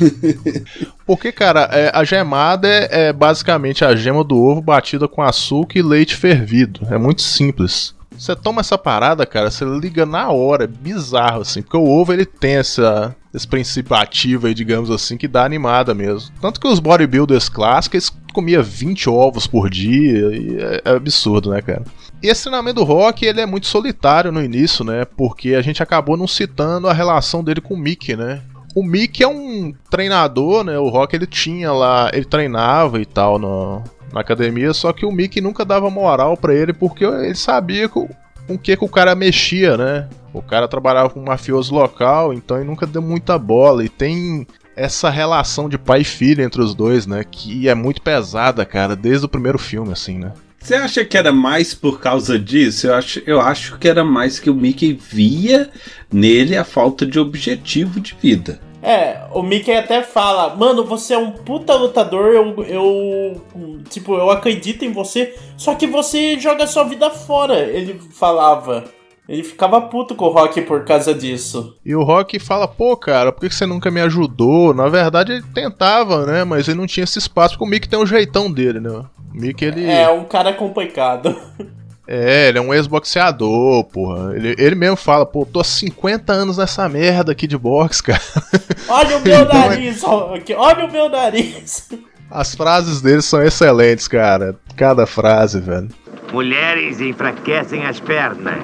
Porque, 1.05 1.31
cara, 1.31 1.69
é, 1.73 1.91
a 1.93 2.05
gemada 2.05 2.67
é, 2.67 3.09
é 3.09 3.13
basicamente 3.13 3.85
a 3.85 3.95
gema 3.95 4.25
do 4.25 4.37
ovo 4.37 4.63
batida 4.63 5.07
com 5.07 5.21
açúcar 5.21 5.79
e 5.79 5.83
leite 5.83 6.17
fervido. 6.17 6.87
É 6.91 6.97
muito 6.97 7.21
simples. 7.21 7.95
Você 8.19 8.35
toma 8.37 8.61
essa 8.61 8.79
parada, 8.79 9.27
cara, 9.27 9.51
você 9.51 9.65
liga 9.65 10.07
na 10.07 10.31
hora, 10.31 10.65
é 10.65 10.69
bizarro, 10.69 11.43
assim, 11.43 11.63
porque 11.63 11.77
o 11.77 11.89
ovo 11.89 12.13
ele 12.13 12.25
tem 12.25 12.57
essa, 12.57 13.15
esse 13.33 13.47
princípio 13.47 13.95
ativo 13.97 14.47
aí, 14.47 14.55
digamos 14.55 14.91
assim, 14.91 15.17
que 15.17 15.29
dá 15.29 15.45
animada 15.45 15.95
mesmo. 15.95 16.31
Tanto 16.41 16.61
que 16.61 16.69
os 16.69 16.79
bodybuilders 16.79 17.49
clássicos, 17.49 17.95
eles 17.95 18.23
comiam 18.33 18.63
20 18.63 19.11
ovos 19.11 19.47
por 19.47 19.69
dia, 19.69 20.37
e 20.37 20.57
é, 20.59 20.83
é 20.85 20.91
absurdo, 20.91 21.51
né, 21.51 21.61
cara? 21.61 21.85
E 22.23 22.29
esse 22.29 22.45
treinamento 22.45 22.77
do 22.77 22.85
Rock, 22.85 23.27
ele 23.27 23.41
é 23.41 23.47
muito 23.47 23.67
solitário 23.67 24.33
no 24.33 24.43
início, 24.43 24.85
né, 24.85 25.05
porque 25.05 25.55
a 25.55 25.63
gente 25.63 25.83
acabou 25.83 26.17
não 26.17 26.27
citando 26.27 26.89
a 26.89 26.93
relação 26.93 27.45
dele 27.45 27.61
com 27.61 27.75
o 27.75 27.79
Mickey, 27.79 28.17
né? 28.17 28.43
O 28.75 28.83
Mickey 28.83 29.23
é 29.23 29.29
um 29.29 29.73
treinador, 29.89 30.65
né? 30.65 30.77
O 30.77 30.89
Rock 30.89 31.15
ele 31.15 31.29
tinha 31.29 31.73
lá, 31.73 32.11
ele 32.13 32.25
treinava 32.25 33.01
e 33.01 33.07
tal 33.07 33.39
no, 33.39 33.85
na 34.15 34.21
academia, 34.21 34.73
só 34.73 34.93
que 34.93 35.05
o 35.05 35.11
Mickey 35.11 35.41
nunca 35.41 35.65
dava 35.65 35.91
moral 35.91 36.37
para 36.37 36.55
ele 36.55 36.73
porque 36.73 37.05
ele 37.05 37.35
sabia 37.35 37.89
com, 37.89 38.09
com 38.47 38.57
que, 38.57 38.77
que 38.77 38.85
o 38.85 38.89
cara 38.89 39.15
mexia, 39.17 39.77
né? 39.77 40.09
O 40.33 40.41
cara 40.41 40.69
trabalhava 40.69 41.11
com 41.11 41.21
um 41.21 41.25
mafioso 41.25 41.75
local, 41.75 42.33
então 42.33 42.57
ele 42.57 42.67
nunca 42.67 42.87
deu 42.87 43.03
muita 43.03 43.37
bola. 43.37 43.85
E 43.85 43.89
tem 43.89 44.47
essa 44.77 45.11
relação 45.11 45.69
de 45.69 45.77
pai 45.77 46.03
e 46.03 46.05
filho 46.05 46.45
entre 46.45 46.63
os 46.63 46.75
dois, 46.75 47.07
né? 47.07 47.25
Que 47.29 47.69
é 47.69 47.75
muito 47.75 48.01
pesada, 48.01 48.65
cara, 48.65 48.95
desde 48.95 49.27
o 49.27 49.29
primeiro 49.29 49.59
filme, 49.59 49.93
assim, 49.93 50.19
né? 50.19 50.33
Você 50.61 50.77
acha 50.77 51.05
que 51.05 51.19
era 51.19 51.31
mais 51.31 51.75
por 51.75 52.01
causa 52.01 52.39
disso? 52.39 52.87
Eu 52.87 52.95
acho, 52.95 53.23
eu 53.27 53.41
acho 53.41 53.79
que 53.79 53.89
era 53.89 54.03
mais 54.03 54.39
que 54.39 54.49
o 54.49 54.55
Mickey 54.55 54.95
via 54.95 55.69
nele 56.11 56.57
a 56.57 56.65
falta 56.65 57.05
de 57.05 57.19
objetivo 57.19 58.01
de 58.01 58.17
vida. 58.21 58.61
É, 58.85 59.23
o 59.33 59.43
Mickey 59.43 59.73
até 59.73 60.03
fala, 60.03 60.55
mano, 60.55 60.85
você 60.85 61.15
é 61.15 61.19
um 61.19 61.31
puta 61.31 61.75
lutador, 61.75 62.35
eu, 62.35 62.63
eu. 62.65 63.41
Tipo, 63.89 64.15
eu 64.15 64.29
acredito 64.29 64.85
em 64.85 64.93
você, 64.93 65.35
só 65.57 65.75
que 65.75 65.87
você 65.87 66.39
joga 66.39 66.67
sua 66.67 66.85
vida 66.85 67.09
fora, 67.11 67.61
ele 67.61 67.99
falava. 68.13 68.85
Ele 69.27 69.43
ficava 69.43 69.81
puto 69.81 70.15
com 70.15 70.27
o 70.27 70.31
Rock 70.31 70.61
por 70.61 70.85
causa 70.85 71.15
disso. 71.15 71.75
E 71.83 71.95
o 71.95 72.03
Rock 72.03 72.39
fala, 72.39 72.69
pô, 72.69 72.95
cara, 72.95 73.33
por 73.33 73.49
que 73.49 73.55
você 73.55 73.65
nunca 73.65 73.91
me 73.91 74.03
ajudou? 74.03 74.75
Na 74.75 74.87
verdade, 74.87 75.33
ele 75.33 75.45
tentava, 75.55 76.27
né? 76.27 76.45
Mas 76.45 76.69
ele 76.69 76.77
não 76.77 76.87
tinha 76.87 77.05
esse 77.05 77.19
espaço, 77.19 77.55
porque 77.55 77.65
o 77.65 77.67
Mickey 77.67 77.89
tem 77.89 77.99
um 77.99 78.05
jeitão 78.05 78.53
dele, 78.53 78.81
né? 78.81 78.91
O 78.91 79.07
Mickey, 79.33 79.65
ele. 79.65 79.87
É, 79.87 80.11
um 80.11 80.25
cara 80.25 80.53
complicado. 80.53 81.35
É, 82.07 82.49
ele 82.49 82.59
é 82.59 82.61
um 82.61 82.75
ex-boxeador, 82.75 83.85
porra. 83.85 84.37
Ele, 84.37 84.55
ele 84.59 84.75
mesmo 84.75 84.97
fala, 84.97 85.25
pô, 85.25 85.47
tô 85.47 85.61
há 85.61 85.65
50 85.65 86.33
anos 86.33 86.59
nessa 86.59 86.89
merda 86.89 87.33
aqui 87.33 87.47
de 87.47 87.57
boxe, 87.57 88.03
cara. 88.03 88.21
Olha 88.89 89.17
o 89.17 89.21
meu 89.21 89.41
então, 89.41 89.63
é 89.63 89.69
nariz, 89.69 90.05
olha 90.05 90.85
o 90.85 90.93
meu 90.93 91.09
nariz. 91.09 91.89
As 92.31 92.55
frases 92.55 93.01
dele 93.01 93.23
são 93.23 93.43
excelentes, 93.43 94.07
cara. 94.07 94.57
Cada 94.77 95.07
frase, 95.07 95.61
velho. 95.61 95.89
Mulheres 96.35 97.01
enfraquecem 97.01 97.87
as 97.87 98.01
pernas. 98.01 98.59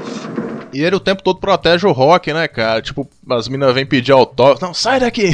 E 0.72 0.82
ele 0.82 0.96
o 0.96 1.00
tempo 1.00 1.22
todo 1.22 1.38
protege 1.38 1.86
o 1.86 1.92
Rock, 1.92 2.32
né, 2.32 2.48
cara? 2.48 2.82
Tipo, 2.82 3.08
as 3.30 3.46
minas 3.46 3.72
vêm 3.72 3.86
pedir 3.86 4.10
autógrafo. 4.10 4.64
Não, 4.64 4.74
sai 4.74 4.98
daqui! 4.98 5.30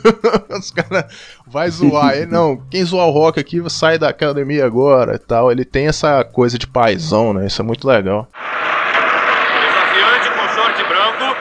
Os 0.52 0.70
caras 0.70 1.06
vai 1.46 1.70
zoar 1.70 2.14
ele. 2.14 2.26
Não, 2.26 2.58
quem 2.70 2.84
zoar 2.84 3.06
o 3.06 3.10
Rock 3.10 3.40
aqui 3.40 3.58
sai 3.70 3.98
da 3.98 4.10
academia 4.10 4.66
agora 4.66 5.14
e 5.14 5.18
tal. 5.18 5.50
Ele 5.50 5.64
tem 5.64 5.86
essa 5.86 6.22
coisa 6.24 6.58
de 6.58 6.66
paizão, 6.66 7.32
né? 7.32 7.46
Isso 7.46 7.62
é 7.62 7.64
muito 7.64 7.88
legal. 7.88 8.28
Desafiante 9.62 10.28
com 10.28 10.46
short 10.54 10.84
branco. 10.84 11.36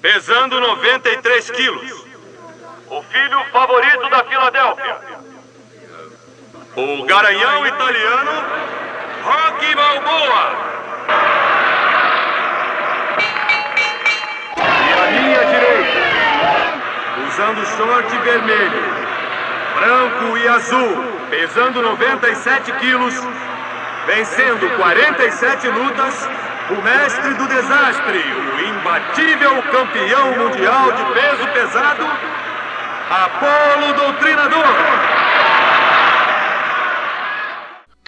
Pesando 0.00 0.58
93 0.58 1.50
quilos. 1.50 1.92
O 2.88 3.02
filho 3.02 3.44
favorito 3.52 4.08
da 4.08 4.24
Filadélfia. 4.24 5.35
O 6.76 7.06
garanhão 7.06 7.66
italiano, 7.66 8.32
Rocky 9.24 9.74
Balboa. 9.74 10.52
E 14.58 14.92
a 14.92 15.10
linha 15.10 15.44
direita, 15.46 16.00
usando 17.26 17.64
short 17.78 18.18
vermelho, 18.18 18.84
branco 19.80 20.36
e 20.36 20.48
azul, 20.48 21.04
pesando 21.30 21.80
97 21.80 22.70
quilos, 22.72 23.26
vencendo 24.06 24.76
47 24.76 25.68
lutas, 25.68 26.28
o 26.68 26.82
mestre 26.82 27.32
do 27.36 27.48
desastre, 27.48 28.18
o 28.18 28.60
imbatível 28.60 29.62
campeão 29.72 30.30
mundial 30.32 30.92
de 30.92 31.04
peso 31.14 31.48
pesado, 31.54 32.06
Apolo 33.08 33.94
Doutrinador. 33.94 35.25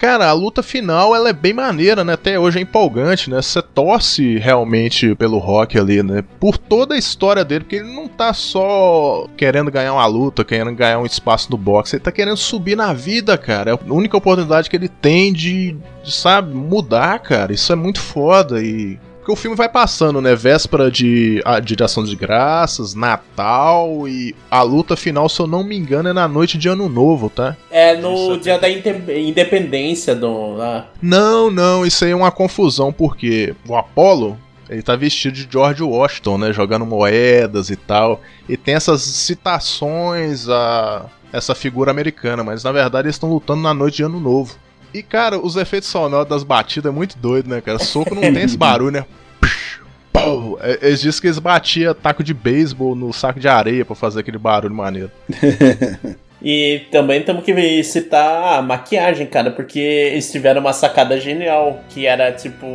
Cara, 0.01 0.29
a 0.29 0.33
luta 0.33 0.63
final 0.63 1.13
ela 1.13 1.31
é 1.31 1.33
bem 1.33 1.53
maneira, 1.53 2.05
né? 2.05 2.13
Até 2.13 2.39
hoje 2.39 2.61
é 2.61 2.63
empolgante, 2.63 3.29
né? 3.29 3.43
Você 3.43 3.61
torce 3.61 4.39
realmente 4.39 5.13
pelo 5.17 5.39
Rock 5.39 5.77
ali, 5.77 6.05
né? 6.05 6.23
Por 6.39 6.57
toda 6.57 6.95
a 6.95 6.99
história 6.99 7.45
dele, 7.45 7.65
porque 7.65 7.77
ele 7.77 7.93
não 7.93 8.07
tá 8.07 8.33
só 8.33 9.27
querendo 9.37 9.73
ganhar 9.73 9.93
uma 9.93 10.07
luta, 10.07 10.45
querendo 10.45 10.73
ganhar 10.73 11.01
um 11.01 11.05
espaço 11.05 11.51
no 11.51 11.57
boxe, 11.57 11.97
ele 11.97 12.05
tá 12.05 12.13
querendo 12.13 12.37
subir 12.37 12.77
na 12.77 12.93
vida, 12.93 13.37
cara. 13.37 13.73
É 13.73 13.75
a 13.75 13.93
única 13.93 14.17
oportunidade 14.17 14.71
que 14.71 14.77
ele 14.77 14.89
tem 14.89 15.33
de, 15.33 15.77
de 16.05 16.13
sabe, 16.13 16.55
mudar, 16.55 17.19
cara. 17.19 17.53
Isso 17.53 17.73
é 17.73 17.77
muito 17.77 18.01
foda 18.01 18.63
e 18.63 19.01
porque 19.29 19.33
o 19.33 19.37
filme 19.37 19.57
vai 19.57 19.69
passando, 19.69 20.23
né? 20.23 20.35
Véspera 20.35 20.91
de, 20.91 21.43
de 21.63 21.85
ação 21.85 22.03
de 22.03 22.17
graças, 22.17 22.95
Natal 22.95 24.09
e 24.09 24.35
a 24.51 24.63
luta 24.63 24.97
final, 24.97 25.29
se 25.29 25.39
eu 25.41 25.47
não 25.47 25.63
me 25.63 25.77
engano, 25.77 26.09
é 26.09 26.13
na 26.15 26.27
noite 26.27 26.57
de 26.57 26.67
Ano 26.67 26.89
Novo, 26.89 27.29
tá? 27.29 27.55
É 27.71 27.95
no 27.95 28.39
dia 28.39 28.59
da 28.59 28.69
independência 28.71 30.15
do. 30.15 30.55
Lá. 30.55 30.89
Não, 31.03 31.51
não, 31.51 31.85
isso 31.85 32.07
aí 32.07 32.13
é 32.13 32.17
uma 32.17 32.31
confusão, 32.31 32.91
porque 32.93 33.55
o 33.69 33.77
Apollo. 33.77 34.39
Ele 34.71 34.83
tá 34.83 34.95
vestido 34.95 35.33
de 35.33 35.49
George 35.51 35.83
Washington, 35.83 36.37
né? 36.37 36.53
Jogando 36.53 36.85
moedas 36.85 37.71
e 37.71 37.77
tal. 37.77 38.21
E 38.47 38.55
tem 38.55 38.75
essas 38.75 39.01
citações 39.01 40.47
a 40.47 41.07
essa 41.33 41.55
figura 41.55 41.91
americana, 41.91 42.45
mas 42.45 42.65
na 42.65 42.73
verdade 42.73 43.07
eles 43.07 43.17
estão 43.17 43.31
lutando 43.31 43.63
na 43.63 43.73
noite 43.73 43.97
de 43.97 44.03
Ano 44.03 44.21
Novo. 44.21 44.57
E, 44.93 45.03
cara, 45.03 45.39
os 45.39 45.57
efeitos 45.57 45.89
sonoros 45.89 46.29
das 46.29 46.43
batidas 46.43 46.91
é 46.91 46.95
muito 46.95 47.19
doido, 47.19 47.49
né, 47.49 47.61
cara? 47.61 47.79
Soco 47.79 48.15
não 48.15 48.23
tem 48.23 48.43
esse 48.43 48.57
barulho, 48.59 48.93
né? 48.93 49.05
Pô, 50.13 50.59
eles 50.81 51.01
dizem 51.01 51.21
que 51.21 51.27
eles 51.27 51.39
batiam 51.39 51.95
taco 51.95 52.25
de 52.25 52.35
beisebol 52.35 52.95
no 52.95 53.13
saco 53.13 53.39
de 53.39 53.49
areia 53.49 53.85
para 53.85 53.95
fazer 53.95 54.21
aquele 54.21 54.39
barulho 54.39 54.75
maneiro. 54.75 55.11
e 56.43 56.83
também 56.91 57.23
temos 57.23 57.45
que 57.45 57.85
citar 57.85 58.59
a 58.59 58.63
maquiagem, 58.63 59.27
cara, 59.27 59.51
porque 59.51 59.79
eles 59.79 60.31
tiveram 60.33 60.61
uma 60.61 60.73
sacada 60.73 61.21
genial, 61.21 61.81
que 61.91 62.07
era 62.07 62.33
tipo 62.33 62.67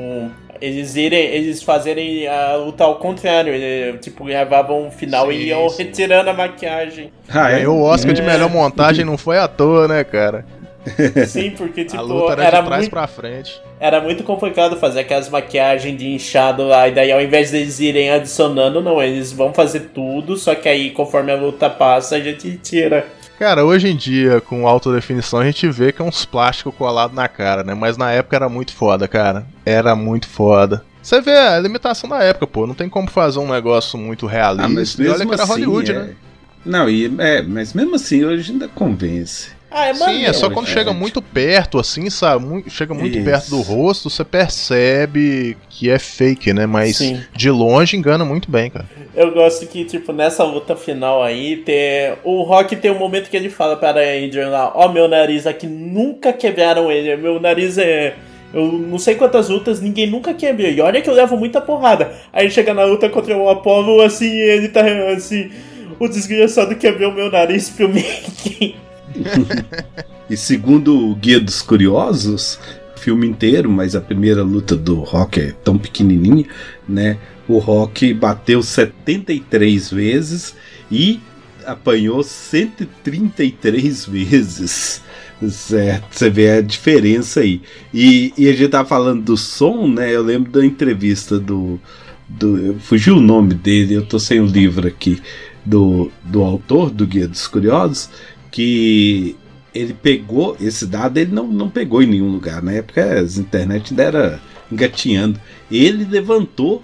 eles 0.62 0.96
irem, 0.96 1.26
eles 1.26 1.62
fazerem 1.62 2.26
a 2.26 2.56
luta 2.56 2.86
ao 2.86 2.96
contrário, 2.96 3.54
ele, 3.54 3.98
tipo, 3.98 4.24
gravavam 4.24 4.88
um 4.88 4.92
final 4.92 5.28
sim, 5.28 5.34
e 5.34 5.48
iam 5.48 5.68
sim. 5.68 5.84
retirando 5.84 6.30
a 6.30 6.34
maquiagem. 6.34 7.12
Ah, 7.28 7.52
é? 7.52 7.68
o 7.68 7.82
Oscar 7.82 8.12
é. 8.12 8.14
de 8.14 8.22
melhor 8.22 8.50
montagem 8.50 9.04
não 9.04 9.18
foi 9.18 9.38
à 9.38 9.46
toa, 9.46 9.90
né, 9.90 10.06
cara? 10.06 10.46
Sim, 11.28 11.52
porque 11.52 11.86
tipo, 11.86 11.98
a 11.98 12.02
luta 12.02 12.34
era, 12.34 12.44
era 12.44 12.60
de 12.60 12.66
trás 12.66 12.82
muito, 12.82 12.92
pra 12.92 13.08
frente. 13.08 13.62
Era 13.80 14.02
muito 14.02 14.24
complicado 14.24 14.78
fazer 14.78 15.02
aquelas 15.02 15.30
maquiagens 15.30 15.98
de 15.98 16.08
inchado 16.08 16.68
lá, 16.68 16.88
e 16.88 16.92
daí 16.92 17.12
ao 17.12 17.22
invés 17.22 17.52
deles 17.52 17.80
irem 17.80 18.10
adicionando, 18.10 18.82
não, 18.82 19.02
eles 19.02 19.32
vão 19.32 19.54
fazer 19.54 19.92
tudo, 19.94 20.36
só 20.36 20.56
que 20.56 20.68
aí 20.68 20.92
conforme 20.92 21.32
a 21.32 21.36
luta 21.36 21.70
passa, 21.70 22.16
a 22.16 22.20
gente 22.20 22.58
tira. 22.58 23.08
Cara, 23.40 23.66
hoje 23.66 23.90
em 23.90 23.96
dia, 23.96 24.40
com 24.40 24.68
alta 24.68 24.92
definição, 24.94 25.40
a 25.40 25.46
gente 25.46 25.68
vê 25.70 25.92
que 25.92 26.02
é 26.02 26.06
uns 26.06 26.24
plásticos 26.24 26.74
colados 26.76 27.16
na 27.16 27.28
cara, 27.28 27.64
né? 27.64 27.74
Mas 27.74 27.98
na 27.98 28.12
época 28.12 28.36
era 28.36 28.48
muito 28.48 28.74
foda, 28.74 29.08
cara. 29.08 29.46
Era 29.66 29.96
muito 29.96 30.28
foda. 30.28 30.84
Você 31.02 31.20
vê 31.20 31.36
a 31.36 31.60
limitação 31.60 32.10
da 32.10 32.24
época, 32.24 32.48
pô. 32.48 32.66
Não 32.66 32.74
tem 32.74 32.88
como 32.88 33.10
fazer 33.10 33.40
um 33.40 33.52
negócio 33.52 34.00
muito 34.00 34.26
realista. 34.28 34.66
Ah, 34.66 34.70
mas 34.70 34.96
mesmo 34.96 35.16
olha 35.16 35.26
que 35.26 35.34
era 35.34 35.44
assim, 35.44 35.52
Hollywood, 35.52 35.92
é... 35.92 35.94
né? 35.94 36.16
Não, 36.66 36.90
e, 36.90 37.14
é, 37.20 37.42
mas 37.42 37.74
mesmo 37.74 37.96
assim, 37.96 38.24
hoje 38.24 38.54
ainda 38.54 38.70
convence. 38.70 39.52
Ah, 39.74 39.88
é 39.88 39.94
Sim, 39.96 40.24
é 40.24 40.32
só 40.32 40.52
quando 40.52 40.68
chega 40.68 40.94
muito 40.94 41.20
perto, 41.20 41.80
assim, 41.80 42.08
sabe? 42.08 42.46
Muito, 42.46 42.70
chega 42.70 42.94
muito 42.94 43.18
Isso. 43.18 43.26
perto 43.26 43.50
do 43.50 43.62
rosto, 43.62 44.08
você 44.08 44.24
percebe 44.24 45.58
que 45.68 45.90
é 45.90 45.98
fake, 45.98 46.54
né? 46.54 46.68
Mas 46.68 46.98
Sim. 46.98 47.20
de 47.36 47.50
longe 47.50 47.98
engana 47.98 48.24
muito 48.24 48.52
bem, 48.52 48.70
cara. 48.70 48.86
Eu 49.16 49.34
gosto 49.34 49.66
que, 49.66 49.84
tipo, 49.84 50.14
nessa 50.14 50.44
luta 50.44 50.76
final 50.76 51.24
aí, 51.24 51.58
ter... 51.58 52.20
o 52.24 52.44
Rock 52.44 52.76
tem 52.76 52.92
um 52.92 53.00
momento 53.00 53.32
que 53.32 53.36
ele 53.36 53.50
fala 53.50 53.76
para 53.76 54.00
a 54.00 54.04
Adrian 54.04 54.50
lá: 54.50 54.72
Ó, 54.76 54.86
oh, 54.86 54.92
meu 54.92 55.08
nariz 55.08 55.48
aqui 55.48 55.66
nunca 55.66 56.32
quebraram 56.32 56.92
ele, 56.92 57.16
meu 57.18 57.40
nariz 57.40 57.80
é. 57.80 58.14
Eu 58.54 58.72
não 58.72 59.00
sei 59.00 59.16
quantas 59.16 59.50
lutas, 59.50 59.82
ninguém 59.82 60.06
nunca 60.06 60.36
quebrou. 60.36 60.70
E 60.70 60.80
olha 60.80 61.02
que 61.02 61.10
eu 61.10 61.16
levo 61.16 61.36
muita 61.36 61.60
porrada. 61.60 62.14
Aí 62.32 62.52
chega 62.52 62.72
na 62.72 62.84
luta 62.84 63.10
contra 63.10 63.36
o 63.36 63.50
Apollo, 63.50 64.02
assim, 64.02 64.30
ele 64.30 64.68
tá 64.68 64.82
assim. 65.12 65.50
O 66.00 66.08
desgraçado 66.08 66.76
quebrou 66.76 67.12
meu 67.12 67.32
nariz 67.32 67.72
pro 67.72 67.90
Mickey. 67.90 68.76
e 70.30 70.38
segundo 70.38 71.10
o 71.10 71.16
Guia 71.16 71.40
dos 71.40 71.62
Curiosos, 71.62 72.60
filme 72.96 73.28
inteiro, 73.28 73.70
mas 73.70 73.96
a 73.96 74.02
primeira 74.02 74.44
luta 74.44 74.76
do 74.76 74.96
Rock 75.02 75.40
é 75.40 75.52
tão 75.64 75.78
pequenininha, 75.78 76.46
né? 76.88 77.18
O 77.48 77.58
Rock 77.58 78.14
bateu 78.14 78.64
73 78.64 79.92
vezes 79.92 80.56
e 80.90 81.20
apanhou 81.66 82.24
133 82.24 84.06
vezes. 84.08 85.02
Certo, 85.50 86.06
você 86.12 86.30
vê 86.30 86.52
a 86.52 86.62
diferença 86.62 87.42
aí. 87.42 87.62
E, 87.94 88.34
e 88.38 88.48
a 88.48 88.54
gente 88.54 88.70
tá 88.70 88.86
falando 88.86 89.24
do 89.24 89.36
som, 89.36 89.88
né? 89.88 90.14
Eu 90.16 90.24
lembro 90.24 90.52
da 90.52 90.66
entrevista 90.66 91.38
do. 91.38 91.80
do 92.30 92.78
fugiu 92.80 93.18
o 93.18 93.22
nome 93.22 93.54
dele, 93.54 93.96
eu 93.96 94.06
tô 94.06 94.18
sem 94.20 94.40
o 94.40 94.46
livro 94.46 94.88
aqui. 94.88 95.22
Do, 95.66 96.12
do 96.26 96.44
autor 96.44 96.90
do 96.90 97.08
Guia 97.08 97.26
dos 97.26 97.48
Curiosos, 97.48 98.10
que 98.54 99.36
ele 99.74 99.96
pegou 99.96 100.56
esse 100.62 100.86
dado, 100.86 101.18
ele 101.18 101.32
não, 101.32 101.48
não 101.48 101.70
pegou 101.70 102.04
em 102.04 102.06
nenhum 102.06 102.32
lugar. 102.32 102.62
Na 102.62 102.72
época 102.72 103.20
as 103.20 103.40
internet 103.40 103.90
ainda 103.90 104.04
era 104.04 104.42
engatinhando. 104.72 105.42
Ele 105.72 106.06
levantou, 106.06 106.84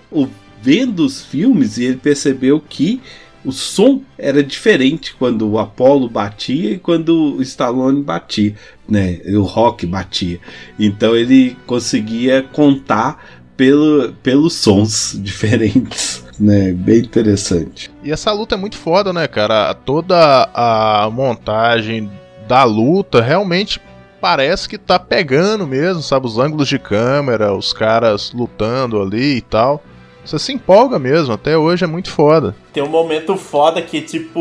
vendo 0.62 1.06
os 1.06 1.24
filmes, 1.24 1.78
e 1.78 1.84
ele 1.86 1.98
percebeu 1.98 2.60
que 2.60 3.00
o 3.46 3.52
som 3.52 4.02
era 4.18 4.44
diferente 4.44 5.14
quando 5.14 5.48
o 5.48 5.60
Apollo 5.60 6.10
batia 6.10 6.72
e 6.72 6.80
quando 6.80 7.36
o 7.36 7.42
Stallone 7.44 8.02
batia, 8.02 8.56
né? 8.88 9.20
O 9.28 9.44
Rock 9.44 9.86
batia. 9.86 10.40
Então 10.80 11.16
ele 11.16 11.56
conseguia 11.68 12.42
contar 12.42 13.42
pelo, 13.56 14.12
pelos 14.24 14.56
sons 14.56 15.16
diferentes 15.22 16.28
né? 16.40 16.72
Bem 16.72 17.00
interessante. 17.00 17.92
E 18.04 18.12
essa 18.12 18.32
luta 18.32 18.56
é 18.56 18.58
muito 18.58 18.78
foda, 18.78 19.12
né, 19.12 19.28
cara? 19.28 19.74
Toda 19.74 20.50
a 20.54 21.10
montagem 21.12 22.10
da 22.48 22.64
luta 22.64 23.22
realmente 23.22 23.80
parece 24.20 24.68
que 24.68 24.78
tá 24.78 25.00
pegando 25.00 25.68
mesmo, 25.68 26.02
sabe? 26.02 26.26
Os 26.26 26.38
ângulos 26.38 26.68
de 26.68 26.80
câmera, 26.80 27.54
os 27.54 27.72
caras 27.72 28.32
lutando 28.34 29.02
ali 29.02 29.38
e 29.38 29.42
tal. 29.42 29.84
Você 30.24 30.38
se 30.38 30.54
empolga 30.54 31.00
mesmo, 31.00 31.34
até 31.34 31.58
hoje 31.58 31.86
é 31.86 31.88
muito 31.88 32.12
foda. 32.12 32.56
Tem 32.74 32.84
um 32.84 32.90
momento 32.90 33.36
foda 33.36 33.82
que, 33.82 34.02
tipo, 34.02 34.40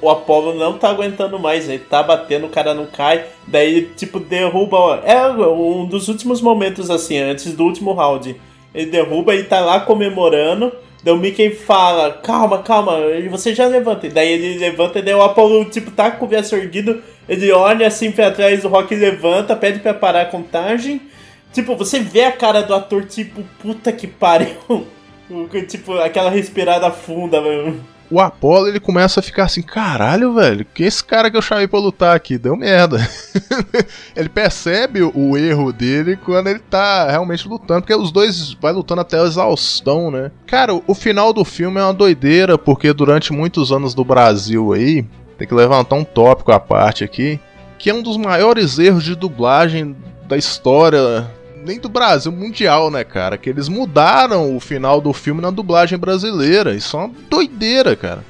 o 0.00 0.08
Apollo 0.08 0.54
não 0.54 0.78
tá 0.78 0.88
aguentando 0.88 1.38
mais, 1.38 1.68
ele 1.68 1.80
tá 1.80 2.02
batendo, 2.02 2.46
o 2.46 2.50
cara 2.50 2.72
não 2.72 2.86
cai, 2.86 3.26
daí, 3.46 3.90
tipo, 3.96 4.18
derruba. 4.18 5.02
É 5.04 5.26
um 5.28 5.84
dos 5.84 6.08
últimos 6.08 6.40
momentos, 6.40 6.90
assim, 6.90 7.18
antes 7.18 7.52
do 7.52 7.64
último 7.64 7.92
round. 7.92 8.40
Ele 8.74 8.90
derruba 8.90 9.34
e 9.34 9.44
tá 9.44 9.60
lá 9.60 9.80
comemorando. 9.80 10.72
Daí 11.04 11.12
o 11.12 11.18
Mickey 11.18 11.50
fala, 11.50 12.14
calma, 12.14 12.62
calma, 12.62 12.96
você 13.30 13.54
já 13.54 13.66
levanta. 13.66 14.06
E 14.06 14.10
daí 14.10 14.26
ele 14.26 14.58
levanta 14.58 14.98
e 14.98 15.02
daí 15.02 15.12
o 15.12 15.20
Apollo, 15.20 15.66
tipo, 15.66 15.90
tá 15.90 16.10
com 16.10 16.24
o 16.24 16.28
braço 16.28 16.56
erguido, 16.56 17.02
ele 17.28 17.52
olha 17.52 17.86
assim 17.86 18.10
pra 18.10 18.30
trás, 18.30 18.64
o 18.64 18.68
Rock 18.68 18.94
levanta, 18.94 19.54
pede 19.54 19.80
pra 19.80 19.92
parar 19.92 20.22
a 20.22 20.26
contagem. 20.26 21.02
Tipo, 21.52 21.76
você 21.76 22.00
vê 22.00 22.24
a 22.24 22.32
cara 22.32 22.62
do 22.62 22.74
ator, 22.74 23.04
tipo, 23.04 23.42
puta 23.60 23.92
que 23.92 24.06
pariu. 24.06 24.86
tipo, 25.68 25.92
aquela 25.98 26.30
respirada 26.30 26.90
funda, 26.90 27.38
mano. 27.38 27.84
O 28.14 28.20
Apollo 28.20 28.68
ele 28.68 28.78
começa 28.78 29.18
a 29.18 29.22
ficar 29.22 29.44
assim: 29.44 29.60
caralho, 29.60 30.34
velho, 30.34 30.64
que 30.72 30.84
esse 30.84 31.02
cara 31.02 31.30
que 31.30 31.36
eu 31.36 31.42
chamei 31.42 31.66
pra 31.66 31.80
lutar 31.80 32.14
aqui 32.14 32.38
deu 32.38 32.56
merda. 32.56 32.98
ele 34.14 34.28
percebe 34.28 35.02
o 35.02 35.36
erro 35.36 35.72
dele 35.72 36.16
quando 36.16 36.46
ele 36.46 36.60
tá 36.60 37.10
realmente 37.10 37.48
lutando, 37.48 37.82
porque 37.82 37.94
os 37.94 38.12
dois 38.12 38.54
vai 38.54 38.72
lutando 38.72 39.00
até 39.00 39.18
a 39.18 39.24
exaustão, 39.24 40.10
né? 40.10 40.30
Cara, 40.46 40.80
o 40.86 40.94
final 40.94 41.32
do 41.32 41.44
filme 41.44 41.80
é 41.80 41.82
uma 41.84 41.92
doideira, 41.92 42.56
porque 42.56 42.92
durante 42.92 43.32
muitos 43.32 43.72
anos 43.72 43.94
do 43.94 44.04
Brasil 44.04 44.72
aí, 44.72 45.04
tem 45.36 45.48
que 45.48 45.54
levantar 45.54 45.96
um 45.96 46.04
tópico 46.04 46.52
à 46.52 46.60
parte 46.60 47.02
aqui, 47.02 47.40
que 47.78 47.90
é 47.90 47.94
um 47.94 48.02
dos 48.02 48.16
maiores 48.16 48.78
erros 48.78 49.02
de 49.02 49.16
dublagem 49.16 49.96
da 50.28 50.36
história 50.36 51.28
nem 51.64 51.78
do 51.78 51.88
Brasil, 51.88 52.30
mundial, 52.30 52.90
né, 52.90 53.02
cara? 53.02 53.38
Que 53.38 53.48
eles 53.48 53.68
mudaram 53.68 54.54
o 54.54 54.60
final 54.60 55.00
do 55.00 55.12
filme 55.12 55.40
na 55.40 55.50
dublagem 55.50 55.98
brasileira. 55.98 56.74
Isso 56.74 56.96
é 56.96 57.00
uma 57.00 57.10
doideira, 57.28 57.96
cara. 57.96 58.22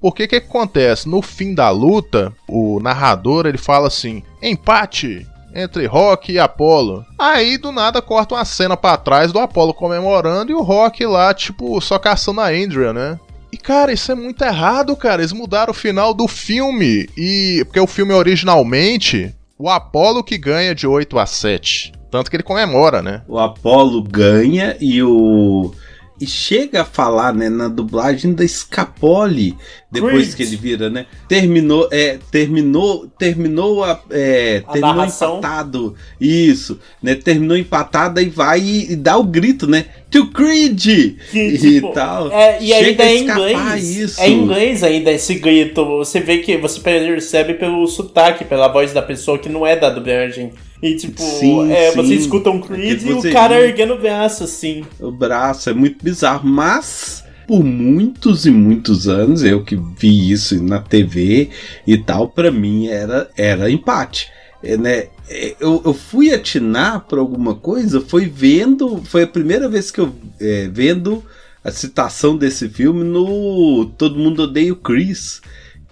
Porque 0.00 0.26
que, 0.26 0.40
que 0.40 0.46
acontece? 0.46 1.08
No 1.08 1.22
fim 1.22 1.54
da 1.54 1.70
luta, 1.70 2.32
o 2.48 2.80
narrador 2.80 3.46
ele 3.46 3.56
fala 3.56 3.86
assim: 3.86 4.20
empate 4.42 5.24
entre 5.54 5.86
Rock 5.86 6.32
e 6.32 6.40
Apollo. 6.40 7.04
Aí 7.16 7.56
do 7.56 7.70
nada 7.70 8.02
corta 8.02 8.34
uma 8.34 8.44
cena 8.44 8.76
para 8.76 8.96
trás 8.96 9.30
do 9.30 9.38
Apollo 9.38 9.72
comemorando 9.72 10.50
e 10.50 10.54
o 10.54 10.62
Rock 10.62 11.06
lá, 11.06 11.32
tipo, 11.32 11.80
só 11.80 12.00
caçando 12.00 12.40
a 12.40 12.48
Andrea, 12.48 12.92
né? 12.92 13.20
E 13.52 13.56
cara, 13.58 13.92
isso 13.92 14.10
é 14.10 14.14
muito 14.14 14.42
errado, 14.42 14.96
cara. 14.96 15.20
Eles 15.20 15.32
mudaram 15.32 15.72
o 15.72 15.74
final 15.74 16.14
do 16.14 16.26
filme. 16.26 17.08
E. 17.16 17.62
Porque 17.66 17.78
o 17.78 17.86
filme 17.86 18.14
originalmente. 18.14 19.34
O 19.58 19.68
Apollo 19.68 20.24
que 20.24 20.38
ganha 20.38 20.74
de 20.74 20.86
8 20.86 21.18
a 21.18 21.26
7. 21.26 21.92
Tanto 22.10 22.30
que 22.30 22.36
ele 22.36 22.42
comemora, 22.42 23.00
né? 23.00 23.22
O 23.28 23.38
Apollo 23.38 24.02
ganha 24.02 24.76
e 24.80 25.02
o. 25.02 25.72
E 26.20 26.26
chega 26.26 26.82
a 26.82 26.84
falar, 26.84 27.34
né, 27.34 27.48
na 27.48 27.68
dublagem 27.68 28.32
da 28.32 28.46
Scapoli, 28.46 29.56
depois 29.90 30.34
Great. 30.34 30.36
que 30.36 30.42
ele 30.42 30.56
vira, 30.56 30.88
né? 30.88 31.06
Terminou, 31.28 31.88
é, 31.90 32.18
terminou, 32.30 33.08
terminou 33.18 33.82
a, 33.82 34.00
é, 34.10 34.62
a 34.66 34.72
terminou 34.72 34.96
narração. 34.96 35.38
empatado. 35.38 35.94
Isso, 36.20 36.78
né? 37.02 37.14
Terminou 37.14 37.56
empatado 37.56 38.20
e 38.20 38.28
vai 38.28 38.60
e, 38.60 38.92
e 38.92 38.96
dá 38.96 39.16
o 39.16 39.24
grito, 39.24 39.66
né? 39.66 39.86
To 40.10 40.26
Creed! 40.28 41.16
Que, 41.30 41.58
tipo, 41.58 41.88
e 41.88 41.92
tal. 41.92 42.30
É, 42.30 42.62
e 42.62 42.72
ainda 42.72 43.04
é 43.04 43.18
inglês. 43.18 43.96
Isso. 43.96 44.20
É 44.20 44.28
inglês 44.28 44.84
ainda 44.84 45.10
esse 45.10 45.34
grito. 45.34 45.84
Você 45.84 46.20
vê 46.20 46.38
que 46.38 46.56
você 46.56 46.78
percebe 46.78 47.54
pelo 47.54 47.86
sotaque, 47.86 48.44
pela 48.44 48.68
voz 48.68 48.92
da 48.92 49.02
pessoa 49.02 49.38
que 49.38 49.48
não 49.48 49.66
é 49.66 49.74
da 49.74 49.90
dublagem. 49.90 50.52
E 50.82 50.96
tipo, 50.96 51.22
sim, 51.22 51.70
é, 51.70 51.92
sim. 51.92 51.96
você 51.96 52.14
escuta 52.14 52.50
um 52.50 52.60
Creed 52.60 53.02
e 53.02 53.12
o 53.12 53.32
cara 53.32 53.60
erguendo 53.60 53.94
o 53.94 53.98
braço, 54.00 54.42
assim. 54.42 54.84
O 54.98 55.12
braço 55.12 55.70
é 55.70 55.72
muito 55.72 56.02
bizarro, 56.02 56.48
mas 56.48 57.22
por 57.46 57.62
muitos 57.62 58.46
e 58.46 58.50
muitos 58.50 59.08
anos, 59.08 59.44
eu 59.44 59.62
que 59.62 59.76
vi 59.76 60.32
isso 60.32 60.60
na 60.62 60.80
TV 60.80 61.50
e 61.86 61.98
tal, 61.98 62.28
para 62.28 62.50
mim 62.50 62.88
era, 62.88 63.30
era 63.36 63.70
empate. 63.70 64.28
É, 64.62 64.76
né? 64.76 65.06
É, 65.28 65.54
eu, 65.60 65.80
eu 65.84 65.94
fui 65.94 66.32
atinar 66.32 67.06
para 67.06 67.20
alguma 67.20 67.54
coisa, 67.54 68.00
foi 68.00 68.26
vendo, 68.26 69.02
foi 69.04 69.22
a 69.22 69.26
primeira 69.26 69.68
vez 69.68 69.90
que 69.90 70.00
eu 70.00 70.12
é, 70.40 70.68
vendo 70.72 71.22
a 71.64 71.70
citação 71.70 72.36
desse 72.36 72.68
filme 72.68 73.04
no 73.04 73.86
Todo 73.96 74.18
Mundo 74.18 74.42
Odeia 74.42 74.72
o 74.72 74.76
Chris 74.76 75.40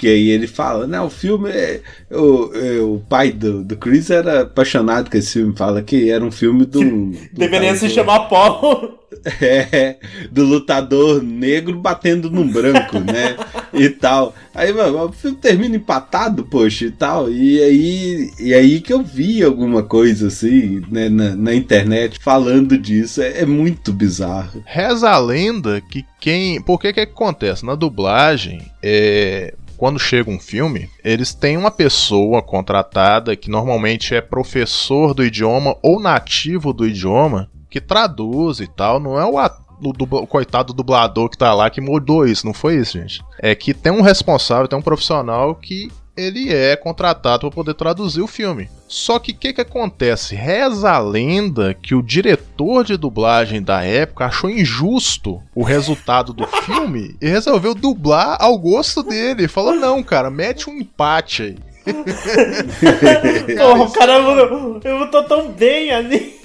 que 0.00 0.08
aí 0.08 0.30
ele 0.30 0.46
fala, 0.46 0.86
né, 0.86 0.98
o 0.98 1.10
filme 1.10 1.50
é, 1.50 1.82
o, 2.10 2.50
é, 2.54 2.80
o 2.80 3.02
pai 3.06 3.30
do, 3.30 3.62
do 3.62 3.76
Chris 3.76 4.08
era 4.08 4.40
apaixonado 4.40 5.10
com 5.10 5.18
esse 5.18 5.34
filme, 5.34 5.54
fala 5.54 5.82
que 5.82 6.10
era 6.10 6.24
um 6.24 6.30
filme 6.30 6.64
do, 6.64 6.80
do 6.80 7.18
deveria 7.34 7.76
se 7.76 7.90
chamar 7.90 8.20
Paulo 8.20 8.98
é, 9.42 9.96
do 10.32 10.42
lutador 10.42 11.22
negro 11.22 11.78
batendo 11.78 12.30
num 12.30 12.50
branco, 12.50 12.98
né? 12.98 13.36
e 13.72 13.88
tal. 13.88 14.34
Aí 14.54 14.72
mano, 14.72 15.06
o 15.06 15.12
filme 15.12 15.36
termina 15.36 15.76
empatado, 15.76 16.44
poxa, 16.44 16.86
e 16.86 16.90
tal. 16.90 17.30
E 17.30 17.62
aí, 17.62 18.30
e 18.38 18.54
aí 18.54 18.80
que 18.80 18.92
eu 18.92 19.02
vi 19.02 19.42
alguma 19.42 19.82
coisa 19.82 20.28
assim, 20.28 20.82
né, 20.90 21.08
na, 21.08 21.36
na 21.36 21.54
internet 21.54 22.18
falando 22.20 22.76
disso. 22.76 23.22
É, 23.22 23.40
é, 23.40 23.46
muito 23.46 23.92
bizarro. 23.92 24.62
Reza 24.66 25.10
a 25.10 25.18
lenda 25.18 25.80
que 25.80 26.04
quem. 26.20 26.60
Por 26.60 26.78
que 26.78 26.92
que 26.92 27.00
acontece? 27.00 27.64
Na 27.64 27.74
dublagem, 27.74 28.60
é 28.82 29.54
quando 29.80 29.98
chega 29.98 30.30
um 30.30 30.38
filme, 30.38 30.90
eles 31.02 31.32
têm 31.32 31.56
uma 31.56 31.70
pessoa 31.70 32.42
contratada 32.42 33.34
que 33.34 33.48
normalmente 33.48 34.14
é 34.14 34.20
professor 34.20 35.14
do 35.14 35.24
idioma 35.24 35.74
ou 35.82 35.98
nativo 35.98 36.74
do 36.74 36.86
idioma 36.86 37.50
que 37.70 37.80
traduz 37.80 38.60
e 38.60 38.66
tal. 38.66 39.00
Não 39.00 39.18
é 39.18 39.24
o, 39.24 39.38
o, 39.38 40.16
o 40.18 40.26
coitado 40.26 40.74
dublador 40.74 41.30
que 41.30 41.38
tá 41.38 41.54
lá 41.54 41.70
que 41.70 41.80
mudou 41.80 42.26
isso, 42.26 42.44
não 42.44 42.52
foi 42.52 42.76
isso, 42.76 42.98
gente. 42.98 43.22
É 43.38 43.54
que 43.54 43.72
tem 43.72 43.90
um 43.90 44.02
responsável, 44.02 44.68
tem 44.68 44.78
um 44.78 44.82
profissional 44.82 45.54
que 45.54 45.90
ele 46.20 46.52
é 46.52 46.76
contratado 46.76 47.40
para 47.40 47.50
poder 47.50 47.74
traduzir 47.74 48.20
o 48.20 48.26
filme. 48.26 48.68
Só 48.86 49.18
que 49.18 49.32
o 49.32 49.34
que, 49.34 49.52
que 49.52 49.60
acontece? 49.60 50.34
Reza 50.34 50.90
a 50.90 50.98
lenda 50.98 51.74
que 51.74 51.94
o 51.94 52.02
diretor 52.02 52.84
de 52.84 52.96
dublagem 52.96 53.62
da 53.62 53.82
época 53.84 54.26
achou 54.26 54.50
injusto 54.50 55.40
o 55.54 55.62
resultado 55.62 56.32
do 56.32 56.46
filme 56.46 57.16
e 57.20 57.28
resolveu 57.28 57.74
dublar 57.74 58.36
ao 58.40 58.58
gosto 58.58 59.02
dele. 59.02 59.48
Falou: 59.48 59.74
não, 59.74 60.02
cara, 60.02 60.30
mete 60.30 60.68
um 60.68 60.74
empate 60.78 61.42
aí. 61.42 61.56
Porra, 63.56 63.90
caramba, 63.92 64.30
eu, 64.32 64.80
eu 64.82 65.10
tô 65.10 65.22
tão 65.22 65.50
bem 65.52 65.90
ali. 65.90 66.40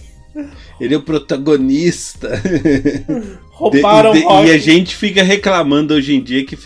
Ele 0.79 0.93
é 0.93 0.97
o 0.97 1.01
protagonista. 1.01 2.41
Roubaram 3.51 4.11
de, 4.11 4.19
de, 4.19 4.27
E 4.27 4.51
a 4.51 4.57
gente 4.57 4.95
fica 4.95 5.23
reclamando 5.23 5.93
hoje 5.93 6.13
em 6.13 6.21
dia 6.21 6.45
que 6.45 6.57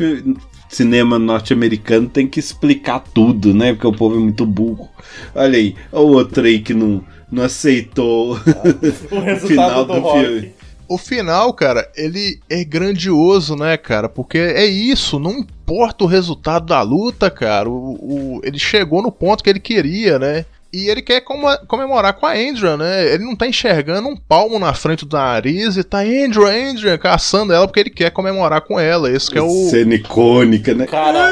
cinema 0.69 1.17
norte-americano 1.17 2.07
tem 2.07 2.27
que 2.27 2.39
explicar 2.39 3.03
tudo, 3.13 3.53
né? 3.53 3.73
Porque 3.73 3.87
o 3.87 3.93
povo 3.93 4.15
é 4.15 4.19
muito 4.19 4.45
burro. 4.45 4.87
Olha 5.35 5.57
aí, 5.57 5.75
o 5.91 5.99
outro 5.99 6.45
aí 6.45 6.59
que 6.59 6.73
não, 6.73 7.03
não 7.31 7.43
aceitou 7.43 8.33
o, 8.37 9.47
final 9.47 9.83
do, 9.83 9.99
do 9.99 10.11
filme. 10.11 10.53
O 10.87 10.97
final, 10.97 11.53
cara, 11.53 11.89
ele 11.95 12.39
é 12.49 12.63
grandioso, 12.63 13.55
né, 13.55 13.75
cara? 13.77 14.07
Porque 14.07 14.37
é 14.37 14.65
isso, 14.65 15.19
não 15.19 15.39
importa 15.39 16.03
o 16.03 16.07
resultado 16.07 16.67
da 16.67 16.81
luta, 16.81 17.29
cara. 17.29 17.69
O, 17.69 18.37
o, 18.37 18.41
ele 18.43 18.59
chegou 18.59 19.01
no 19.01 19.11
ponto 19.11 19.43
que 19.43 19.49
ele 19.49 19.59
queria, 19.59 20.17
né? 20.17 20.45
E 20.71 20.87
ele 20.87 21.01
quer 21.01 21.23
comemorar 21.67 22.13
com 22.13 22.27
a 22.27 22.33
Andrea, 22.33 22.77
né? 22.77 23.13
Ele 23.13 23.23
não 23.23 23.35
tá 23.35 23.47
enxergando 23.47 24.07
um 24.07 24.15
palmo 24.15 24.59
na 24.59 24.71
frente 24.73 25.03
do 25.03 25.17
nariz 25.17 25.77
e 25.77 25.83
tá 25.83 25.99
Andrea, 25.99 26.71
Andrea, 26.71 26.97
caçando 26.97 27.51
ela 27.51 27.65
porque 27.65 27.79
ele 27.79 27.89
quer 27.89 28.11
comemorar 28.11 28.61
com 28.61 28.79
ela. 28.79 29.11
Esse 29.11 29.31
que 29.31 29.37
é 29.37 29.41
o. 29.41 29.69
Cena 29.69 29.95
icônica, 29.95 30.75
né? 30.75 30.85
Cara. 30.85 31.31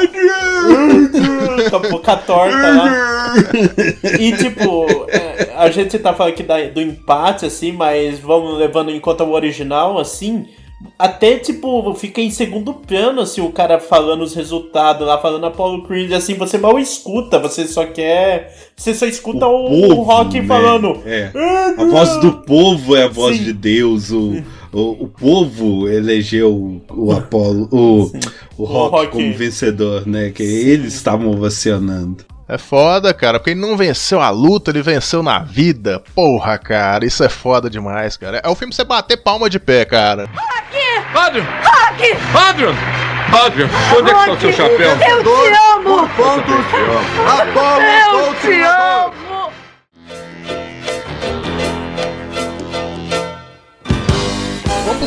com 1.70 1.76
a 1.76 1.78
boca 1.78 2.16
torta 2.16 2.56
lá. 2.56 3.34
E 4.18 4.32
tipo, 4.32 4.86
é, 5.08 5.52
a 5.56 5.70
gente 5.70 5.96
tá 5.98 6.12
falando 6.12 6.32
aqui 6.32 6.42
do 6.74 6.80
empate, 6.80 7.46
assim, 7.46 7.70
mas 7.70 8.18
vamos 8.18 8.58
levando 8.58 8.90
em 8.90 8.98
conta 8.98 9.22
o 9.22 9.32
original, 9.32 9.98
assim 9.98 10.46
até, 10.96 11.38
tipo, 11.38 11.92
fica 11.94 12.20
em 12.20 12.30
segundo 12.30 12.72
plano, 12.72 13.20
assim, 13.20 13.40
o 13.40 13.50
cara 13.50 13.80
falando 13.80 14.22
os 14.22 14.34
resultados 14.34 15.06
lá, 15.06 15.18
falando 15.18 15.46
Apollo 15.46 15.82
Creed, 15.84 16.12
assim, 16.12 16.34
você 16.34 16.56
mal 16.56 16.78
escuta, 16.78 17.38
você 17.38 17.66
só 17.66 17.84
quer. 17.84 18.56
Você 18.76 18.94
só 18.94 19.04
escuta 19.06 19.46
o, 19.46 19.66
o, 19.66 19.88
povo, 19.88 20.00
o 20.00 20.04
Rock 20.04 20.40
né? 20.40 20.46
falando. 20.46 21.00
É. 21.04 21.32
A 21.76 21.84
voz 21.84 22.16
do 22.20 22.32
povo 22.42 22.94
é 22.94 23.04
a 23.04 23.08
voz 23.08 23.36
Sim. 23.36 23.44
de 23.44 23.52
Deus, 23.52 24.10
o. 24.10 24.42
O, 24.70 25.04
o, 25.04 25.08
povo 25.08 25.88
elegeu 25.88 26.82
o 26.90 27.10
Apolo, 27.10 27.66
o, 27.72 28.12
o, 28.58 28.64
rock, 28.64 28.90
rock, 28.90 29.12
como 29.12 29.32
vencedor, 29.32 30.06
né? 30.06 30.30
Que 30.30 30.44
Sim. 30.44 30.68
eles 30.68 30.92
estavam 30.92 31.30
ovacionando. 31.30 32.22
É 32.50 32.56
foda, 32.56 33.12
cara, 33.12 33.38
porque 33.38 33.50
ele 33.50 33.60
não 33.60 33.76
venceu 33.76 34.22
a 34.22 34.30
luta, 34.30 34.70
ele 34.70 34.80
venceu 34.80 35.22
na 35.22 35.40
vida. 35.40 36.02
Porra, 36.14 36.56
cara, 36.56 37.04
isso 37.04 37.22
é 37.22 37.28
foda 37.28 37.68
demais, 37.68 38.16
cara. 38.16 38.40
É 38.42 38.48
o 38.48 38.54
filme 38.54 38.72
você 38.72 38.84
bater 38.84 39.18
palma 39.18 39.50
de 39.50 39.58
pé, 39.58 39.84
cara. 39.84 40.24
Rock! 40.34 40.78
Adrian! 41.14 41.44
Rock! 41.62 42.16
Adrian! 42.34 42.74
Adrian, 43.44 43.68
onde 43.98 44.10
é 44.10 44.14
que 44.14 44.20
está 44.20 44.32
o 44.32 44.40
seu 44.40 44.52
chapéu? 44.54 44.90
Eu 44.90 45.22
te 45.22 45.28
amo! 45.76 46.08
Eu 48.16 48.34
te 48.40 48.62
amo! 48.62 49.27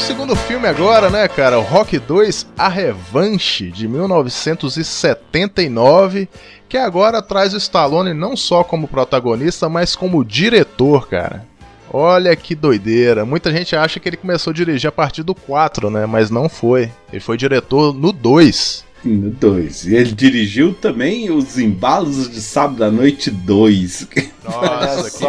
Segundo 0.02 0.36
filme 0.36 0.68
agora, 0.68 1.10
né, 1.10 1.26
cara? 1.28 1.60
O 1.60 1.62
Rock 1.62 2.00
2, 2.00 2.48
A 2.58 2.68
Revanche, 2.68 3.70
de 3.70 3.88
1979 3.88 6.28
que 6.68 6.78
agora 6.78 7.22
traz 7.22 7.54
o 7.54 7.58
Stallone 7.58 8.14
não 8.14 8.36
só 8.38 8.64
como 8.64 8.88
protagonista, 8.88 9.68
mas 9.68 9.94
como 9.96 10.24
diretor, 10.24 11.10
cara. 11.10 11.46
Olha 11.92 12.34
que 12.34 12.56
doideira. 12.56 13.26
Muita 13.26 13.52
gente 13.52 13.76
acha 13.76 14.00
que 14.00 14.08
ele 14.08 14.16
começou 14.16 14.52
a 14.52 14.54
dirigir 14.54 14.88
a 14.88 14.92
partir 14.92 15.22
do 15.22 15.36
4, 15.36 15.90
né? 15.90 16.06
Mas 16.06 16.30
não 16.30 16.48
foi. 16.48 16.90
Ele 17.12 17.20
foi 17.20 17.36
diretor 17.36 17.94
no 17.94 18.14
2. 18.14 18.86
No 19.04 19.32
2. 19.32 19.88
E 19.88 19.96
ele 19.96 20.14
dirigiu 20.14 20.74
também 20.74 21.30
os 21.30 21.60
embalos 21.60 22.30
de 22.30 22.42
sábado 22.42 22.86
à 22.86 22.90
noite 22.90 23.30
2. 23.30 24.08
Nossa, 24.46 25.20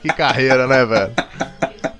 que, 0.00 0.08
que 0.08 0.16
carreira, 0.16 0.66
né, 0.66 0.86
velho? 0.86 1.12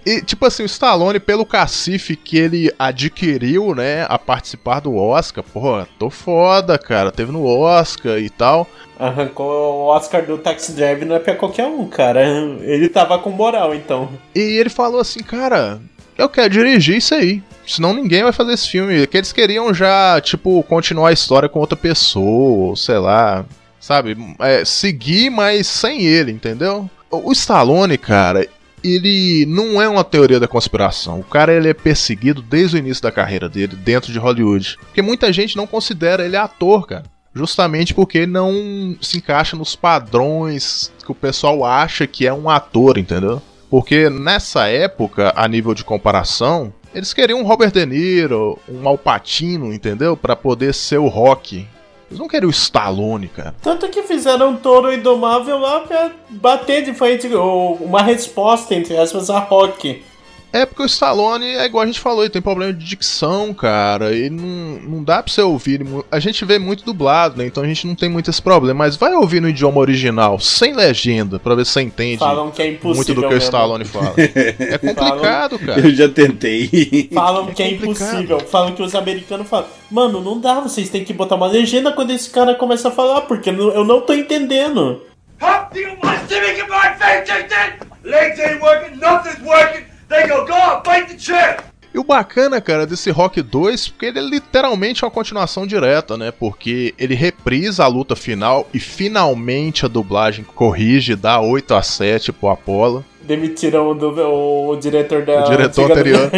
E, 0.05 0.21
tipo 0.21 0.45
assim, 0.45 0.65
o 0.65 0.67
Stallone, 0.67 1.21
pelo 1.21 1.47
cacife 1.47 2.17
que 2.17 2.37
ele 2.37 2.73
adquiriu, 2.79 3.75
né, 3.75 4.05
a 4.09 4.19
participar 4.19 4.81
do 4.81 4.97
Oscar, 4.97 5.45
porra, 5.45 5.89
tô 5.99 6.11
foda, 6.11 6.77
cara, 6.77 7.13
teve 7.13 7.31
no 7.31 7.47
Oscar 7.47 8.19
e 8.19 8.29
tal. 8.29 8.69
Arrancou 8.99 9.47
o 9.47 9.87
Oscar 9.87 10.25
do 10.25 10.39
Taxi 10.39 10.73
Drive 10.73 11.05
não 11.05 11.17
é 11.17 11.19
pra 11.19 11.35
qualquer 11.35 11.67
um, 11.67 11.87
cara. 11.87 12.25
Ele 12.61 12.89
tava 12.89 13.19
com 13.19 13.31
moral, 13.31 13.75
então. 13.75 14.09
E 14.35 14.41
ele 14.41 14.71
falou 14.71 15.01
assim, 15.01 15.23
cara, 15.23 15.81
eu 16.17 16.29
quero 16.29 16.51
dirigir 16.51 16.97
isso 16.99 17.15
aí. 17.15 17.43
Senão 17.67 17.93
ninguém 17.93 18.23
vai 18.23 18.33
fazer 18.33 18.53
esse 18.53 18.69
filme. 18.69 19.07
Que 19.07 19.17
eles 19.17 19.33
queriam 19.33 19.73
já, 19.73 20.21
tipo, 20.21 20.63
continuar 20.65 21.09
a 21.09 21.13
história 21.13 21.49
com 21.49 21.59
outra 21.59 21.77
pessoa, 21.77 22.69
ou 22.69 22.77
sei 22.77 22.99
lá. 22.99 23.45
Sabe? 23.81 24.17
É, 24.39 24.65
seguir, 24.65 25.31
mas 25.31 25.67
sem 25.67 26.03
ele, 26.03 26.31
entendeu? 26.31 26.89
O 27.11 27.33
Stallone, 27.33 27.99
cara, 27.99 28.47
ele 28.83 29.47
não 29.47 29.81
é 29.81 29.89
uma 29.89 30.05
teoria 30.05 30.41
da 30.41 30.49
conspiração. 30.49 31.21
O 31.21 31.25
cara 31.25 31.53
ele 31.53 31.69
é 31.69 31.75
perseguido 31.75 32.43
desde 32.43 32.77
o 32.77 32.79
início 32.79 33.03
da 33.03 33.13
carreira 33.13 33.49
dele 33.49 33.77
dentro 33.77 34.13
de 34.13 34.19
Hollywood. 34.19 34.77
Porque 34.81 35.03
muita 35.03 35.33
gente 35.33 35.57
não 35.57 35.67
considera 35.67 36.25
ele 36.25 36.37
ator, 36.37 36.87
cara. 36.87 37.05
Justamente 37.35 37.95
porque 37.95 38.19
ele 38.19 38.33
não 38.33 38.97
se 39.01 39.19
encaixa 39.19 39.57
nos 39.57 39.75
padrões 39.75 40.93
que 41.05 41.11
o 41.11 41.15
pessoal 41.15 41.65
acha 41.65 42.07
que 42.07 42.27
é 42.27 42.33
um 42.33 42.51
ator, 42.51 42.99
entendeu? 42.99 43.41
Porque 43.71 44.11
nessa 44.11 44.69
época, 44.69 45.33
a 45.35 45.49
nível 45.49 45.73
de 45.73 45.83
comparação, 45.83 46.73
eles 46.95 47.15
queriam 47.15 47.41
um 47.41 47.47
Robert 47.47 47.73
De 47.73 47.87
Niro, 47.87 48.59
um 48.69 48.87
Alpatino, 48.87 49.73
entendeu? 49.73 50.15
Para 50.15 50.37
poder 50.37 50.75
ser 50.75 50.99
o 50.99 51.09
Rock. 51.09 51.67
Eles 52.13 52.19
não 52.19 52.29
queriam 52.29 52.49
o 52.49 52.53
Stallone, 52.53 53.29
cara. 53.29 53.55
Tanto 53.63 53.89
que 53.89 54.03
fizeram 54.03 54.51
um 54.51 54.57
touro 54.57 54.93
indomável 54.93 55.59
lá 55.59 55.81
pra 55.81 56.11
bater 56.29 56.85
de 56.85 56.93
frente, 56.93 57.27
ou 57.35 57.77
uma 57.77 58.03
resposta, 58.03 58.75
entre 58.75 58.97
aspas, 58.97 59.31
a 59.31 59.39
Rock. 59.39 60.05
É 60.53 60.67
porque 60.67 60.83
o 60.83 60.87
Stallone 60.87 61.47
é 61.47 61.65
igual 61.65 61.83
a 61.83 61.87
gente 61.87 61.99
falou, 61.99 62.23
ele 62.23 62.31
tem 62.31 62.43
problema 62.43 62.73
de 62.75 62.85
dicção, 62.85 63.55
cara. 63.55 64.15
E 64.15 64.29
não, 64.29 64.45
não 64.83 65.03
dá 65.05 65.23
pra 65.23 65.33
você 65.33 65.41
ouvir. 65.41 65.81
A 66.11 66.19
gente 66.21 66.45
vê 66.45 66.59
muito 66.59 66.85
dublado, 66.85 67.39
né? 67.39 67.47
Então 67.47 67.63
a 67.63 67.67
gente 67.67 67.87
não 67.87 67.95
tem 67.95 68.09
muito 68.09 68.29
esse 68.29 68.43
problema. 68.43 68.79
Mas 68.85 68.95
vai 68.97 69.15
ouvir 69.15 69.41
no 69.41 69.49
idioma 69.49 69.81
original, 69.81 70.39
sem 70.39 70.75
legenda, 70.75 71.39
pra 71.39 71.55
ver 71.55 71.65
se 71.65 71.73
você 71.73 71.81
entende 71.83 72.19
Falam 72.19 72.51
que 72.51 72.61
é 72.61 72.69
impossível 72.69 72.97
muito 72.97 73.15
do 73.15 73.21
que 73.23 73.27
mesmo. 73.29 73.41
o 73.41 73.45
Stallone 73.45 73.85
fala. 73.87 74.15
É 74.19 74.77
complicado, 74.79 75.59
cara. 75.59 75.81
Eu 75.81 75.95
já 75.95 76.09
tentei. 76.09 77.09
Falam 77.15 77.47
que 77.47 77.63
é 77.63 77.71
impossível. 77.71 78.41
Falam 78.41 78.75
que 78.75 78.83
os 78.83 78.95
americanos 78.95 79.49
falam, 79.49 79.67
mano, 79.91 80.21
não 80.21 80.39
dá, 80.39 80.61
vocês 80.61 80.91
têm 80.91 81.03
que 81.05 81.13
botar 81.15 81.37
uma 81.37 81.47
legenda 81.47 81.93
quando 81.93 82.11
esse 82.11 82.29
cara 82.29 82.55
começa 82.55 82.89
a 82.89 82.93
falar, 82.93 83.23
porque 83.23 83.49
eu 83.51 83.85
não- 83.85 84.03
tô 84.03 84.13
entendendo. 84.13 85.01
How 85.41 85.69
do 85.73 85.79
you 85.79 85.91
want 86.03 86.21
to 86.21 86.29
see 86.35 86.41
me 86.41 86.55
get 86.55 86.69
my 86.69 86.95
face 86.99 87.25
kicked 87.25 87.53
in? 87.55 88.11
Legs 88.11 88.39
ain't 88.41 88.61
working, 88.61 88.97
nothing's 88.99 89.41
working. 89.45 89.85
They 90.13 90.29
go, 90.29 90.45
go 90.47 90.53
on, 90.53 90.83
fight 90.85 91.07
the 91.13 91.19
chair. 91.19 91.57
E 91.95 91.99
o 91.99 92.05
bacana, 92.05 92.59
cara, 92.61 92.87
desse 92.87 93.11
Rock 93.11 93.43
2, 93.43 93.89
porque 93.89 94.07
ele 94.07 94.19
é 94.19 94.23
literalmente 94.23 95.05
uma 95.05 95.11
continuação 95.11 95.67
direta, 95.67 96.17
né? 96.17 96.31
Porque 96.31 96.95
ele 96.99 97.15
reprisa 97.15 97.85
a 97.85 97.87
luta 97.87 98.17
final 98.17 98.67
e 98.73 98.79
finalmente 98.79 99.85
a 99.85 99.89
dublagem 99.89 100.43
corrige, 100.43 101.15
dá 101.15 101.39
8 101.41 101.75
a 101.75 101.83
7 101.83 102.33
pro 102.33 102.49
Apollo. 102.49 103.05
Demitiram 103.21 103.91
o, 103.91 103.95
do- 103.95 104.71
o 104.71 104.77
diretor 104.77 105.23
da. 105.25 105.45
O 105.45 105.51
diretor 105.51 105.91
anterior. 105.93 106.31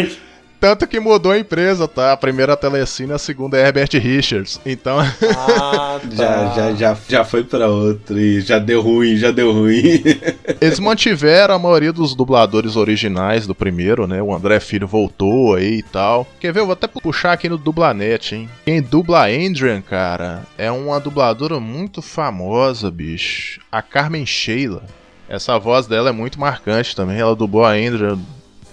Tanto 0.59 0.87
que 0.87 0.99
mudou 0.99 1.31
a 1.31 1.39
empresa, 1.39 1.87
tá? 1.87 2.11
A 2.11 2.17
primeira 2.17 2.53
é 2.53 2.55
a 2.55 2.57
Telecine, 2.57 3.11
a 3.11 3.17
segunda 3.17 3.57
é 3.57 3.65
Herbert 3.65 3.89
Richards. 3.93 4.59
Então. 4.65 4.99
Ah, 4.99 5.99
tá. 6.15 6.15
Já, 6.15 6.55
já, 6.55 6.73
já, 6.73 6.97
já 7.07 7.23
foi 7.23 7.43
pra 7.43 7.67
outro 7.67 8.19
e 8.19 8.41
já 8.41 8.59
deu 8.59 8.81
ruim, 8.81 9.17
já 9.17 9.31
deu 9.31 9.51
ruim. 9.51 10.03
Eles 10.59 10.79
mantiveram 10.79 11.55
a 11.55 11.59
maioria 11.59 11.93
dos 11.93 12.15
dubladores 12.15 12.75
originais 12.75 13.45
do 13.45 13.53
primeiro, 13.53 14.07
né? 14.07 14.21
O 14.21 14.33
André 14.33 14.59
Filho 14.59 14.87
voltou 14.87 15.55
aí 15.55 15.79
e 15.79 15.83
tal. 15.83 16.27
Quer 16.39 16.51
ver? 16.51 16.61
Eu 16.61 16.65
vou 16.65 16.73
até 16.73 16.87
puxar 16.87 17.33
aqui 17.33 17.47
no 17.49 17.57
Dublanet, 17.57 18.35
hein? 18.35 18.49
Quem 18.65 18.81
dubla 18.81 19.19
a 19.19 19.25
Adrian, 19.25 19.81
cara, 19.81 20.43
é 20.57 20.71
uma 20.71 20.99
dubladora 20.99 21.59
muito 21.59 22.01
famosa, 22.01 22.89
bicho. 22.89 23.59
A 23.71 23.81
Carmen 23.81 24.25
Sheila. 24.25 24.83
Essa 25.27 25.57
voz 25.57 25.87
dela 25.87 26.09
é 26.09 26.13
muito 26.13 26.39
marcante 26.39 26.95
também. 26.95 27.17
Ela 27.17 27.35
dublou 27.35 27.65
a 27.65 27.71
Adrian 27.71 28.19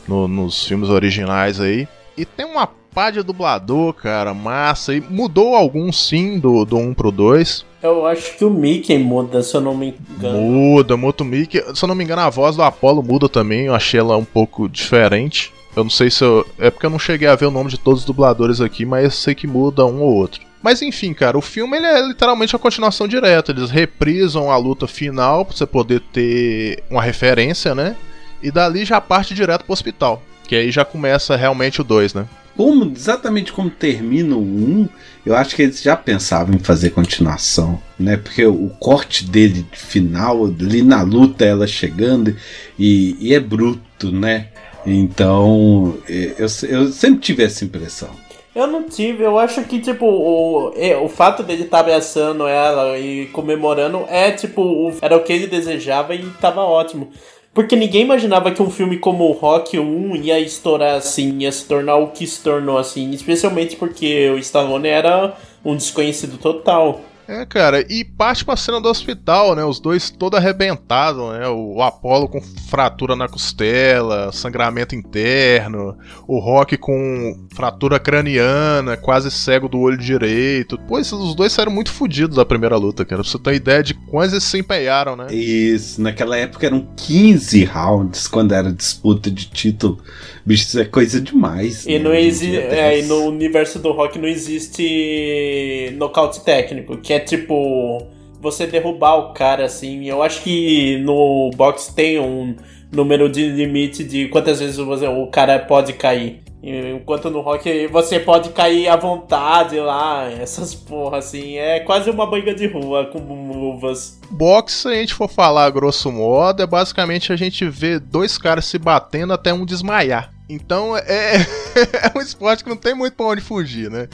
no- 0.09 0.29
nos 0.29 0.67
filmes 0.67 0.89
originais 0.89 1.61
aí. 1.61 1.87
E 2.17 2.25
tem 2.25 2.45
uma 2.47 2.67
pá 2.67 3.11
de 3.11 3.23
dublador, 3.23 3.95
cara, 3.95 4.35
massa. 4.35 4.95
E 4.95 5.01
mudou 5.01 5.55
alguns 5.57 6.09
sim 6.09 6.39
do, 6.39 6.65
do 6.65 6.77
1 6.77 6.93
pro 6.95 7.11
2. 7.11 7.65
Eu 7.83 8.07
acho 8.07 8.37
que 8.37 8.45
o 8.45 8.51
Mickey 8.51 8.97
muda, 8.99 9.43
se 9.43 9.57
eu 9.57 9.61
não 9.61 9.77
me 9.77 9.95
engano. 10.19 10.39
Muda, 10.41 10.97
muda 10.97 11.23
o 11.23 11.27
Mickey. 11.27 11.63
Se 11.75 11.85
eu 11.85 11.89
não 11.89 11.95
me 11.95 12.05
engano, 12.05 12.23
a 12.23 12.31
voz 12.31 12.55
do 12.55 12.63
Apollo 12.63 13.03
muda 13.03 13.29
também. 13.29 13.67
Eu 13.67 13.75
achei 13.75 13.99
ela 13.99 14.17
um 14.17 14.25
pouco 14.25 14.69
diferente. 14.69 15.53
Eu 15.75 15.83
não 15.85 15.91
sei 15.91 16.11
se 16.11 16.23
eu. 16.23 16.47
É 16.59 16.71
porque 16.71 16.85
eu 16.87 16.91
não 16.91 16.99
cheguei 16.99 17.27
a 17.27 17.35
ver 17.35 17.47
o 17.47 17.51
nome 17.51 17.71
de 17.71 17.79
todos 17.79 18.01
os 18.01 18.07
dubladores 18.07 18.61
aqui, 18.61 18.85
mas 18.85 19.05
eu 19.05 19.11
sei 19.11 19.35
que 19.35 19.47
muda 19.47 19.87
um 19.87 20.01
ou 20.03 20.13
outro. 20.15 20.43
Mas 20.63 20.81
enfim, 20.83 21.13
cara, 21.13 21.37
o 21.37 21.41
filme 21.41 21.77
ele 21.77 21.87
é 21.87 22.07
literalmente 22.07 22.55
a 22.55 22.59
continuação 22.59 23.09
direta. 23.09 23.51
Eles 23.51 23.71
reprisam 23.71 24.49
a 24.51 24.57
luta 24.57 24.87
final 24.87 25.45
pra 25.45 25.57
você 25.57 25.67
poder 25.67 26.01
ter 26.13 26.85
uma 26.91 27.03
referência, 27.03 27.75
né? 27.75 27.97
E 28.43 28.51
dali 28.51 28.85
já 28.85 29.01
parte 29.01 29.35
direto 29.35 29.65
pro 29.65 29.73
hospital. 29.73 30.23
Que 30.47 30.57
aí 30.57 30.71
já 30.71 30.85
começa 30.85 31.37
realmente 31.37 31.81
o 31.81 31.85
2, 31.85 32.15
né? 32.15 32.27
Como, 32.57 32.93
exatamente 32.95 33.51
como 33.53 33.71
termina 33.71 34.37
o 34.37 34.41
1, 34.43 34.89
eu 35.25 35.35
acho 35.35 35.57
que 35.57 35.63
eles 35.63 35.81
já 35.81 35.97
pensavam 35.97 36.55
em 36.55 36.59
fazer 36.59 36.91
continuação, 36.91 37.81
né? 37.99 38.19
Porque 38.19 38.45
o 38.45 38.69
corte 38.79 39.25
dele 39.25 39.65
final, 39.73 40.45
ali 40.45 40.83
na 40.83 41.01
luta, 41.03 41.45
ela 41.47 41.67
chegando, 41.67 42.37
e, 42.79 43.17
e 43.19 43.35
é 43.35 43.41
bruto, 43.41 44.13
né? 44.13 44.49
Então, 44.85 45.97
eu, 46.09 46.47
eu 46.69 46.89
sempre 46.93 47.21
tive 47.21 47.43
essa 47.45 47.65
impressão. 47.65 48.11
Eu 48.55 48.67
não 48.67 48.83
tive, 48.83 49.23
eu 49.25 49.39
acho 49.39 49.63
que, 49.65 49.79
tipo, 49.81 50.05
o, 50.05 50.75
é, 50.77 50.95
o 50.97 51.09
fato 51.09 51.43
dele 51.43 51.63
estar 51.63 51.81
abraçando 51.81 52.47
ela 52.47 52.99
e 52.99 53.27
comemorando 53.29 54.05
é, 54.09 54.31
tipo, 54.31 54.61
o- 54.61 54.95
era 55.01 55.17
o 55.17 55.21
que 55.23 55.33
ele 55.33 55.47
desejava 55.47 56.15
e 56.15 56.23
tava 56.39 56.61
ótimo. 56.61 57.11
Porque 57.55 57.77
ninguém 57.77 58.03
imaginava 58.03 58.51
que 58.51 58.63
um 58.63 58.71
filme 58.71 58.99
como 58.99 59.25
o 59.25 59.33
Rock 59.33 59.79
1 59.79 60.17
ia 60.17 60.41
estourar 60.41 60.97
assim, 60.97 61.41
ia 61.41 61.53
se 61.53 61.67
tornar 61.67 61.97
o 61.97 62.09
que 62.09 62.27
se 62.27 62.43
tornou 62.43 62.79
assim, 62.79 63.11
especialmente 63.11 63.77
porque 63.77 64.31
o 64.31 64.39
Stallone 64.39 64.89
era 64.89 65.37
um 65.63 65.77
desconhecido 65.77 66.39
total. 66.39 67.03
É, 67.29 67.47
cara, 67.47 67.85
e 67.89 68.05
parte 68.05 68.45
pra 68.45 68.57
cena 68.57 68.81
do 68.81 68.89
hospital, 68.89 69.55
né? 69.55 69.65
Os 69.65 69.79
dois 69.79 70.11
todo 70.11 70.37
arrebentados, 70.37 71.33
né? 71.33 71.49
O 71.49 71.81
Apollo 71.81 72.29
com 72.29 72.41
fratura 72.41 73.15
na 73.15 73.29
costela, 73.29 74.33
sangramento 74.33 74.95
interno, 74.95 75.97
o 76.27 76.39
Rock 76.39 76.77
com 76.77 77.47
fratura 77.55 78.01
craniana, 78.01 78.97
quase 78.97 79.31
cego 79.31 79.69
do 79.69 79.79
olho 79.79 79.97
direito. 79.97 80.77
Pô, 80.89 80.99
os 80.99 81.35
dois 81.35 81.53
saíram 81.53 81.73
muito 81.73 81.93
fodidos 81.93 82.37
da 82.37 82.45
primeira 82.45 82.77
luta, 82.77 83.05
cara. 83.05 83.23
Pra 83.23 83.31
você 83.31 83.39
ter 83.39 83.55
ideia 83.55 83.83
de 83.83 83.95
quantos 83.95 84.33
eles 84.33 84.45
se 84.45 84.59
empenharam, 84.59 85.15
né? 85.17 85.33
Isso, 85.33 86.03
naquela 86.03 86.37
época 86.37 86.67
eram 86.67 86.89
15 86.97 87.65
rounds 87.65 88.27
quando 88.27 88.53
era 88.53 88.73
disputa 88.73 89.31
de 89.31 89.47
título. 89.47 89.99
Bicho, 90.45 90.65
isso 90.65 90.81
é 90.81 90.85
coisa 90.85 91.21
demais. 91.21 91.87
E 91.87 91.93
né? 91.93 91.99
não 91.99 92.15
existe. 92.15 92.51
dia, 92.51 92.61
É, 92.63 92.99
e 92.99 93.03
no 93.03 93.27
universo 93.27 93.79
do 93.79 93.93
rock 93.93 94.19
não 94.19 94.29
existe 94.29 95.95
nocaute 95.97 96.41
técnico, 96.41 96.97
que 96.97 97.13
é 97.13 97.21
tipo 97.21 98.07
você 98.41 98.67
derrubar 98.67 99.15
o 99.17 99.33
cara 99.33 99.65
assim. 99.65 100.09
Eu 100.09 100.23
acho 100.23 100.43
que 100.43 100.99
no 100.99 101.51
box 101.55 101.93
tem 101.95 102.19
um 102.19 102.57
número 102.91 103.29
de 103.29 103.49
limite 103.49 104.03
de 104.05 104.29
quantas 104.29 104.59
vezes 104.61 104.77
você- 104.77 105.07
o 105.07 105.27
cara 105.29 105.59
pode 105.61 105.93
cair. 105.95 106.41
Enquanto 106.65 107.29
no 107.29 107.41
rock 107.41 107.89
você 107.89 108.21
pode 108.21 108.51
cair 108.51 108.87
à 108.87 108.95
vontade 108.95 109.81
lá, 109.81 110.31
essas 110.31 110.73
porra 110.75 111.19
assim. 111.19 111.57
É 111.57 111.81
quase 111.81 112.09
uma 112.09 112.25
briga 112.25 112.55
de 112.55 112.69
rua 112.69 113.07
com 113.07 113.19
luvas. 113.53 114.21
Boxe, 114.31 114.77
se 114.83 114.89
a 114.89 114.95
gente 114.95 115.13
for 115.13 115.29
falar 115.29 115.69
grosso 115.71 116.13
modo, 116.13 116.63
é 116.63 116.67
basicamente 116.67 117.33
a 117.33 117.37
gente 117.37 117.69
ver 117.69 117.99
dois 117.99 118.39
caras 118.39 118.65
se 118.65 118.79
batendo 118.79 119.33
até 119.33 119.53
um 119.53 119.67
desmaiar. 119.67 120.32
Então 120.53 120.97
é, 120.97 121.37
é 121.77 122.13
um 122.17 122.21
esporte 122.21 122.63
que 122.63 122.71
não 122.71 122.77
tem 122.77 122.95
muito 122.95 123.15
pra 123.15 123.27
onde 123.27 123.41
fugir, 123.41 123.91
né? 123.91 124.09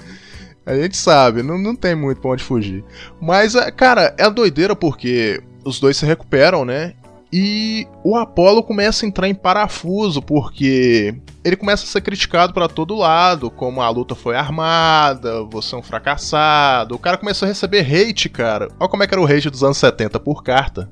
A 0.64 0.74
gente 0.76 0.97
sabe, 0.97 1.43
não, 1.43 1.57
não 1.57 1.74
tem 1.74 1.95
muito 1.95 2.20
pra 2.20 2.32
onde 2.32 2.45
fugir. 2.45 2.84
Mas, 3.20 3.55
é, 3.55 3.70
cara, 3.70 4.14
é 4.18 4.28
doideira 4.28 4.76
porque 4.76 5.43
os 5.64 5.80
dois 5.80 5.97
se 5.97 6.05
recuperam, 6.05 6.64
né? 6.64 6.95
E 7.32 7.86
o 8.05 8.16
Apollo 8.16 8.62
começa 8.62 9.05
a 9.05 9.09
entrar 9.09 9.28
em 9.28 9.34
parafuso, 9.34 10.20
porque 10.20 11.14
ele 11.45 11.57
começa 11.57 11.84
a 11.84 11.86
ser 11.86 12.01
criticado 12.01 12.53
pra 12.53 12.68
todo 12.68 12.95
lado, 12.95 13.51
como 13.51 13.80
a 13.80 13.89
luta 13.89 14.14
foi 14.14 14.34
armada, 14.36 15.43
você 15.45 15.74
é 15.74 15.78
um 15.78 15.82
fracassado. 15.82 16.95
O 16.95 16.99
cara 16.99 17.18
começou 17.18 17.47
a 17.47 17.49
receber 17.49 17.80
hate, 17.80 18.28
cara. 18.28 18.68
Olha 18.78 18.91
como 18.91 19.03
é 19.03 19.07
que 19.07 19.14
era 19.14 19.20
o 19.20 19.26
hate 19.26 19.51
dos 19.51 19.62
anos 19.62 19.78
70 19.78 20.20
por 20.20 20.43
carta. 20.43 20.91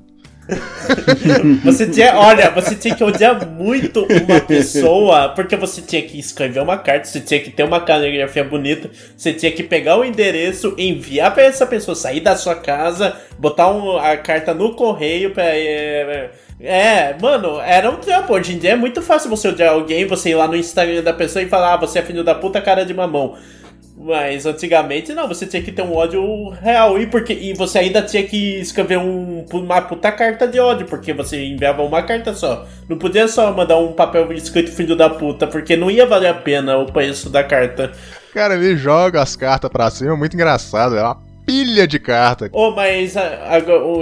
Você 1.64 1.86
tinha, 1.88 2.16
olha, 2.16 2.51
você 2.51 2.74
tinha 2.74 2.94
que 2.94 3.03
odiar 3.03 3.47
muito 3.49 4.05
uma 4.05 4.40
pessoa, 4.40 5.30
porque 5.30 5.57
você 5.57 5.82
tinha 5.82 6.03
que 6.03 6.18
escrever 6.18 6.61
uma 6.61 6.78
carta, 6.78 7.05
você 7.07 7.20
tinha 7.20 7.40
que 7.40 7.51
ter 7.51 7.64
uma 7.64 7.80
caligrafia 7.80 8.44
bonita, 8.44 8.88
você 9.16 9.32
tinha 9.32 9.51
que 9.51 9.62
pegar 9.62 9.97
o 9.99 10.05
endereço, 10.05 10.74
enviar 10.78 11.32
pra 11.34 11.42
essa 11.42 11.66
pessoa, 11.66 11.94
sair 11.97 12.20
da 12.20 12.36
sua 12.36 12.55
casa, 12.55 13.16
botar 13.38 13.70
um- 13.72 13.97
a 13.97 14.16
carta 14.16 14.55
no 14.55 14.74
correio 14.74 15.32
é, 15.36 16.30
É, 16.59 17.14
mano, 17.20 17.61
era 17.61 17.90
um 17.90 17.97
trampo. 17.97 18.32
Hoje 18.32 18.55
em 18.55 18.59
dia 18.59 18.70
é 18.72 18.76
muito 18.76 19.03
fácil 19.03 19.28
você 19.28 19.49
odiar 19.49 19.74
alguém, 19.74 20.07
você 20.07 20.30
ir 20.30 20.36
lá 20.36 20.49
no 20.49 20.57
Instagram 20.57 21.03
da 21.03 21.12
pessoa 21.12 21.42
e 21.42 21.49
falar, 21.51 21.74
ah, 21.74 21.76
você 21.76 21.99
é 21.99 22.03
filho 22.03 22.24
da 22.24 22.34
puta 22.34 22.62
cara 22.62 22.82
de 22.82 22.94
mamão. 22.94 23.36
Mas 23.99 24.44
antigamente 24.44 25.14
não, 25.14 25.26
você 25.26 25.47
tinha 25.47 25.62
que 25.62 25.72
ter 25.72 25.80
um 25.80 25.94
ódio 25.94 26.51
real. 26.51 26.99
E, 27.01 27.07
porque, 27.07 27.32
e 27.32 27.55
você 27.55 27.78
ainda 27.78 28.03
tinha 28.03 28.22
que 28.22 28.61
escrever 28.61 28.99
um, 28.99 29.44
uma 29.53 29.80
puta 29.80 30.12
carta 30.12 30.47
de 30.47 30.61
ódio, 30.61 30.86
porque 30.86 31.14
você 31.14 31.42
enviava 31.42 31.82
uma 31.82 32.03
carta 32.03 32.34
só. 32.34 32.66
Não 32.88 32.99
podia 32.99 33.26
só 33.26 33.53
mandar 33.53 33.78
um 33.78 33.92
papel 33.92 34.30
escrito 34.32 34.70
filho 34.70 34.94
da 34.94 35.09
puta, 35.09 35.47
porque 35.47 35.76
não 35.76 35.90
ia 35.90 36.05
valer 36.05 36.28
a 36.28 36.34
pena 36.34 36.76
o 36.76 36.92
preço 36.92 37.30
da 37.30 37.42
carta. 37.42 37.92
Cara, 38.34 38.55
ele 38.55 38.76
joga 38.76 39.22
as 39.22 39.34
cartas 39.34 39.70
pra 39.70 39.88
cima, 39.88 40.14
muito 40.14 40.34
engraçado. 40.34 40.94
É 40.94 41.03
uma 41.03 41.26
pilha 41.47 41.86
de 41.86 41.99
carta. 41.99 42.51
Oh, 42.53 42.72
mas 42.72 43.14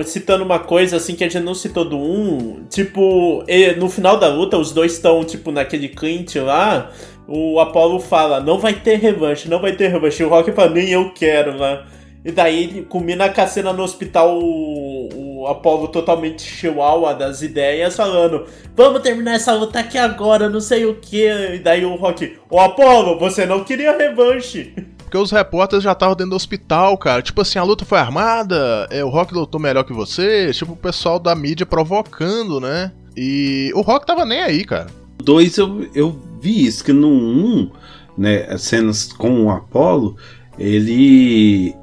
citando 0.07 0.42
uma 0.42 0.59
coisa 0.59 0.97
assim 0.97 1.14
que 1.14 1.22
a 1.22 1.28
gente 1.28 1.45
não 1.45 1.55
citou 1.55 1.84
do 1.84 1.99
1, 1.99 2.66
tipo, 2.70 3.45
no 3.76 3.88
final 3.90 4.18
da 4.18 4.28
luta 4.28 4.57
os 4.57 4.72
dois 4.72 4.95
estão 4.95 5.22
tipo 5.22 5.53
naquele 5.53 5.88
Clint 5.88 6.34
lá, 6.36 6.90
o 7.27 7.59
Apollo 7.61 8.01
fala, 8.01 8.41
não 8.41 8.59
vai 8.59 8.75
ter 8.75 8.99
revanche, 8.99 9.49
não 9.49 9.61
vai 9.61 9.72
ter 9.72 9.89
revanche. 9.89 10.22
E 10.22 10.27
o 10.27 10.29
Rock 10.29 10.53
fala, 10.53 10.70
nem 10.70 10.91
eu 10.91 11.12
quero 11.12 11.57
lá. 11.57 11.85
E 12.25 12.33
daí 12.33 12.87
combina 12.89 13.29
com 13.29 13.41
a 13.41 13.47
cena 13.47 13.70
no 13.70 13.83
hospital, 13.83 14.39
o, 14.39 15.43
o 15.43 15.47
Apollo 15.47 15.89
totalmente 15.89 16.43
chihuahua 16.43 17.12
das 17.12 17.43
ideias, 17.43 17.95
falando: 17.95 18.47
Vamos 18.75 19.03
terminar 19.03 19.35
essa 19.35 19.53
luta 19.53 19.81
aqui 19.81 19.99
agora, 19.99 20.49
não 20.49 20.61
sei 20.61 20.87
o 20.87 20.95
que. 20.95 21.27
E 21.27 21.59
daí 21.59 21.85
o 21.85 21.97
Rock: 21.97 22.39
Ô 22.49 22.59
Apollo, 22.59 23.18
você 23.18 23.45
não 23.45 23.62
queria 23.62 23.95
revanche. 23.95 24.72
Porque 25.05 25.18
os 25.18 25.31
repórteres 25.31 25.85
já 25.85 25.93
estavam 25.93 26.16
dentro 26.16 26.31
do 26.31 26.37
hospital, 26.37 26.97
cara. 26.97 27.20
Tipo 27.20 27.43
assim, 27.43 27.59
a 27.59 27.62
luta 27.62 27.85
foi 27.85 27.99
armada, 27.99 28.89
é, 28.91 29.05
o 29.05 29.11
Rock 29.11 29.35
lutou 29.35 29.61
melhor 29.61 29.85
que 29.85 29.93
você. 29.93 30.51
Tipo, 30.53 30.72
o 30.72 30.77
pessoal 30.77 31.18
da 31.20 31.35
mídia 31.35 31.66
provocando, 31.66 32.59
né? 32.59 32.91
E 33.14 33.70
o 33.75 33.83
Rock 33.83 34.07
tava 34.07 34.25
nem 34.25 34.41
aí, 34.43 34.64
cara. 34.64 34.87
Dois 35.22 35.57
eu, 35.57 35.89
eu 35.95 36.18
vi 36.45 36.66
isso, 36.66 36.84
que 36.84 36.92
no 36.92 37.09
1, 37.09 37.11
um, 37.11 37.70
né, 38.18 38.45
as 38.51 38.62
cenas 38.62 39.11
com 39.12 39.45
o 39.45 39.51
Apollo, 39.51 40.16
ele. 40.59 41.74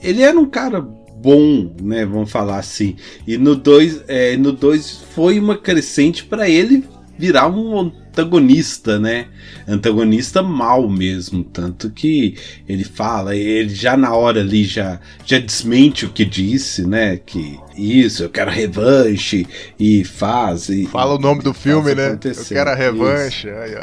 Ele 0.00 0.22
era 0.22 0.38
um 0.38 0.46
cara 0.46 0.80
bom, 0.80 1.70
né? 1.82 2.06
Vamos 2.06 2.30
falar 2.30 2.58
assim. 2.58 2.96
E 3.26 3.36
no 3.36 3.54
2 3.54 4.04
é, 4.06 4.36
no 4.36 4.52
dois 4.52 5.02
foi 5.12 5.38
uma 5.38 5.56
crescente 5.56 6.24
para 6.24 6.48
ele 6.48 6.84
virar 7.18 7.48
um 7.48 7.90
antagonista, 8.16 8.98
né? 8.98 9.26
Antagonista 9.68 10.42
mal 10.42 10.88
mesmo, 10.88 11.44
tanto 11.44 11.90
que 11.90 12.36
ele 12.66 12.84
fala, 12.84 13.36
ele 13.36 13.74
já 13.74 13.96
na 13.96 14.14
hora 14.14 14.40
ali 14.40 14.64
já 14.64 14.98
já 15.24 15.38
desmente 15.38 16.06
o 16.06 16.10
que 16.10 16.24
disse, 16.24 16.86
né? 16.86 17.18
Que 17.18 17.58
isso, 17.76 18.22
eu 18.22 18.30
quero 18.30 18.50
revanche 18.50 19.46
e 19.78 20.02
faz 20.02 20.70
e 20.70 20.86
fala 20.86 21.14
o 21.14 21.18
nome 21.18 21.42
do 21.42 21.52
filme, 21.52 21.94
né? 21.94 22.08
Acontecer. 22.08 22.54
Eu 22.54 22.58
quero 22.58 22.70
a 22.70 22.74
revanche. 22.74 23.50
Aí, 23.50 23.74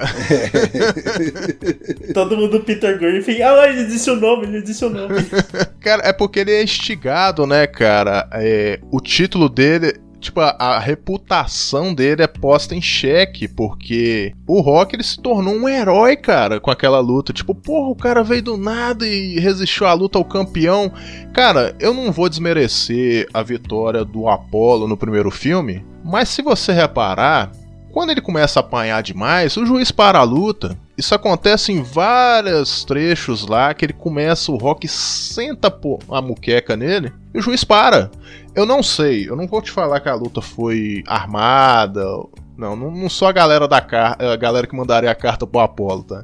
Todo 2.13 2.36
mundo 2.36 2.61
Peter 2.61 2.97
Griffin, 2.97 3.41
ah, 3.43 3.67
ele 3.67 3.86
disse 3.86 4.09
o 4.09 4.15
nome, 4.15 4.47
ele 4.47 4.63
disse 4.63 4.84
o 4.84 4.89
nome. 4.89 5.15
cara, 5.79 6.01
é 6.07 6.13
porque 6.13 6.39
ele 6.39 6.51
é 6.51 6.63
instigado, 6.63 7.45
né, 7.45 7.67
cara? 7.67 8.27
É, 8.34 8.79
o 8.89 8.99
título 8.99 9.47
dele 9.47 9.93
tipo, 10.24 10.39
a, 10.39 10.55
a, 10.57 10.80
reputação 10.80 11.93
dele 11.93 12.24
é 12.24 12.28
posta 12.28 12.74
em 12.74 12.82
xeque, 12.82 13.47
porque 13.47 14.34
o 14.47 14.61
Rock 14.61 14.95
ele 14.95 15.03
se 15.03 15.19
tornou 15.21 15.53
um 15.53 15.69
herói, 15.69 16.15
cara, 16.15 16.59
com 16.59 16.71
aquela 16.71 16.99
luta. 16.99 17.34
Tipo, 17.34 17.53
porra, 17.53 17.89
o 17.89 17.95
cara 17.95 18.24
veio 18.24 18.41
do 18.41 18.57
nada 18.57 19.07
e 19.07 19.39
resistiu 19.39 19.86
à 19.86 19.93
luta 19.93 20.17
ao 20.17 20.26
campeão. 20.26 20.91
Cara, 21.34 21.76
eu 21.80 21.93
não 21.93 22.11
vou 22.11 22.30
desmerecer 22.30 23.28
a 23.34 23.43
vitória 23.43 24.03
do 24.03 24.28
Apollo 24.28 24.88
no 24.88 24.97
primeiro 24.97 25.30
filme, 25.30 25.86
mas 26.03 26.30
se 26.30 26.41
você 26.41 26.71
reparar, 26.71 27.51
quando 27.91 28.09
ele 28.09 28.21
começa 28.21 28.59
a 28.59 28.61
apanhar 28.61 29.03
demais, 29.03 29.55
o 29.55 29.65
juiz 29.65 29.91
para 29.91 30.19
a 30.19 30.24
luta. 30.24 30.78
Isso 30.95 31.15
acontece 31.15 31.71
em 31.71 31.81
vários 31.81 32.83
trechos 32.83 33.47
lá 33.47 33.73
que 33.73 33.85
ele 33.85 33.93
começa, 33.93 34.51
o 34.51 34.57
Rock 34.57 34.87
senta 34.87 35.75
a 36.09 36.21
muqueca 36.21 36.77
nele 36.77 37.11
e 37.33 37.39
o 37.39 37.41
juiz 37.41 37.63
para. 37.63 38.11
Eu 38.53 38.65
não 38.65 38.83
sei, 38.83 39.27
eu 39.27 39.35
não 39.35 39.47
vou 39.47 39.61
te 39.61 39.71
falar 39.71 39.99
que 39.99 40.09
a 40.09 40.13
luta 40.13 40.39
foi 40.39 41.03
armada. 41.07 42.05
Não, 42.55 42.75
não, 42.75 42.91
não 42.91 43.09
sou 43.09 43.27
a 43.27 43.31
galera 43.31 43.67
da 43.67 43.77
a 43.77 44.35
galera 44.35 44.67
que 44.67 44.75
mandaria 44.75 45.09
a 45.09 45.15
carta 45.15 45.47
pro 45.47 45.61
Apolo, 45.61 46.03
tá? 46.03 46.23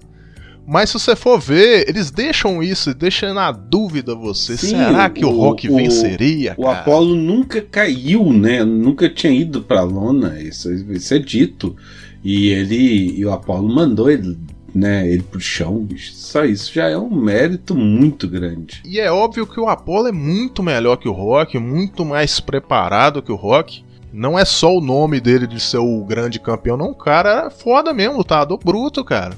Mas 0.67 0.91
se 0.91 0.99
você 0.99 1.15
for 1.15 1.39
ver, 1.39 1.89
eles 1.89 2.11
deixam 2.11 2.61
isso, 2.61 2.93
deixam 2.93 3.33
na 3.33 3.51
dúvida 3.51 4.13
você. 4.13 4.55
Sim, 4.55 4.67
Será 4.67 5.09
que 5.09 5.25
o, 5.25 5.29
o 5.29 5.35
Rock 5.35 5.67
o, 5.67 5.77
venceria? 5.77 6.53
O 6.55 6.65
cara? 6.65 6.81
Apolo 6.81 7.15
nunca 7.15 7.59
caiu, 7.59 8.31
né? 8.31 8.63
Nunca 8.63 9.09
tinha 9.09 9.33
ido 9.33 9.63
pra 9.63 9.81
lona. 9.81 10.39
Isso, 10.39 10.71
isso 10.71 11.11
é 11.15 11.17
dito. 11.17 11.75
E 12.23 12.49
ele. 12.49 13.17
E 13.17 13.25
o 13.25 13.33
Apolo 13.33 13.67
mandou 13.67 14.11
ele 14.11 14.37
né, 14.73 15.07
ele 15.09 15.23
pro 15.23 15.39
chão, 15.39 15.75
bicho. 15.79 16.13
Só 16.13 16.45
isso 16.45 16.73
já 16.73 16.87
é 16.87 16.97
um 16.97 17.09
mérito 17.09 17.75
muito 17.75 18.27
grande. 18.27 18.81
E 18.85 18.99
é 18.99 19.11
óbvio 19.11 19.47
que 19.47 19.59
o 19.59 19.67
Apollo 19.67 20.07
é 20.07 20.11
muito 20.11 20.61
melhor 20.63 20.97
que 20.97 21.07
o 21.07 21.13
Rock, 21.13 21.57
muito 21.57 22.05
mais 22.05 22.39
preparado 22.39 23.21
que 23.21 23.31
o 23.31 23.35
Rock. 23.35 23.83
Não 24.11 24.39
é 24.39 24.43
só 24.43 24.75
o 24.75 24.81
nome 24.81 25.19
dele 25.19 25.45
de 25.45 25.59
ser 25.59 25.77
o 25.77 26.03
grande 26.03 26.39
campeão, 26.39 26.75
não. 26.75 26.91
O 26.91 26.95
cara 26.95 27.45
é 27.45 27.49
foda 27.49 27.93
mesmo, 27.93 28.17
lutador 28.17 28.57
bruto, 28.57 29.03
cara. 29.05 29.37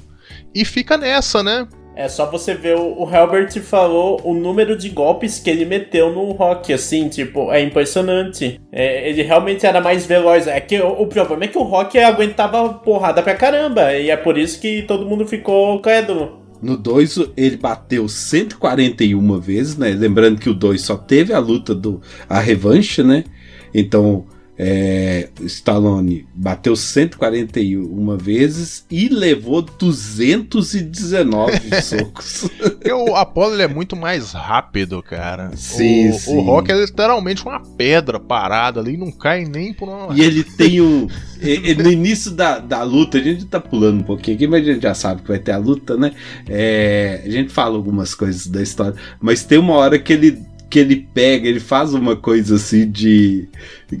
E 0.54 0.64
fica 0.64 0.96
nessa, 0.96 1.42
né? 1.42 1.68
É 1.94 2.08
só 2.08 2.30
você 2.30 2.54
ver 2.54 2.76
o, 2.76 3.02
o 3.02 3.10
Herbert 3.10 3.52
falou 3.60 4.20
o 4.24 4.34
número 4.34 4.76
de 4.76 4.88
golpes 4.88 5.38
que 5.38 5.50
ele 5.50 5.64
meteu 5.64 6.12
no 6.12 6.32
Rock, 6.32 6.72
assim, 6.72 7.08
tipo, 7.08 7.52
é 7.52 7.60
impressionante. 7.62 8.60
É, 8.72 9.08
ele 9.08 9.22
realmente 9.22 9.66
era 9.66 9.80
mais 9.80 10.06
veloz. 10.06 10.46
É 10.46 10.58
que 10.60 10.80
o, 10.80 11.02
o, 11.02 11.06
problema 11.06 11.44
é 11.44 11.48
que 11.48 11.58
o 11.58 11.62
Rock 11.62 11.98
aguentava 11.98 12.74
porrada 12.74 13.22
pra 13.22 13.34
caramba, 13.34 13.92
e 13.94 14.10
é 14.10 14.16
por 14.16 14.38
isso 14.38 14.60
que 14.60 14.82
todo 14.82 15.06
mundo 15.06 15.26
ficou 15.26 15.80
crédulo. 15.80 16.40
No 16.62 16.76
2 16.76 17.18
ele 17.36 17.56
bateu 17.56 18.08
141 18.08 19.40
vezes, 19.40 19.76
né? 19.76 19.90
Lembrando 19.90 20.40
que 20.40 20.48
o 20.48 20.54
2 20.54 20.80
só 20.80 20.96
teve 20.96 21.32
a 21.34 21.38
luta 21.40 21.74
do 21.74 22.00
a 22.28 22.38
revanche, 22.38 23.02
né? 23.02 23.24
Então 23.74 24.26
é, 24.64 25.28
Stallone 25.40 26.24
bateu 26.32 26.76
141 26.76 28.16
vezes 28.16 28.86
e 28.88 29.08
levou 29.08 29.60
219 29.60 31.58
socos. 31.82 32.48
Porque 32.60 32.92
o 32.92 33.16
Apollo 33.16 33.60
é 33.60 33.66
muito 33.66 33.96
mais 33.96 34.30
rápido, 34.30 35.02
cara. 35.02 35.50
Sim, 35.56 36.10
o, 36.10 36.12
sim. 36.12 36.36
o 36.36 36.42
Rock 36.42 36.70
é 36.70 36.76
literalmente 36.76 37.44
uma 37.44 37.58
pedra 37.58 38.20
parada 38.20 38.78
ali, 38.78 38.96
não 38.96 39.10
cai 39.10 39.44
nem 39.44 39.74
por 39.74 39.88
uma. 39.88 40.14
E 40.14 40.20
ele 40.20 40.44
tem 40.44 40.80
um. 40.80 41.08
no 41.82 41.90
início 41.90 42.30
da, 42.30 42.60
da 42.60 42.84
luta, 42.84 43.18
a 43.18 43.22
gente 43.22 43.44
tá 43.46 43.58
pulando 43.58 44.00
um 44.00 44.04
pouquinho 44.04 44.36
aqui, 44.36 44.46
mas 44.46 44.62
a 44.62 44.72
gente 44.72 44.82
já 44.82 44.94
sabe 44.94 45.22
que 45.22 45.28
vai 45.28 45.40
ter 45.40 45.50
a 45.52 45.58
luta, 45.58 45.96
né? 45.96 46.12
É, 46.48 47.20
a 47.26 47.30
gente 47.30 47.52
fala 47.52 47.74
algumas 47.74 48.14
coisas 48.14 48.46
da 48.46 48.62
história, 48.62 48.94
mas 49.20 49.42
tem 49.42 49.58
uma 49.58 49.74
hora 49.74 49.98
que 49.98 50.12
ele 50.12 50.51
que 50.72 50.78
ele 50.78 51.06
pega, 51.12 51.46
ele 51.46 51.60
faz 51.60 51.92
uma 51.92 52.16
coisa 52.16 52.56
assim 52.56 52.90
de. 52.90 53.46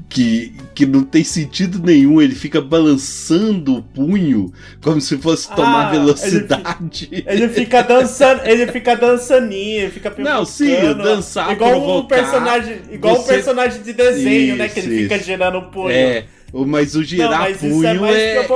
que, 0.08 0.54
que 0.74 0.86
não 0.86 1.02
tem 1.02 1.22
sentido 1.22 1.78
nenhum, 1.78 2.18
ele 2.18 2.34
fica 2.34 2.62
balançando 2.62 3.76
o 3.76 3.82
punho 3.82 4.50
como 4.82 4.98
se 4.98 5.18
fosse 5.18 5.54
tomar 5.54 5.88
ah, 5.88 5.90
velocidade. 5.90 7.10
Ele, 7.12 7.24
ele, 7.26 7.48
fica 7.50 7.82
dançando, 7.82 8.40
ele 8.46 8.66
fica 8.72 8.96
dançaninho, 8.96 9.82
ele 9.82 9.90
fica 9.90 10.14
Não, 10.16 10.46
sim, 10.46 10.74
dançar 10.94 11.52
igual 11.52 11.72
provocar, 11.72 11.92
um 11.92 12.06
personagem, 12.06 12.78
igual 12.90 13.16
você... 13.16 13.20
um 13.20 13.34
personagem 13.34 13.82
de 13.82 13.92
desenho, 13.92 14.48
isso, 14.48 14.56
né, 14.56 14.68
que 14.70 14.80
ele 14.80 14.94
isso. 14.94 15.02
fica 15.02 15.18
girando 15.22 15.58
o 15.58 15.62
punho. 15.70 15.90
É. 15.90 16.24
Mas 16.54 16.94
o 16.94 17.04
girar 17.04 17.30
não, 17.30 17.38
mas 17.38 17.56
punho 17.58 18.06
é, 18.06 18.36
é, 18.36 18.46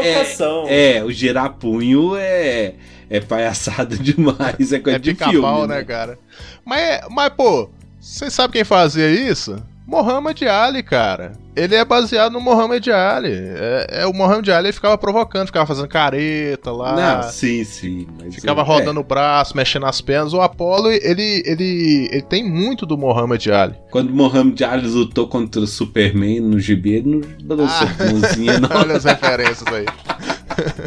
é, 0.69 0.97
é, 0.97 1.05
o 1.05 1.13
girar 1.13 1.53
punho 1.53 2.17
é 2.17 2.75
é 3.09 3.21
palhaçada 3.21 3.97
demais, 3.99 4.73
é 4.73 4.81
coisa 4.81 4.97
é 4.97 4.99
de 4.99 5.15
filme, 5.15 5.67
né, 5.67 5.77
né, 5.77 5.85
cara? 5.85 6.19
Mas, 6.65 7.01
mas 7.11 7.31
pô, 7.31 7.71
vocês 8.07 8.33
sabem 8.33 8.53
quem 8.53 8.65
fazia 8.65 9.11
isso? 9.11 9.57
Muhammad 9.85 10.41
Ali, 10.45 10.81
cara. 10.81 11.33
Ele 11.57 11.75
é 11.75 11.85
baseado 11.85 12.33
no 12.33 12.41
Muhammad 12.41 12.87
Ali. 12.89 13.33
É, 13.33 14.03
é 14.03 14.07
o 14.07 14.13
Muhammad 14.13 14.49
Ali 14.49 14.73
ficava 14.73 14.97
provocando, 14.97 15.47
ficava 15.47 15.67
fazendo 15.67 15.89
careta 15.89 16.71
lá. 16.71 16.95
Não, 16.95 17.31
sim, 17.31 17.65
sim. 17.65 18.07
ficava 18.31 18.63
rodando 18.63 19.01
é. 19.01 19.03
o 19.03 19.05
braço, 19.05 19.57
mexendo 19.57 19.87
as 19.87 20.01
pernas. 20.01 20.33
O 20.33 20.41
Apollo, 20.41 20.89
ele, 20.93 21.43
ele, 21.45 22.09
ele 22.13 22.23
tem 22.23 22.49
muito 22.49 22.87
do 22.87 22.97
Muhammad 22.97 23.45
Ali. 23.49 23.75
Quando 23.91 24.11
o 24.11 24.15
Muhammad 24.15 24.63
Ali 24.63 24.87
lutou 24.87 25.27
contra 25.27 25.61
o 25.61 25.67
Superman 25.67 26.41
no 26.41 26.61
gibi, 26.61 26.95
ele 26.95 27.09
não 27.09 27.21
balançou 27.43 27.89
ah. 27.89 28.05
mãozinha, 28.05 28.61
não. 28.61 28.71
Olha 28.73 28.97
as 28.97 29.05
referências 29.05 29.67
aí. 29.67 29.87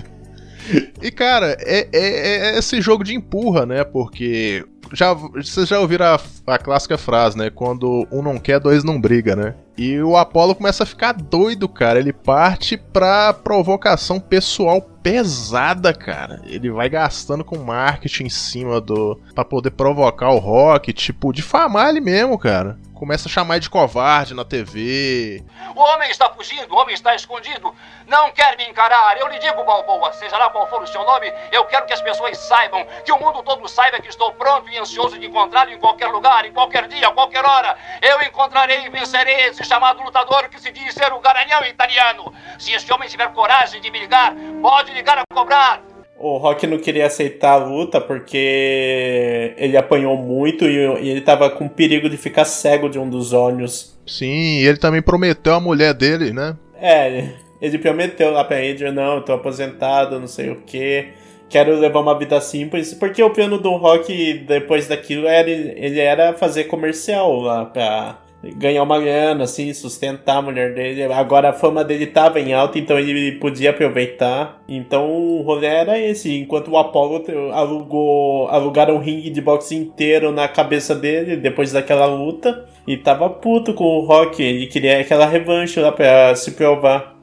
e 1.03 1.11
cara, 1.11 1.57
é, 1.59 1.86
é, 1.91 2.53
é 2.53 2.57
esse 2.57 2.80
jogo 2.80 3.03
de 3.03 3.13
empurra, 3.13 3.65
né? 3.65 3.84
Porque 3.84 4.65
já, 4.93 5.13
vocês 5.13 5.67
já 5.67 5.79
ouviram 5.79 6.05
a, 6.05 6.19
a, 6.47 6.57
clássica 6.57 6.97
frase, 6.97 7.37
né? 7.37 7.49
Quando 7.49 8.07
um 8.11 8.21
não 8.21 8.37
quer, 8.37 8.59
dois 8.59 8.83
não 8.83 8.99
briga, 8.99 9.35
né? 9.35 9.55
E 9.77 9.99
o 10.01 10.17
Apollo 10.17 10.55
começa 10.55 10.83
a 10.83 10.85
ficar 10.85 11.13
doido, 11.13 11.69
cara. 11.69 11.99
Ele 11.99 12.11
parte 12.11 12.75
pra 12.75 13.33
provocação 13.33 14.19
pessoal 14.19 14.81
pesada, 14.81 15.93
cara. 15.93 16.41
Ele 16.45 16.69
vai 16.69 16.89
gastando 16.89 17.43
com 17.45 17.57
marketing 17.57 18.25
em 18.25 18.29
cima 18.29 18.81
do. 18.81 19.19
para 19.33 19.45
poder 19.45 19.71
provocar 19.71 20.31
o 20.31 20.37
Rock, 20.37 20.91
tipo, 20.91 21.31
difamar 21.31 21.89
ele 21.89 22.01
mesmo, 22.01 22.37
cara. 22.37 22.77
Começa 23.00 23.30
a 23.30 23.32
chamar 23.32 23.60
de 23.60 23.70
covarde 23.70 24.34
na 24.34 24.43
TV. 24.43 25.41
O 25.74 25.80
homem 25.80 26.12
está 26.12 26.30
fugindo, 26.32 26.76
o 26.76 26.78
homem 26.78 26.93
está 26.93 27.16
escondido. 27.16 27.74
Não 28.06 28.30
quer 28.32 28.58
me 28.58 28.66
encarar. 28.66 29.18
Eu 29.18 29.30
lhe 29.30 29.39
digo, 29.39 29.64
Balboa, 29.64 30.12
seja 30.12 30.38
lá 30.38 30.50
qual 30.50 30.70
for 30.70 30.84
o 30.84 30.88
seu 30.88 31.02
nome, 31.06 31.32
eu 31.50 31.64
quero 31.66 31.86
que 31.86 31.93
as 31.93 32.02
pessoas 32.02 32.38
saibam, 32.38 32.86
que 33.06 33.12
o 33.14 33.18
mundo 33.18 33.41
todo 33.41 33.66
saiba 33.70 34.02
que 34.02 34.10
estou 34.10 34.34
pronto 34.34 34.70
e 34.70 34.78
ansioso 34.78 35.18
de 35.18 35.28
encontrá-lo 35.28 35.72
em 35.72 35.80
qualquer 35.80 36.08
lugar, 36.08 36.43
em 36.43 36.52
qualquer 36.52 36.89
dia, 36.89 37.08
a 37.08 37.14
qualquer 37.14 37.45
hora. 37.45 37.78
Eu 38.02 38.22
encontrarei 38.24 38.86
e 38.86 38.89
vencerei 38.89 39.47
esse 39.47 39.64
chamado 39.64 40.04
lutador 40.04 40.50
que 40.50 40.60
se 40.60 40.70
diz 40.70 40.93
ser 40.93 41.14
o 41.14 41.22
garanhão 41.22 41.64
italiano. 41.66 42.34
Se 42.60 42.74
este 42.74 42.91
homem 42.91 43.08
tiver 43.08 43.32
coragem 43.32 43.80
de 43.80 43.89
me 43.89 44.00
ligar, 44.00 44.34
pode 44.62 44.91
ligar 44.91 45.18
a 45.20 45.24
cobrar. 45.34 45.82
O 46.20 46.38
Rock 46.38 46.67
não 46.67 46.78
queria 46.78 47.05
aceitar 47.05 47.53
a 47.53 47.65
luta 47.65 48.01
porque 48.01 49.53
ele 49.57 49.78
apanhou 49.78 50.17
muito 50.17 50.65
e 50.65 50.76
ele 51.09 51.22
tava 51.22 51.49
com 51.49 51.67
perigo 51.70 52.09
de 52.09 52.17
ficar 52.17 52.43
cego 52.43 52.89
de 52.89 52.99
um 52.99 53.09
dos 53.09 53.32
olhos. 53.32 53.97
Sim, 54.05 54.59
e 54.59 54.67
ele 54.67 54.78
também 54.78 55.01
prometeu 55.01 55.53
a 55.53 55.61
mulher 55.61 55.93
dele, 55.93 56.34
né? 56.34 56.57
É, 56.82 57.30
ele 57.61 57.78
prometeu 57.78 58.32
lá 58.32 58.43
pra 58.43 58.57
Adrian, 58.57 58.91
não, 58.91 59.15
eu 59.15 59.22
tô 59.22 59.32
aposentado, 59.32 60.20
não 60.20 60.28
sei 60.28 60.49
o 60.49 60.57
que. 60.57 61.07
Quero 61.47 61.80
levar 61.80 62.01
uma 62.01 62.17
vida 62.17 62.39
simples, 62.41 62.93
porque 62.93 63.24
o 63.24 63.30
plano 63.30 63.57
do 63.57 63.72
Rock 63.78 64.34
depois 64.45 64.88
daquilo 64.88 65.26
era 65.26 65.49
ele 65.49 65.99
era 65.99 66.34
fazer 66.34 66.65
comercial 66.65 67.39
lá 67.39 67.65
pra 67.65 68.20
ganhar 68.43 68.83
uma 68.83 68.99
grana, 68.99 69.43
assim, 69.43 69.73
sustentar 69.73 70.37
a 70.37 70.41
mulher 70.41 70.73
dele. 70.73 71.03
Agora 71.03 71.49
a 71.49 71.53
fama 71.53 71.83
dele 71.83 72.07
tava 72.07 72.39
em 72.39 72.53
alta, 72.53 72.79
então 72.79 72.97
ele 72.97 73.33
podia 73.33 73.71
aproveitar. 73.71 74.61
Então 74.67 75.09
o 75.11 75.41
rolê 75.41 75.67
era 75.67 75.99
esse. 75.99 76.37
Enquanto 76.37 76.71
o 76.71 76.77
Apollo 76.77 77.23
alugou, 77.53 78.47
alugaram 78.47 78.95
um 78.95 78.99
ringue 78.99 79.29
de 79.29 79.41
boxe 79.41 79.75
inteiro 79.75 80.31
na 80.31 80.47
cabeça 80.47 80.95
dele 80.95 81.35
depois 81.35 81.71
daquela 81.71 82.05
luta. 82.05 82.65
E 82.87 82.97
tava 82.97 83.29
puto 83.29 83.73
com 83.73 83.83
o 83.83 84.05
Rock. 84.05 84.41
Ele 84.41 84.67
queria 84.67 84.99
aquela 84.99 85.25
revanche 85.25 85.79
lá 85.79 85.91
pra 85.91 86.33
se 86.35 86.51
provar. 86.51 87.15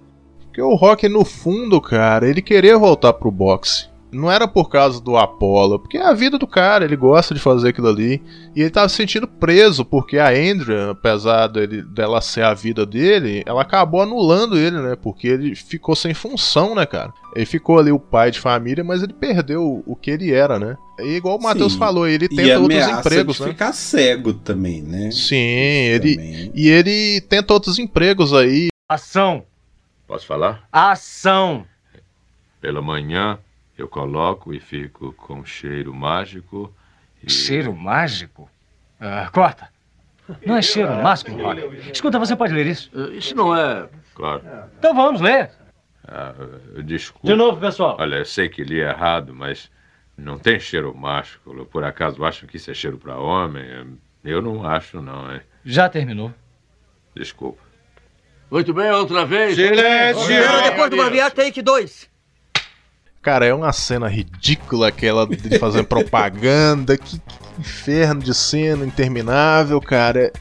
Porque 0.45 0.63
o 0.63 0.75
Rock, 0.75 1.09
no 1.09 1.25
fundo, 1.25 1.81
cara, 1.81 2.29
ele 2.29 2.41
queria 2.41 2.79
voltar 2.79 3.13
pro 3.15 3.31
boxe 3.31 3.96
não 4.11 4.31
era 4.31 4.47
por 4.47 4.69
causa 4.69 5.01
do 5.01 5.17
Apollo, 5.17 5.79
porque 5.79 5.99
é 5.99 6.07
a 6.07 6.13
vida 6.13 6.39
do 6.39 6.47
cara, 6.47 6.85
ele 6.85 6.97
gosta 6.97 7.35
de 7.35 7.41
fazer 7.41 7.69
aquilo 7.69 7.89
ali. 7.89 8.23
E 8.55 8.61
ele 8.61 8.71
tava 8.71 8.89
se 8.89 8.97
sentindo 8.97 9.27
preso, 9.27 9.85
porque 9.85 10.19
a 10.19 10.31
Andrea, 10.31 10.91
apesar 10.91 11.49
dele, 11.49 11.83
dela 11.83 12.21
ser 12.21 12.45
a 12.45 12.55
vida 12.55 12.87
dele, 12.87 13.43
ela 13.47 13.63
acabou 13.63 14.01
anulando 14.01 14.57
ele, 14.57 14.81
né? 14.81 14.97
Porque 14.97 15.29
ele 15.29 15.55
ficou 15.55 15.95
sem 15.95 16.15
função, 16.15 16.75
né, 16.75 16.87
cara? 16.87 17.13
Ele 17.35 17.45
ficou 17.45 17.79
ali 17.79 17.93
o 17.93 17.99
pai 17.99 18.31
de 18.31 18.41
família, 18.41 18.83
mas 18.83 19.03
ele 19.03 19.13
perdeu 19.13 19.83
o 19.87 19.95
que 19.95 20.11
ele 20.11 20.33
era, 20.33 20.59
né? 20.59 20.77
E 20.99 21.17
igual 21.17 21.37
o 21.37 21.43
Matheus 21.43 21.75
falou, 21.75 22.09
ele 22.09 22.29
tenta 22.29 22.43
e 22.43 22.57
outros 22.57 22.89
empregos, 22.89 23.37
de 23.37 23.43
né? 23.43 23.49
ficar 23.49 23.73
cego 23.75 24.33
também, 24.33 24.81
né? 24.81 25.11
Sim, 25.11 25.37
ele. 25.37 26.51
E 26.55 26.69
ele 26.69 27.21
tenta 27.21 27.53
outros 27.53 27.79
empregos 27.79 28.33
aí. 28.33 28.69
Ação! 28.89 29.45
Posso 30.07 30.27
falar? 30.27 30.67
Ação! 30.73 31.67
Pela 32.61 32.81
manhã, 32.81 33.39
eu 33.77 33.89
coloco 33.89 34.55
e 34.55 34.61
fico 34.61 35.13
com 35.13 35.45
cheiro 35.45 35.95
mágico. 35.95 36.73
E... 37.23 37.31
Cheiro 37.31 37.75
mágico? 37.75 38.51
Ah, 39.01 39.29
corta. 39.33 39.69
Não 40.45 40.57
é 40.57 40.63
cheiro 40.63 40.93
mágico, 41.03 41.31
Rock. 41.33 41.91
Escuta, 41.93 42.19
você 42.19 42.35
pode 42.35 42.53
ler 42.53 42.67
isso? 42.67 42.91
Isso 43.13 43.35
não 43.35 43.57
é. 43.57 43.89
Claro. 44.15 44.43
Então 44.79 44.95
vamos 44.95 45.21
ler. 45.21 45.51
Ah, 46.07 46.35
desculpa. 46.85 47.27
De 47.29 47.35
novo, 47.35 47.61
pessoal. 47.61 47.97
Olha, 47.99 48.17
eu 48.17 48.25
sei 48.25 48.49
que 48.49 48.65
li 48.65 48.81
errado, 48.81 49.35
mas 49.35 49.71
não 50.17 50.39
tem 50.39 50.59
cheiro 50.59 50.95
másculo. 50.97 51.67
Por 51.67 51.85
acaso 51.85 52.25
acham 52.25 52.49
que 52.49 52.57
isso 52.57 52.71
é 52.71 52.75
cheiro 52.75 52.99
para 52.99 53.19
homem? 53.19 53.65
Eu 54.25 54.43
não 54.43 54.67
acho, 54.67 55.01
não, 55.01 55.33
hein? 55.33 55.41
Já 55.65 55.89
terminou. 55.89 56.33
Desculpa. 57.15 57.63
Muito 58.51 58.73
bem, 58.73 58.91
outra 58.91 59.25
vez. 59.25 59.57
Silêncio! 59.57 60.27
Depois 60.65 60.91
do 60.91 60.97
Baviar, 60.97 61.31
take 61.31 61.61
2. 61.63 62.09
Cara, 63.27 63.45
é 63.45 63.53
uma 63.53 63.73
cena 63.73 64.07
ridícula 64.07 64.87
aquela 64.87 65.27
de 65.27 65.59
fazendo 65.59 65.83
propaganda. 65.91 66.97
Que, 66.97 67.19
que, 67.19 67.35
inferno 67.59 68.23
de 68.23 68.33
cena 68.33 68.87
interminável, 68.87 69.81
cara. 69.81 70.33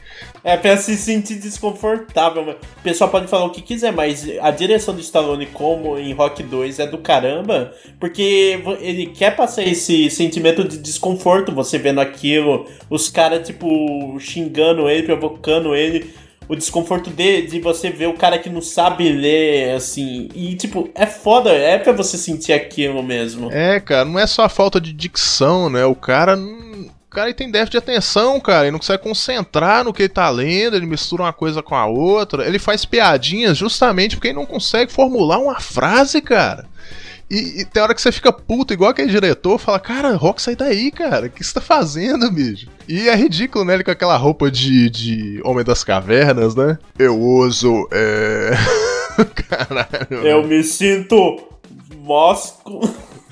É 0.44 0.56
pra 0.56 0.76
se 0.76 0.94
sentir 0.96 1.34
desconfortável, 1.34 2.44
mano. 2.44 2.58
O 2.78 2.82
pessoal 2.84 3.10
pode 3.10 3.26
falar 3.26 3.46
o 3.46 3.50
que 3.50 3.60
quiser, 3.60 3.92
mas 3.92 4.24
a 4.40 4.52
direção 4.52 4.94
do 4.94 5.00
Stallone, 5.00 5.46
como 5.46 5.98
em 5.98 6.12
Rock 6.12 6.44
2, 6.44 6.78
é 6.78 6.86
do 6.86 6.98
caramba, 6.98 7.74
porque 7.98 8.62
ele 8.80 9.06
quer 9.06 9.34
passar 9.34 9.64
esse 9.64 10.08
sentimento 10.08 10.62
de 10.62 10.78
desconforto, 10.78 11.50
você 11.50 11.78
vendo 11.78 12.00
aquilo, 12.00 12.68
os 12.88 13.08
caras, 13.08 13.44
tipo, 13.44 14.16
xingando 14.20 14.88
ele, 14.88 15.02
provocando 15.02 15.74
ele 15.74 16.14
o 16.48 16.54
desconforto 16.54 17.10
de, 17.10 17.42
de 17.42 17.60
você 17.60 17.90
ver 17.90 18.08
o 18.08 18.14
cara 18.14 18.38
que 18.38 18.48
não 18.48 18.60
sabe 18.60 19.10
ler, 19.10 19.74
assim. 19.74 20.28
E, 20.34 20.54
tipo, 20.54 20.90
é 20.94 21.06
foda, 21.06 21.50
é 21.50 21.78
pra 21.78 21.92
você 21.92 22.16
sentir 22.16 22.52
aquilo 22.52 23.02
mesmo. 23.02 23.50
É, 23.52 23.80
cara, 23.80 24.04
não 24.04 24.18
é 24.18 24.26
só 24.26 24.44
a 24.44 24.48
falta 24.48 24.80
de 24.80 24.92
dicção, 24.92 25.68
né? 25.68 25.84
O 25.84 25.94
cara. 25.94 26.36
O 26.36 27.16
cara 27.16 27.32
tem 27.32 27.50
déficit 27.50 27.72
de 27.72 27.78
atenção, 27.78 28.38
cara. 28.38 28.64
Ele 28.64 28.72
não 28.72 28.78
consegue 28.78 29.02
concentrar 29.02 29.82
no 29.82 29.92
que 29.92 30.02
ele 30.02 30.08
tá 30.10 30.28
lendo, 30.28 30.76
ele 30.76 30.84
mistura 30.84 31.22
uma 31.22 31.32
coisa 31.32 31.62
com 31.62 31.74
a 31.74 31.86
outra. 31.86 32.46
Ele 32.46 32.58
faz 32.58 32.84
piadinhas 32.84 33.56
justamente 33.56 34.16
porque 34.16 34.28
ele 34.28 34.34
não 34.34 34.44
consegue 34.44 34.92
formular 34.92 35.38
uma 35.38 35.58
frase, 35.58 36.20
cara. 36.20 36.66
E, 37.28 37.64
tem 37.64 37.82
hora 37.82 37.94
que 37.94 38.00
você 38.00 38.12
fica 38.12 38.32
puto, 38.32 38.72
igual 38.72 38.90
aquele 38.90 39.10
diretor, 39.10 39.58
fala, 39.58 39.80
cara, 39.80 40.14
Rock, 40.14 40.40
sai 40.40 40.54
daí, 40.54 40.92
cara. 40.92 41.26
O 41.26 41.30
que 41.30 41.42
você 41.42 41.54
tá 41.54 41.60
fazendo, 41.60 42.30
bicho? 42.30 42.68
E 42.88 43.08
é 43.08 43.16
ridículo, 43.16 43.64
né? 43.64 43.74
Ele 43.74 43.84
com 43.84 43.90
aquela 43.90 44.16
roupa 44.16 44.50
de, 44.50 44.88
de 44.88 45.40
Homem 45.44 45.64
das 45.64 45.82
Cavernas, 45.82 46.54
né? 46.54 46.78
Eu 46.96 47.20
uso. 47.20 47.88
É. 47.90 48.52
Caralho. 49.48 50.24
Eu 50.24 50.42
mano. 50.42 50.48
me 50.48 50.62
sinto. 50.62 51.48
Mosco. 51.96 52.80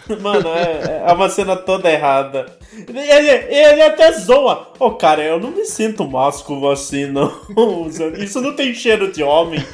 Mano, 0.20 0.48
é, 0.50 1.04
é 1.08 1.12
uma 1.12 1.30
cena 1.30 1.56
toda 1.56 1.90
errada. 1.90 2.44
Ele, 2.76 3.30
ele 3.30 3.82
até 3.82 4.12
zoa. 4.12 4.68
Ô, 4.78 4.86
oh, 4.86 4.90
cara, 4.92 5.22
eu 5.22 5.40
não 5.40 5.50
me 5.50 5.64
sinto 5.64 6.06
másculo 6.06 6.70
assim, 6.70 7.06
não. 7.06 7.32
Isso 8.18 8.40
não 8.42 8.54
tem 8.54 8.74
cheiro 8.74 9.10
de 9.10 9.22
homem. 9.22 9.64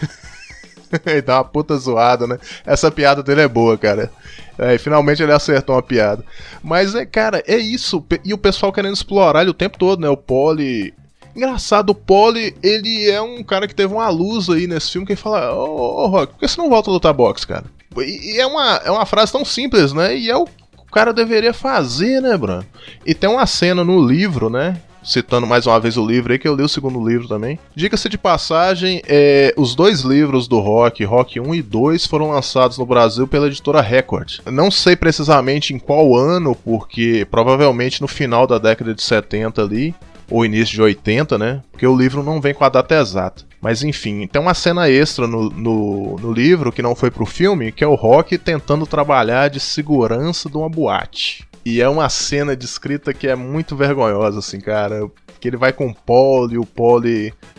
ele 1.07 1.23
dá 1.23 1.39
uma 1.39 1.45
puta 1.45 1.77
zoada, 1.77 2.27
né? 2.27 2.39
Essa 2.65 2.91
piada 2.91 3.23
dele 3.23 3.43
é 3.43 3.49
boa, 3.49 3.77
cara. 3.79 4.11
É, 4.59 4.77
finalmente 4.79 5.23
ele 5.23 5.33
acertou 5.33 5.75
uma 5.75 5.83
piada. 5.83 6.25
Mas, 6.63 6.95
é, 6.95 7.07
cara, 7.07 7.43
é 7.47 7.57
isso. 7.57 8.05
E 8.25 8.35
o 8.35 8.39
pessoal 8.39 8.73
querendo 8.73 8.95
explorar 8.95 9.43
ele 9.43 9.51
o 9.51 9.55
tempo 9.55 9.79
todo, 9.79 10.01
né? 10.01 10.09
O 10.09 10.17
Polly. 10.17 10.93
Engraçado, 11.35 11.91
o 11.91 11.95
Polly, 11.95 12.55
ele 12.63 13.09
é 13.09 13.23
um 13.23 13.43
cara 13.43 13.69
que 13.69 13.75
teve 13.75 13.95
uma 13.95 14.09
luz 14.09 14.51
aí 14.51 14.67
nesse 14.67 14.91
filme 14.91 15.07
que 15.07 15.13
ele 15.13 15.21
fala: 15.21 15.55
Ô, 15.55 15.65
oh, 15.65 16.05
oh, 16.05 16.07
Rock, 16.09 16.33
por 16.33 16.41
que 16.41 16.49
você 16.49 16.61
não 16.61 16.69
volta 16.69 16.91
a 16.91 16.93
lutar 16.93 17.15
boxe, 17.15 17.47
cara? 17.47 17.65
E, 17.97 18.35
e, 18.35 18.41
é, 18.41 18.47
uma, 18.47 18.77
é 18.85 18.91
uma 18.91 19.07
frase 19.07 19.33
tão 19.33 19.45
simples, 19.45 19.93
né? 19.93 20.17
E 20.17 20.29
é 20.29 20.37
o 20.37 20.47
o 20.91 20.93
cara 20.93 21.13
deveria 21.13 21.55
fazer, 21.55 22.21
né, 22.21 22.37
Bruno? 22.37 22.67
E 23.07 23.15
tem 23.15 23.31
uma 23.31 23.47
cena 23.47 23.85
no 23.85 24.05
livro, 24.05 24.51
né? 24.51 24.77
Citando 25.03 25.47
mais 25.47 25.67
uma 25.67 25.81
vez 25.81 25.97
o 25.97 26.07
livro 26.07 26.33
aí, 26.33 26.39
que 26.39 26.49
eu 26.49 26.55
li 26.55 26.63
o 26.63 26.69
segundo 26.69 27.07
livro 27.07 27.29
também. 27.29 27.59
Diga-se 27.75 28.09
de 28.09 28.19
passagem, 28.19 29.03
é, 29.07 29.53
os 29.57 29.75
dois 29.75 30.01
livros 30.01 30.47
do 30.47 30.61
Rock, 30.61 31.05
Rock 31.05 31.41
1 31.41 31.55
e 31.55 31.63
2, 31.63 32.07
foram 32.07 32.31
lançados 32.31 32.79
no 32.79 32.87
Brasil 32.87 33.27
pela 33.27 33.47
editora 33.47 33.81
Record. 33.81 34.39
Não 34.47 34.71
sei 34.71 34.97
precisamente 34.97 35.75
em 35.75 35.79
qual 35.79 36.15
ano, 36.17 36.55
porque 36.55 37.27
provavelmente 37.31 38.01
no 38.01 38.09
final 38.09 38.47
da 38.47 38.59
década 38.59 38.95
de 38.95 39.03
70 39.03 39.63
ali, 39.63 39.95
ou 40.31 40.45
início 40.45 40.75
de 40.75 40.83
80, 40.83 41.37
né? 41.37 41.61
Porque 41.73 41.87
o 41.87 41.97
livro 41.97 42.23
não 42.23 42.41
vem 42.41 42.55
com 42.55 42.65
a 42.65 42.69
data 42.69 42.95
exata. 42.95 43.45
Mas 43.61 43.83
enfim, 43.83 44.27
tem 44.27 44.41
uma 44.41 44.55
cena 44.55 44.89
extra 44.89 45.27
no, 45.27 45.51
no, 45.51 46.17
no, 46.17 46.33
livro 46.33 46.73
que 46.73 46.81
não 46.81 46.95
foi 46.95 47.11
pro 47.11 47.27
filme, 47.27 47.73
que 47.73 47.85
é 47.85 47.87
o 47.87 47.95
Rock 47.95 48.39
tentando 48.39 48.87
trabalhar 48.87 49.51
de 49.51 49.61
segurança 49.61 50.49
de 50.49 50.57
uma 50.57 50.69
boate. 50.69 51.47
E 51.65 51.81
é 51.81 51.89
uma 51.89 52.09
cena 52.09 52.57
descrita 52.57 53.13
que 53.13 53.29
é 53.29 53.35
muito 53.35 53.77
vergonhosa, 53.77 54.39
assim, 54.39 54.61
cara. 54.61 55.09
Que 55.39 55.49
ele 55.49 55.57
vai 55.57 55.73
com 55.73 55.87
o 55.87 56.49
e 56.51 56.59
o 56.59 56.67
Paul 56.67 57.03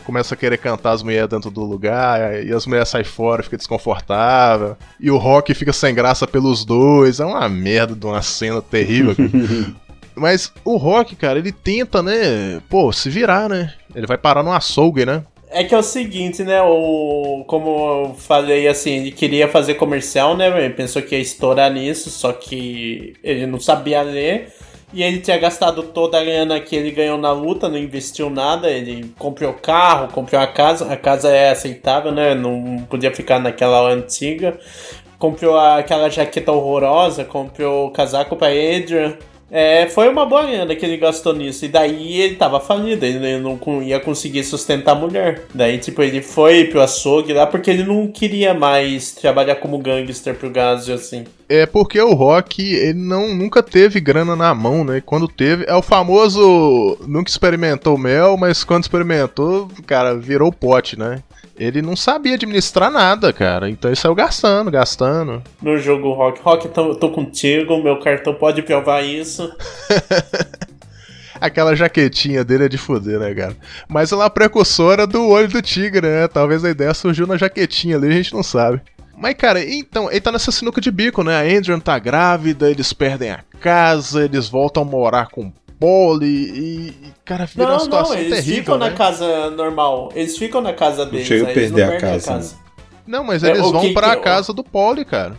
começa 0.04 0.34
a 0.34 0.36
querer 0.36 0.56
cantar 0.58 0.92
as 0.92 1.02
mulheres 1.02 1.28
dentro 1.28 1.50
do 1.50 1.64
lugar, 1.64 2.44
e 2.44 2.52
as 2.52 2.64
mulheres 2.64 2.88
saem 2.88 3.04
fora, 3.04 3.42
fica 3.42 3.56
desconfortável. 3.56 4.76
E 5.00 5.10
o 5.10 5.16
Rock 5.16 5.52
fica 5.54 5.72
sem 5.72 5.94
graça 5.94 6.26
pelos 6.26 6.64
dois. 6.64 7.18
É 7.18 7.24
uma 7.24 7.48
merda 7.48 7.94
de 7.94 8.06
uma 8.06 8.22
cena 8.22 8.62
terrível. 8.62 9.14
Mas 10.14 10.52
o 10.64 10.76
Rock, 10.76 11.16
cara, 11.16 11.38
ele 11.38 11.50
tenta, 11.52 12.02
né? 12.02 12.60
Pô, 12.68 12.92
se 12.92 13.08
virar, 13.08 13.48
né? 13.48 13.72
Ele 13.94 14.06
vai 14.06 14.18
parar 14.18 14.42
no 14.42 14.52
açougue, 14.52 15.06
né? 15.06 15.24
É 15.54 15.64
que 15.64 15.74
é 15.74 15.78
o 15.78 15.82
seguinte, 15.82 16.42
né? 16.42 16.62
O, 16.62 17.44
como 17.46 18.06
eu 18.06 18.14
falei 18.14 18.66
assim, 18.66 18.92
ele 18.92 19.12
queria 19.12 19.48
fazer 19.48 19.74
comercial, 19.74 20.36
né? 20.36 20.48
Ele 20.64 20.72
pensou 20.72 21.02
que 21.02 21.14
ia 21.14 21.20
estourar 21.20 21.70
nisso, 21.70 22.08
só 22.08 22.32
que 22.32 23.14
ele 23.22 23.46
não 23.46 23.60
sabia 23.60 24.00
ler. 24.02 24.52
E 24.94 25.02
ele 25.02 25.20
tinha 25.20 25.38
gastado 25.38 25.82
toda 25.82 26.18
a 26.20 26.24
grana 26.24 26.60
que 26.60 26.76
ele 26.76 26.90
ganhou 26.90 27.16
na 27.18 27.32
luta, 27.32 27.68
não 27.68 27.78
investiu 27.78 28.30
nada. 28.30 28.70
Ele 28.70 29.12
comprou 29.18 29.52
carro, 29.54 30.08
comprou 30.12 30.40
a 30.40 30.46
casa. 30.46 30.90
A 30.92 30.96
casa 30.96 31.28
é 31.30 31.50
aceitável, 31.50 32.12
né? 32.12 32.34
Não 32.34 32.86
podia 32.88 33.14
ficar 33.14 33.38
naquela 33.38 33.90
antiga. 33.90 34.58
Comprou 35.18 35.56
aquela 35.58 36.10
jaqueta 36.10 36.52
horrorosa, 36.52 37.24
comprou 37.24 37.88
o 37.88 37.90
casaco 37.90 38.36
para 38.36 38.48
Adrian. 38.48 39.16
É, 39.54 39.86
foi 39.86 40.08
uma 40.08 40.24
boa 40.24 40.46
grana 40.46 40.74
que 40.74 40.82
ele 40.82 40.96
gastou 40.96 41.34
nisso. 41.34 41.66
E 41.66 41.68
daí 41.68 42.22
ele 42.22 42.36
tava 42.36 42.58
falido, 42.58 43.04
ele 43.04 43.38
não 43.38 43.82
ia 43.82 44.00
conseguir 44.00 44.42
sustentar 44.44 44.92
a 44.92 44.98
mulher. 44.98 45.42
Daí, 45.54 45.76
tipo, 45.76 46.02
ele 46.02 46.22
foi 46.22 46.64
pro 46.64 46.80
açougue 46.80 47.34
lá 47.34 47.46
porque 47.46 47.70
ele 47.70 47.84
não 47.84 48.10
queria 48.10 48.54
mais 48.54 49.12
trabalhar 49.12 49.56
como 49.56 49.76
gangster 49.76 50.34
pro 50.34 50.48
Gazio, 50.48 50.94
assim. 50.94 51.24
É 51.50 51.66
porque 51.66 52.00
o 52.00 52.14
Rock, 52.14 52.62
ele 52.62 52.98
não, 52.98 53.34
nunca 53.34 53.62
teve 53.62 54.00
grana 54.00 54.34
na 54.34 54.54
mão, 54.54 54.84
né? 54.84 55.02
Quando 55.04 55.28
teve, 55.28 55.66
é 55.68 55.74
o 55.74 55.82
famoso 55.82 56.96
nunca 57.06 57.28
experimentou 57.28 57.98
mel, 57.98 58.38
mas 58.38 58.64
quando 58.64 58.84
experimentou, 58.84 59.68
cara, 59.86 60.14
virou 60.14 60.50
pote, 60.50 60.98
né? 60.98 61.22
Ele 61.62 61.80
não 61.80 61.94
sabia 61.94 62.34
administrar 62.34 62.90
nada, 62.90 63.32
cara. 63.32 63.70
Então 63.70 63.88
ele 63.88 63.96
saiu 63.96 64.16
gastando, 64.16 64.68
gastando. 64.68 65.42
No 65.62 65.78
jogo 65.78 66.12
Rock. 66.12 66.40
Rock, 66.42 66.68
tô, 66.68 66.94
tô 66.96 67.10
contigo, 67.10 67.80
meu 67.80 68.00
cartão 68.00 68.34
pode 68.34 68.62
provar 68.62 69.02
isso. 69.02 69.48
Aquela 71.40 71.74
jaquetinha 71.76 72.44
dele 72.44 72.64
é 72.64 72.68
de 72.68 72.78
fuder, 72.78 73.18
né, 73.18 73.32
cara? 73.34 73.56
Mas 73.88 74.10
ela 74.10 74.26
é 74.26 74.28
precursora 74.30 75.06
do 75.06 75.28
olho 75.28 75.48
do 75.48 75.62
tigre, 75.62 76.06
né? 76.06 76.28
Talvez 76.28 76.64
a 76.64 76.70
ideia 76.70 76.92
surgiu 76.94 77.26
na 77.26 77.36
jaquetinha 77.36 77.96
ali, 77.96 78.08
a 78.08 78.12
gente 78.12 78.34
não 78.34 78.42
sabe. 78.42 78.80
Mas, 79.16 79.34
cara, 79.34 79.64
então, 79.64 80.10
ele 80.10 80.20
tá 80.20 80.32
nessa 80.32 80.50
sinuca 80.50 80.80
de 80.80 80.90
bico, 80.90 81.22
né? 81.22 81.36
A 81.36 81.58
Adrian 81.58 81.78
tá 81.78 81.96
grávida, 81.98 82.68
eles 82.68 82.92
perdem 82.92 83.30
a 83.30 83.40
casa, 83.60 84.24
eles 84.24 84.48
voltam 84.48 84.82
a 84.82 84.86
morar 84.86 85.28
com 85.28 85.46
o 85.46 85.52
Polly 85.82 86.26
e, 86.26 86.88
e, 86.88 86.94
cara, 87.24 87.44
vira 87.46 87.64
uma 87.66 87.72
Não, 87.72 87.80
situação 87.80 88.14
não, 88.14 88.20
eles 88.22 88.34
terrível, 88.36 88.62
ficam 88.62 88.78
né? 88.78 88.88
na 88.90 88.94
casa 88.96 89.50
normal. 89.50 90.10
Eles 90.14 90.38
ficam 90.38 90.60
na 90.60 90.72
casa 90.72 91.04
deles. 91.04 91.26
chega 91.26 91.46
a 91.46 91.50
eles 91.50 91.54
perder 91.70 91.80
não 91.88 91.96
a 91.96 91.98
perdem 91.98 92.20
casa, 92.20 92.56
Não, 93.06 93.24
mas 93.24 93.42
É, 93.42 93.50
eles 93.50 93.62
o 93.62 93.72
vão 93.72 93.80
que 93.80 93.92
pra 93.92 94.14
que- 94.14 94.22
casa 94.22 94.52
do 94.52 94.62
Polly, 94.62 95.04
cara. 95.04 95.34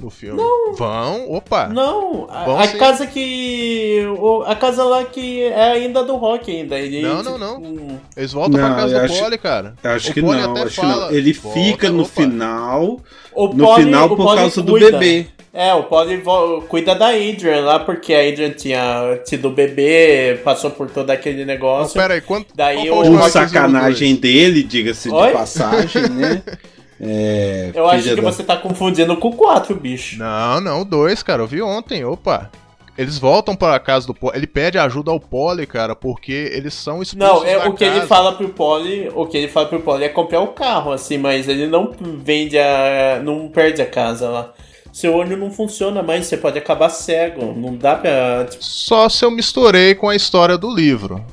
No 0.00 0.10
filme. 0.10 0.40
Não. 0.40 0.74
Vão, 0.74 1.32
opa. 1.32 1.66
Não, 1.68 2.28
a, 2.30 2.44
Vão 2.44 2.58
a 2.60 2.68
casa 2.68 3.04
que. 3.04 4.00
o- 4.16 4.42
A 4.46 4.54
casa 4.54 4.84
lá 4.84 5.04
que 5.04 5.42
é 5.42 5.72
ainda 5.72 6.04
do 6.04 6.14
rock 6.14 6.50
ainda. 6.52 6.78
Ele, 6.78 7.02
Não, 7.02 7.20
não, 7.20 7.36
não. 7.36 8.00
Eles 8.16 8.32
voltam 8.32 8.60
Não, 8.60 8.68
pra 8.68 8.76
casa 8.76 8.94
do 8.96 9.04
acho- 9.04 9.22
Polly, 9.24 9.38
cara. 9.38 9.74
Eu 9.82 9.90
acho 9.90 10.10
O 10.10 10.14
que 10.14 10.22
não, 10.22 10.52
até 10.52 10.62
acho 10.62 10.70
que 10.70 10.76
fala, 10.76 11.06
não. 11.06 11.12
Ele 11.12 11.32
volta, 11.32 11.58
fica 11.60 11.90
no 11.90 12.02
opa. 12.04 12.10
final. 12.12 13.00
O 13.34 13.48
no 13.48 13.64
Polly- 13.66 13.82
final 13.84 14.06
o 14.06 14.16
por 14.16 14.34
causa 14.36 14.62
do 14.62 14.70
cuida. 14.72 14.92
bebê. 14.92 15.26
É, 15.60 15.74
o 15.74 15.82
vo- 16.22 16.62
cuida 16.68 16.94
da 16.94 17.08
Adrian 17.08 17.62
lá, 17.62 17.80
porque 17.80 18.14
a 18.14 18.20
Adrian 18.20 18.50
tinha 18.50 19.18
tido 19.24 19.50
bebê, 19.50 20.40
passou 20.44 20.70
por 20.70 20.88
todo 20.88 21.10
aquele 21.10 21.44
negócio. 21.44 22.00
Pera 22.00 22.14
aí, 22.14 22.20
quanto. 22.20 22.46
Daí 22.54 22.86
qual 22.88 23.00
o 23.04 23.16
o 23.16 23.22
sacanagem 23.28 24.14
dele, 24.14 24.62
diga-se 24.62 25.08
de 25.10 25.32
passagem, 25.32 26.08
né? 26.10 26.42
É, 27.00 27.70
Eu 27.74 27.88
acho 27.88 28.08
que 28.08 28.16
da- 28.16 28.22
você 28.22 28.42
tá 28.42 28.56
confundindo 28.56 29.16
com 29.16 29.28
o 29.28 29.32
4, 29.36 29.72
bicho. 29.76 30.18
Não, 30.18 30.60
não, 30.60 30.84
dois, 30.84 31.22
cara. 31.22 31.42
Eu 31.42 31.46
vi 31.46 31.62
ontem, 31.62 32.04
opa. 32.04 32.50
Eles 32.96 33.16
voltam 33.18 33.54
pra 33.54 33.78
casa 33.78 34.04
do 34.04 34.12
Polly. 34.12 34.36
Ele 34.36 34.46
pede 34.48 34.76
ajuda 34.78 35.12
ao 35.12 35.20
Polly, 35.20 35.64
cara, 35.64 35.94
porque 35.94 36.50
eles 36.52 36.74
são 36.74 37.00
expulsos 37.00 37.14
Não, 37.16 37.44
é 37.44 37.56
da 37.60 37.68
o 37.68 37.74
que 37.74 37.84
casa. 37.84 37.98
ele 37.98 38.06
fala 38.08 38.32
pro 38.32 38.48
Polly, 38.48 39.08
o 39.14 39.26
que 39.26 39.36
ele 39.38 39.46
fala 39.46 39.66
pro 39.68 39.78
Polly 39.78 40.04
é 40.06 40.08
comprar 40.08 40.40
o 40.40 40.48
carro, 40.48 40.90
assim, 40.92 41.18
mas 41.18 41.48
ele 41.48 41.68
não 41.68 41.92
vende 42.00 42.58
a. 42.58 43.20
não 43.22 43.46
perde 43.48 43.80
a 43.80 43.86
casa 43.86 44.28
lá. 44.28 44.52
Seu 44.98 45.14
olho 45.14 45.36
não 45.36 45.48
funciona 45.50 46.02
mais, 46.02 46.26
você 46.26 46.36
pode 46.36 46.58
acabar 46.58 46.88
cego. 46.88 47.54
Não 47.56 47.76
dá 47.76 47.94
pra. 47.94 48.46
tipo, 48.50 48.64
Só 48.64 49.08
se 49.08 49.24
eu 49.24 49.30
misturei 49.30 49.94
com 49.94 50.08
a 50.08 50.16
história 50.16 50.58
do 50.58 50.74
livro. 50.74 51.24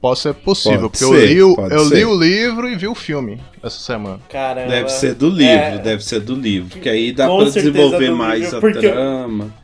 Pode 0.00 0.18
ser 0.18 0.34
possível, 0.34 0.90
Pode 0.90 0.98
porque 0.98 1.04
eu, 1.04 1.12
ser, 1.20 1.26
li, 1.26 1.42
o- 1.42 1.54
pode 1.54 1.74
eu 1.74 1.84
ser. 1.84 1.94
li 1.94 2.04
o 2.04 2.18
livro 2.18 2.68
e 2.68 2.74
vi 2.76 2.88
o 2.88 2.94
filme 2.96 3.40
essa 3.62 3.78
semana. 3.78 4.18
Caramba. 4.28 4.68
Deve 4.70 4.88
ser 4.88 5.14
do 5.14 5.28
livro, 5.28 5.52
É, 5.54 5.78
deve 5.78 6.04
ser 6.04 6.18
do 6.20 6.34
livro. 6.34 6.80
Que 6.80 6.88
aí 6.88 7.12
dá 7.12 7.28
Com 7.28 7.36
pra 7.38 7.48
desenvolver 7.50 8.10
do 8.10 8.16
mais 8.16 8.40
livro, 8.42 8.56
a 8.58 8.60
porque 8.60 8.86
eu- 8.86 8.92
trama. 8.92 9.54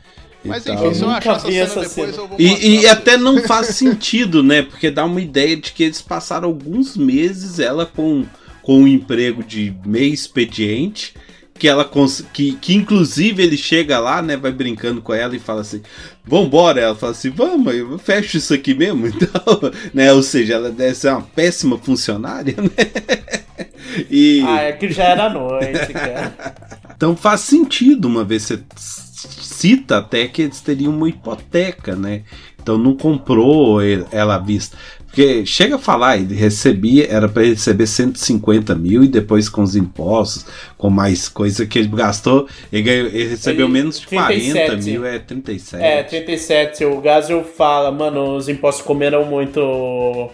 e 0.45 0.49
Mas 0.49 0.65
enfim, 0.67 0.95
se 0.95 1.03
eu 1.03 1.09
Nunca 1.09 1.19
achar 1.19 1.37
essa 1.37 1.47
vi 1.49 1.53
cena 1.55 1.65
essa 1.65 1.81
depois, 1.81 1.95
cena. 2.11 2.17
eu 2.23 2.29
vou 2.29 2.37
E, 2.41 2.81
e 2.81 2.87
até 2.87 3.17
não 3.17 3.43
faz 3.43 3.67
sentido, 3.75 4.41
né? 4.43 4.63
Porque 4.63 4.89
dá 4.89 5.05
uma 5.05 5.21
ideia 5.21 5.57
de 5.57 5.73
que 5.73 5.83
eles 5.83 6.01
passaram 6.01 6.47
alguns 6.49 6.97
meses 6.97 7.59
ela 7.59 7.87
com, 7.87 8.25
com 8.63 8.79
um 8.83 8.87
emprego 8.89 9.43
de 9.45 9.75
meio 9.85 10.15
expediente. 10.15 11.15
Que 11.63 11.69
ela 11.69 11.89
que, 12.33 12.55
que 12.55 12.75
inclusive 12.75 13.41
ele 13.41 13.57
chega 13.57 14.01
lá, 14.01 14.21
né? 14.21 14.37
Vai 14.37 14.51
brincando 14.51 15.01
com 15.01 15.15
ela 15.15 15.37
e 15.37 15.39
fala 15.39 15.61
assim: 15.61 15.81
Vambora. 16.25 16.81
Ela 16.81 16.97
fala 16.97 17.13
assim: 17.13 17.31
Vamos, 17.31 17.73
eu 17.73 17.97
fecho 18.01 18.37
isso 18.37 18.53
aqui 18.53 18.75
mesmo. 18.75 19.07
Então, 19.15 19.71
né? 19.95 20.13
Ou 20.13 20.25
seja, 20.25 20.55
ela 20.55 20.73
deve 20.73 20.97
ser 20.97 21.11
uma 21.11 21.23
péssima 21.23 21.79
funcionária, 21.79 22.57
né? 22.59 23.63
E. 24.11 24.43
Ah, 24.45 24.63
é 24.63 24.73
que 24.73 24.91
já 24.91 25.05
era 25.05 25.31
noite, 25.31 25.93
cara. 25.93 26.35
Então 26.97 27.17
faz 27.17 27.43
sentido, 27.43 28.07
uma 28.07 28.25
vez 28.25 28.43
você 28.43 28.61
cita 28.77 29.99
até 29.99 30.27
que 30.27 30.43
eles 30.43 30.61
teriam 30.61 30.93
uma 30.93 31.09
hipoteca, 31.09 31.95
né? 31.95 32.23
Então 32.61 32.77
não 32.77 32.97
comprou 32.97 33.81
ela 34.11 34.35
à 34.35 34.39
vista. 34.39 34.77
Porque 35.13 35.45
chega 35.45 35.75
a 35.75 35.79
falar, 35.79 36.17
ele 36.17 36.35
recebia, 36.35 37.07
era 37.07 37.29
para 37.29 37.43
receber 37.43 37.87
150 37.87 38.75
mil 38.75 39.05
e 39.05 39.09
depois 39.09 39.47
com 39.47 39.63
os 39.63 39.77
impostos, 39.77 40.47
com 40.79 40.89
mais 40.89 41.29
coisa 41.29 41.67
que 41.67 41.79
ele 41.79 41.89
gastou, 41.89 42.49
ele, 42.73 42.83
ganhou- 42.83 43.07
ele 43.09 43.29
recebeu 43.29 43.67
Ele- 43.67 43.73
menos 43.75 44.01
de 44.01 44.07
40 44.07 44.33
37. 44.33 44.91
mil, 44.91 45.05
é 45.05 45.19
37. 45.19 45.85
É, 45.85 46.03
37. 46.03 46.85
O 46.87 46.99
Gazio 47.03 47.45
fala, 47.45 47.93
mano, 47.93 48.37
os 48.37 48.49
impostos 48.49 48.83
comeram 48.87 49.23
muito. 49.27 50.31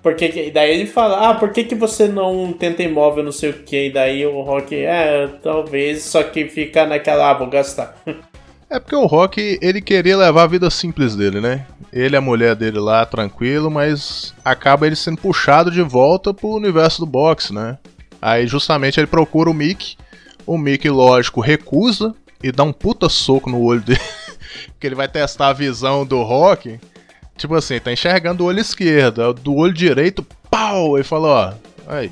Porque 0.00 0.28
que- 0.28 0.50
daí 0.52 0.70
ele 0.72 0.86
fala, 0.86 1.30
ah, 1.30 1.34
por 1.34 1.50
que, 1.50 1.64
que 1.64 1.74
você 1.74 2.06
não 2.06 2.52
tenta 2.52 2.80
imóvel, 2.82 3.24
não 3.24 3.32
sei 3.32 3.50
o 3.50 3.54
que? 3.54 3.86
E 3.86 3.92
daí 3.92 4.24
o 4.24 4.40
Rock, 4.42 4.72
é, 4.74 5.28
talvez, 5.42 6.02
só 6.04 6.22
que 6.22 6.44
fica 6.48 6.86
naquela, 6.86 7.28
ah, 7.30 7.34
vou 7.34 7.48
gastar. 7.48 8.00
É 8.72 8.80
porque 8.80 8.96
o 8.96 9.04
Rock, 9.04 9.58
ele 9.60 9.82
queria 9.82 10.16
levar 10.16 10.44
a 10.44 10.46
vida 10.46 10.70
simples 10.70 11.14
dele, 11.14 11.42
né? 11.42 11.66
Ele 11.92 12.16
e 12.16 12.16
a 12.16 12.22
mulher 12.22 12.56
dele 12.56 12.78
lá, 12.78 13.04
tranquilo, 13.04 13.70
mas 13.70 14.34
acaba 14.42 14.86
ele 14.86 14.96
sendo 14.96 15.18
puxado 15.18 15.70
de 15.70 15.82
volta 15.82 16.32
pro 16.32 16.48
universo 16.48 17.00
do 17.00 17.04
boxe, 17.04 17.52
né? 17.52 17.76
Aí 18.20 18.46
justamente 18.46 18.98
ele 18.98 19.06
procura 19.06 19.50
o 19.50 19.54
Mickey. 19.54 19.98
O 20.46 20.56
Mickey, 20.56 20.88
lógico, 20.88 21.42
recusa 21.42 22.14
e 22.42 22.50
dá 22.50 22.62
um 22.62 22.72
puta 22.72 23.10
soco 23.10 23.50
no 23.50 23.60
olho 23.60 23.82
dele. 23.82 24.00
porque 24.72 24.86
ele 24.86 24.94
vai 24.94 25.06
testar 25.06 25.48
a 25.48 25.52
visão 25.52 26.06
do 26.06 26.22
Rock. 26.22 26.80
Tipo 27.36 27.54
assim, 27.54 27.78
tá 27.78 27.92
enxergando 27.92 28.42
o 28.42 28.46
olho 28.46 28.60
esquerdo, 28.60 29.34
do 29.34 29.54
olho 29.54 29.74
direito, 29.74 30.26
pau! 30.50 30.96
Ele 30.96 31.04
fala, 31.04 31.28
ó, 31.28 31.52
aí, 31.86 32.10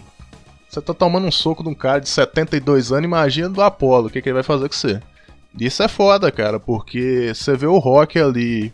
você 0.68 0.78
tá 0.82 0.92
tomando 0.92 1.26
um 1.26 1.32
soco 1.32 1.62
de 1.62 1.70
um 1.70 1.74
cara 1.74 2.00
de 2.00 2.08
72 2.10 2.92
anos, 2.92 3.04
imagina 3.04 3.48
do 3.48 3.62
Apollo, 3.62 4.08
o 4.08 4.10
que, 4.10 4.20
que 4.20 4.28
ele 4.28 4.34
vai 4.34 4.42
fazer 4.42 4.68
com 4.68 4.74
você? 4.74 5.00
Isso 5.58 5.82
é 5.82 5.88
foda, 5.88 6.30
cara, 6.30 6.60
porque 6.60 7.32
você 7.34 7.56
vê 7.56 7.66
o 7.66 7.78
Rock 7.78 8.18
ali 8.18 8.72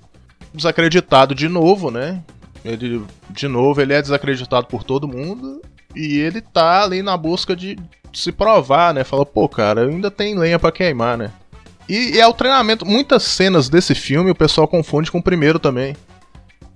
desacreditado 0.53 1.35
de 1.35 1.49
novo, 1.49 1.91
né? 1.91 2.23
Ele, 2.65 3.03
de 3.31 3.47
novo, 3.47 3.81
ele 3.81 3.93
é 3.93 4.03
desacreditado 4.03 4.67
por 4.67 4.83
todo 4.83 5.09
mundo 5.09 5.63
e 5.95 6.19
ele 6.19 6.41
tá 6.41 6.83
ali 6.83 7.03
na 7.03 7.17
busca 7.17 7.55
de 7.55 7.79
se 8.13 8.33
provar, 8.33 8.93
né? 8.93 9.05
Fala, 9.05 9.25
pô, 9.25 9.49
cara, 9.49 9.83
ainda 9.83 10.11
tem 10.11 10.37
lenha 10.37 10.59
pra 10.59 10.73
queimar, 10.73 11.17
né? 11.17 11.31
E, 11.89 12.17
e 12.17 12.21
é 12.21 12.27
o 12.27 12.33
treinamento. 12.33 12.85
Muitas 12.85 13.23
cenas 13.23 13.69
desse 13.69 13.95
filme 13.95 14.31
o 14.31 14.35
pessoal 14.35 14.67
confunde 14.67 15.11
com 15.11 15.19
o 15.19 15.23
primeiro 15.23 15.59
também. 15.59 15.97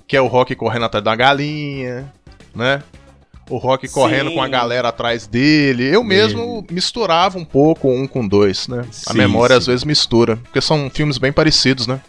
Que 0.07 0.17
é 0.17 0.21
o 0.21 0.27
Rock 0.27 0.55
correndo 0.55 0.85
atrás 0.85 1.05
da 1.05 1.17
galinha, 1.17 2.13
né? 2.55 2.83
O 3.51 3.59
Rock 3.59 3.89
correndo 3.89 4.29
Sim. 4.31 4.37
com 4.37 4.43
a 4.43 4.49
galera 4.49 4.89
atrás 4.89 5.27
dele. 5.27 5.93
Eu 5.93 6.03
mesmo 6.05 6.65
misturava 6.71 7.37
um 7.37 7.45
pouco 7.45 7.91
um 7.91 8.07
com 8.07 8.27
dois, 8.27 8.69
né? 8.69 8.87
a 9.07 9.13
Sim, 9.13 9.19
memória 9.19 9.55
sim. 9.57 9.59
às 9.59 9.67
vezes 9.67 9.85
mistura. 9.85 10.37
Porque 10.37 10.61
são 10.61 10.89
filmes 10.89 11.19
bem 11.19 11.33
parecidos, 11.33 11.87
né? 11.87 12.01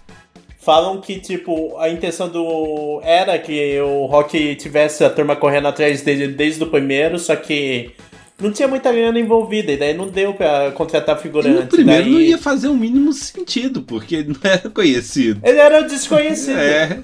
Falam 0.59 1.01
que, 1.01 1.19
tipo, 1.19 1.75
a 1.79 1.89
intenção 1.89 2.29
do. 2.29 3.01
Era 3.03 3.39
que 3.39 3.81
o 3.81 4.05
Rock 4.05 4.55
tivesse 4.55 5.03
a 5.03 5.09
turma 5.09 5.35
correndo 5.35 5.67
atrás 5.67 6.03
dele 6.03 6.27
desde 6.27 6.63
o 6.63 6.67
primeiro, 6.67 7.17
só 7.17 7.35
que 7.35 7.91
não 8.41 8.51
tinha 8.51 8.67
muita 8.67 8.91
grana 8.91 9.19
envolvida, 9.19 9.71
e 9.71 9.77
daí 9.77 9.93
não 9.93 10.07
deu 10.07 10.33
pra 10.33 10.71
contratar 10.71 11.17
E 11.17 11.21
figurante. 11.21 11.61
no 11.61 11.67
primeiro 11.67 12.03
daí... 12.03 12.11
não 12.11 12.19
ia 12.21 12.37
fazer 12.37 12.67
o 12.67 12.75
mínimo 12.75 13.13
sentido, 13.13 13.81
porque 13.81 14.15
ele 14.15 14.29
não 14.43 14.51
era 14.51 14.69
conhecido. 14.69 15.39
Ele 15.43 15.57
era 15.57 15.81
desconhecido. 15.81 16.57
É. 16.57 16.99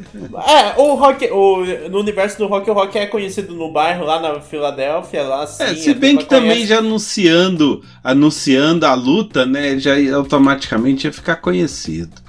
É, 0.47 0.81
o 0.81 0.95
Rock. 0.95 1.25
O, 1.31 1.63
no 1.89 1.99
universo 1.99 2.37
do 2.37 2.47
Rock, 2.47 2.69
o 2.69 2.73
Rock 2.73 2.97
é 2.97 3.05
conhecido 3.05 3.53
no 3.53 3.71
bairro, 3.71 4.03
lá 4.05 4.19
na 4.19 4.39
Filadélfia, 4.41 5.23
lá 5.23 5.45
sim. 5.47 5.63
É, 5.63 5.67
a 5.67 5.75
se 5.75 5.93
bem 5.93 6.17
que 6.17 6.25
também 6.25 6.49
conhece. 6.49 6.67
já 6.67 6.79
anunciando, 6.79 7.83
anunciando 8.03 8.85
a 8.85 8.93
luta, 8.93 9.45
né, 9.45 9.77
já 9.79 9.93
automaticamente 10.15 11.07
ia 11.07 11.13
ficar 11.13 11.37
conhecido. 11.37 12.26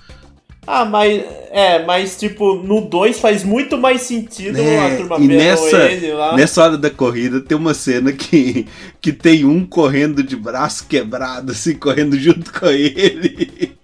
Ah, 0.70 0.84
mas. 0.84 1.24
É, 1.50 1.82
mas 1.84 2.18
tipo, 2.18 2.56
no 2.62 2.82
2 2.82 3.18
faz 3.18 3.42
muito 3.42 3.78
mais 3.78 4.02
sentido 4.02 4.76
a 4.78 4.90
É, 4.90 4.90
turma 4.90 5.18
e 5.18 5.26
nessa, 5.26 5.76
ele 5.90 6.12
lá. 6.12 6.36
nessa 6.36 6.62
hora 6.62 6.76
da 6.76 6.90
corrida 6.90 7.40
tem 7.40 7.56
uma 7.56 7.72
cena 7.72 8.12
que, 8.12 8.66
que 9.00 9.12
tem 9.12 9.46
um 9.46 9.64
correndo 9.66 10.22
de 10.22 10.36
braço 10.36 10.86
quebrado, 10.86 11.52
assim, 11.52 11.74
correndo 11.74 12.18
junto 12.18 12.52
com 12.52 12.66
ele. 12.66 13.78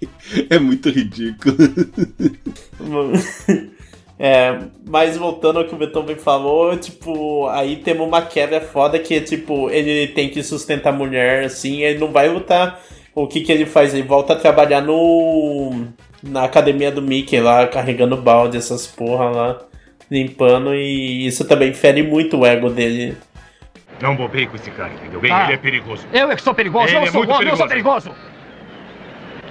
É 0.51 0.59
muito 0.59 0.91
ridículo. 0.91 1.57
É, 4.19 4.69
mas 4.87 5.17
voltando 5.17 5.59
ao 5.59 5.67
que 5.67 5.75
o 5.75 5.79
Beethoven 5.79 6.17
falou, 6.17 6.77
tipo, 6.77 7.49
aí 7.49 7.77
temos 7.77 8.07
uma 8.07 8.23
quebra 8.23 8.61
foda 8.61 8.99
que 8.99 9.21
tipo, 9.21 9.69
ele 9.71 10.07
tem 10.09 10.31
que 10.31 10.43
sustentar 10.43 10.91
a 10.95 10.97
mulher, 10.97 11.45
assim, 11.45 11.83
ele 11.83 11.99
não 11.99 12.13
vai 12.13 12.29
lutar. 12.29 12.81
O 13.15 13.27
que 13.27 13.41
que 13.43 13.51
ele 13.53 13.67
faz? 13.67 13.93
Ele 13.93 14.03
volta 14.05 14.33
a 14.35 14.37
trabalhar 14.37 14.81
no. 14.83 15.87
Na 16.27 16.45
academia 16.45 16.91
do 16.91 17.03
Mickey 17.03 17.41
lá, 17.41 17.67
carregando 17.67 18.17
balde, 18.17 18.57
essas 18.57 18.87
porra 18.87 19.27
lá, 19.31 19.59
limpando, 20.11 20.75
e 20.75 21.27
isso 21.27 21.47
também 21.47 21.73
fere 21.73 22.03
muito 22.03 22.39
o 22.39 22.47
ego 22.47 22.71
dele. 22.71 23.17
Não 24.01 24.17
bobei 24.17 24.47
com 24.47 24.57
esse 24.57 24.71
cara, 24.71 24.93
entendeu? 24.93 25.21
Bem, 25.21 25.31
Ah. 25.33 25.45
ele 25.45 25.55
é 25.55 25.57
perigoso. 25.57 26.07
Eu 26.13 26.31
é 26.31 26.37
que 26.37 26.43
sou 26.43 26.55
perigoso, 26.55 26.89
Ele 26.89 26.97
eu 26.97 27.03
é 27.03 27.07
sou 27.07 27.21
muito 27.21 27.33
homem, 27.33 27.49
eu 27.49 27.57
sou 27.57 27.69
perigoso. 27.69 28.11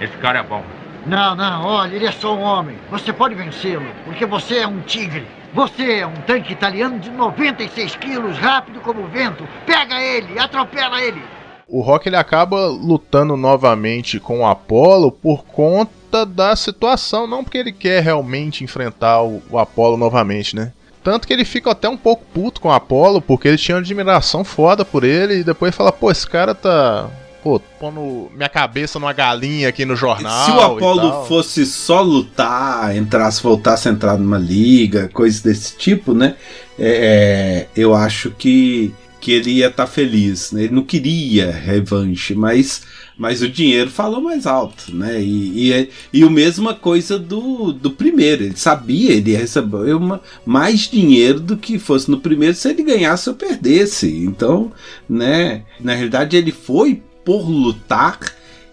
Esse 0.00 0.16
cara 0.18 0.40
é 0.40 0.42
bom. 0.42 0.62
Não, 1.06 1.34
não, 1.34 1.64
olha, 1.64 1.94
ele 1.94 2.06
é 2.06 2.12
só 2.12 2.34
um 2.34 2.40
homem. 2.42 2.76
Você 2.90 3.12
pode 3.12 3.34
vencê-lo, 3.34 3.86
porque 4.04 4.24
você 4.26 4.58
é 4.58 4.66
um 4.66 4.80
tigre. 4.80 5.26
Você 5.52 6.00
é 6.00 6.06
um 6.06 6.14
tanque 6.26 6.52
italiano 6.52 6.98
de 6.98 7.10
96 7.10 7.94
quilos, 7.96 8.36
rápido 8.38 8.80
como 8.80 9.02
o 9.02 9.06
vento. 9.06 9.46
Pega 9.66 10.00
ele, 10.00 10.38
atropela 10.38 11.00
ele. 11.00 11.22
O 11.68 11.80
Rock 11.80 12.08
ele 12.08 12.16
acaba 12.16 12.66
lutando 12.66 13.36
novamente 13.36 14.20
com 14.20 14.40
o 14.40 14.46
Apollo 14.46 15.10
por 15.10 15.44
conta 15.44 16.24
da 16.26 16.54
situação, 16.54 17.26
não 17.26 17.42
porque 17.42 17.58
ele 17.58 17.72
quer 17.72 18.02
realmente 18.02 18.62
enfrentar 18.62 19.22
o, 19.22 19.42
o 19.50 19.58
Apollo 19.58 19.96
novamente, 19.96 20.54
né? 20.54 20.72
Tanto 21.04 21.26
que 21.26 21.34
ele 21.34 21.44
fica 21.44 21.70
até 21.70 21.86
um 21.86 21.98
pouco 21.98 22.24
puto 22.32 22.62
com 22.62 22.68
o 22.68 22.72
Apollo, 22.72 23.20
porque 23.20 23.46
ele 23.46 23.58
tinha 23.58 23.76
uma 23.76 23.82
admiração 23.82 24.42
foda 24.42 24.86
por 24.86 25.04
ele, 25.04 25.40
e 25.40 25.44
depois 25.44 25.74
fala, 25.74 25.92
pô, 25.92 26.10
esse 26.10 26.26
cara 26.26 26.54
tá. 26.54 27.10
Pô, 27.42 27.60
pondo 27.78 28.30
minha 28.34 28.48
cabeça 28.48 28.98
numa 28.98 29.12
galinha 29.12 29.68
aqui 29.68 29.84
no 29.84 29.94
jornal. 29.94 30.46
Se 30.46 30.50
o 30.50 30.60
Apollo 30.60 31.10
tal." 31.10 31.26
fosse 31.26 31.66
só 31.66 32.00
lutar, 32.00 32.96
entrasse, 32.96 33.42
voltasse 33.42 33.86
a 33.86 33.92
entrar 33.92 34.16
numa 34.16 34.38
liga, 34.38 35.10
coisas 35.12 35.42
desse 35.42 35.76
tipo, 35.76 36.14
né? 36.14 36.36
É, 36.78 37.66
é, 37.76 37.80
eu 37.80 37.94
acho 37.94 38.30
que, 38.30 38.94
que 39.24 39.32
ele 39.32 39.52
ia 39.52 39.68
estar 39.68 39.86
feliz. 39.86 40.52
Né? 40.52 40.64
Ele 40.64 40.74
não 40.74 40.82
queria 40.82 41.50
revanche, 41.50 42.34
mas, 42.34 42.82
mas 43.16 43.40
o 43.40 43.48
dinheiro 43.48 43.90
falou 43.90 44.20
mais 44.20 44.46
alto, 44.46 44.94
né? 44.94 45.18
E, 45.18 45.72
e, 45.72 45.90
e 46.12 46.22
a 46.22 46.28
mesma 46.28 46.74
coisa 46.74 47.18
do, 47.18 47.72
do 47.72 47.90
primeiro. 47.90 48.44
Ele 48.44 48.54
sabia, 48.54 49.12
ele 49.12 49.30
ia 49.30 49.38
receber 49.38 49.94
uma, 49.96 50.20
mais 50.44 50.80
dinheiro 50.80 51.40
do 51.40 51.56
que 51.56 51.78
fosse 51.78 52.10
no 52.10 52.20
primeiro 52.20 52.54
se 52.54 52.68
ele 52.68 52.82
ganhasse 52.82 53.30
ou 53.30 53.34
perdesse. 53.34 54.14
Então, 54.14 54.70
né? 55.08 55.62
Na 55.80 55.94
realidade, 55.94 56.36
ele 56.36 56.52
foi 56.52 57.02
por 57.24 57.48
lutar 57.48 58.20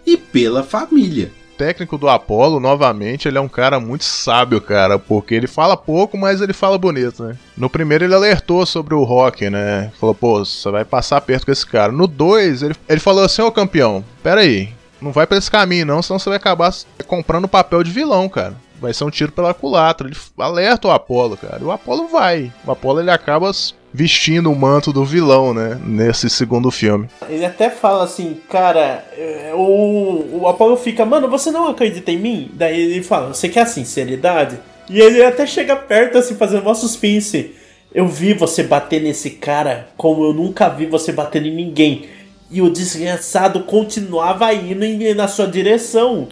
e 0.06 0.18
pela 0.18 0.62
família. 0.62 1.32
Técnico 1.56 1.98
do 1.98 2.08
Apollo, 2.08 2.58
novamente, 2.58 3.28
ele 3.28 3.38
é 3.38 3.40
um 3.40 3.48
cara 3.48 3.78
muito 3.78 4.04
sábio, 4.04 4.60
cara, 4.60 4.98
porque 4.98 5.34
ele 5.34 5.46
fala 5.46 5.76
pouco, 5.76 6.18
mas 6.18 6.40
ele 6.40 6.52
fala 6.52 6.78
bonito, 6.78 7.22
né? 7.24 7.36
No 7.56 7.70
primeiro 7.70 8.04
ele 8.04 8.14
alertou 8.14 8.64
sobre 8.66 8.94
o 8.94 9.04
Rock, 9.04 9.48
né? 9.48 9.92
Falou, 10.00 10.14
pô, 10.14 10.44
você 10.44 10.70
vai 10.70 10.84
passar 10.84 11.20
perto 11.20 11.46
com 11.46 11.52
esse 11.52 11.66
cara. 11.66 11.92
No 11.92 12.06
2, 12.06 12.62
ele, 12.62 12.74
ele 12.88 13.00
falou 13.00 13.24
assim, 13.24 13.42
ô 13.42 13.52
campeão, 13.52 14.04
pera 14.22 14.40
aí, 14.40 14.70
não 15.00 15.12
vai 15.12 15.26
pra 15.26 15.36
esse 15.36 15.50
caminho 15.50 15.86
não, 15.86 16.02
senão 16.02 16.18
você 16.18 16.28
vai 16.28 16.36
acabar 16.36 16.72
comprando 17.06 17.48
papel 17.48 17.82
de 17.82 17.90
vilão, 17.90 18.28
cara. 18.28 18.54
Vai 18.82 18.92
ser 18.92 19.04
um 19.04 19.10
tiro 19.10 19.30
pela 19.30 19.54
culatra. 19.54 20.08
Ele 20.08 20.16
alerta 20.36 20.88
o 20.88 20.90
Apollo, 20.90 21.36
cara. 21.36 21.58
E 21.60 21.64
o 21.64 21.70
Apollo 21.70 22.08
vai. 22.08 22.52
O 22.66 22.72
Apollo 22.72 22.98
ele 22.98 23.12
acaba 23.12 23.50
vestindo 23.94 24.50
o 24.50 24.56
manto 24.56 24.92
do 24.92 25.04
vilão, 25.04 25.54
né? 25.54 25.78
Nesse 25.84 26.28
segundo 26.28 26.68
filme. 26.70 27.08
Ele 27.28 27.44
até 27.44 27.70
fala 27.70 28.02
assim, 28.02 28.40
cara, 28.50 29.04
é, 29.16 29.52
o, 29.54 30.40
o 30.40 30.48
Apollo 30.48 30.76
fica, 30.76 31.06
mano, 31.06 31.28
você 31.28 31.52
não 31.52 31.68
acredita 31.68 32.10
em 32.10 32.18
mim? 32.18 32.50
Daí 32.54 32.80
ele 32.80 33.02
fala, 33.04 33.28
você 33.32 33.48
quer 33.48 33.60
a 33.60 33.66
sinceridade? 33.66 34.58
E 34.90 35.00
ele 35.00 35.22
até 35.22 35.46
chega 35.46 35.76
perto, 35.76 36.18
assim, 36.18 36.34
fazendo 36.34 36.62
uma 36.62 36.74
suspense. 36.74 37.54
Eu 37.94 38.08
vi 38.08 38.34
você 38.34 38.62
bater 38.62 39.00
nesse 39.00 39.30
cara 39.30 39.88
como 39.96 40.24
eu 40.24 40.32
nunca 40.32 40.68
vi 40.68 40.86
você 40.86 41.12
bater 41.12 41.44
em 41.46 41.54
ninguém. 41.54 42.08
E 42.50 42.60
o 42.60 42.70
desgraçado 42.70 43.60
continuava 43.60 44.52
indo 44.52 44.84
na 45.14 45.28
sua 45.28 45.46
direção. 45.46 46.28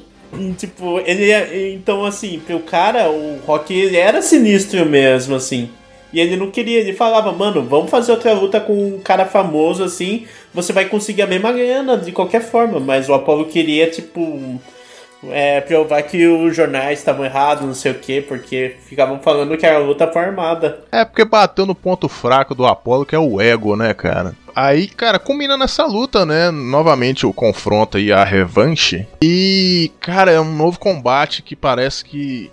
Tipo, 0.57 1.01
ele 1.01 1.31
é. 1.31 1.73
Então, 1.73 2.05
assim, 2.05 2.39
pro 2.39 2.61
cara, 2.61 3.11
o 3.11 3.41
Rock 3.47 3.75
ele 3.75 3.97
era 3.97 4.23
sinistro 4.23 4.87
mesmo, 4.87 5.35
assim. 5.35 5.71
E 6.13 6.21
ele 6.21 6.37
não 6.37 6.51
queria, 6.51 6.81
ele 6.81 6.93
falava, 6.93 7.31
mano, 7.33 7.63
vamos 7.63 7.91
fazer 7.91 8.13
outra 8.13 8.33
luta 8.33 8.61
com 8.61 8.73
um 8.73 9.01
cara 9.01 9.27
famoso 9.27 9.85
assim, 9.85 10.27
você 10.53 10.73
vai 10.73 10.87
conseguir 10.87 11.23
a 11.23 11.27
mesma 11.27 11.53
grana 11.53 11.97
de 11.97 12.11
qualquer 12.11 12.43
forma. 12.43 12.81
Mas 12.81 13.09
o 13.09 13.15
Apollo 13.15 13.45
queria, 13.45 13.89
tipo, 13.89 14.61
é, 15.29 15.61
provar 15.61 16.03
que 16.03 16.27
os 16.27 16.55
jornais 16.57 16.99
estavam 16.99 17.25
errados, 17.25 17.65
não 17.65 17.75
sei 17.75 17.93
o 17.93 17.99
que, 17.99 18.21
porque 18.23 18.77
ficavam 18.87 19.21
falando 19.21 19.57
que 19.57 19.67
a 19.67 19.79
luta 19.79 20.11
foi 20.11 20.23
armada. 20.23 20.81
É 20.91 21.05
porque 21.05 21.25
bateu 21.25 21.65
no 21.65 21.75
ponto 21.75 22.09
fraco 22.09 22.55
do 22.55 22.67
Apollo, 22.67 23.07
que 23.07 23.15
é 23.15 23.19
o 23.19 23.41
ego, 23.41 23.77
né, 23.77 23.95
cara? 23.95 24.35
Aí, 24.63 24.89
cara, 24.89 25.19
combina 25.19 25.57
nessa 25.57 25.87
luta, 25.87 26.27
né? 26.27 26.51
Novamente 26.51 27.25
o 27.25 27.33
confronto 27.33 27.99
e 27.99 28.13
a 28.13 28.23
revanche. 28.23 29.07
E, 29.23 29.91
cara, 29.99 30.31
é 30.31 30.39
um 30.39 30.55
novo 30.55 30.79
combate 30.79 31.41
que 31.41 31.57
parece 31.57 32.05
que. 32.05 32.51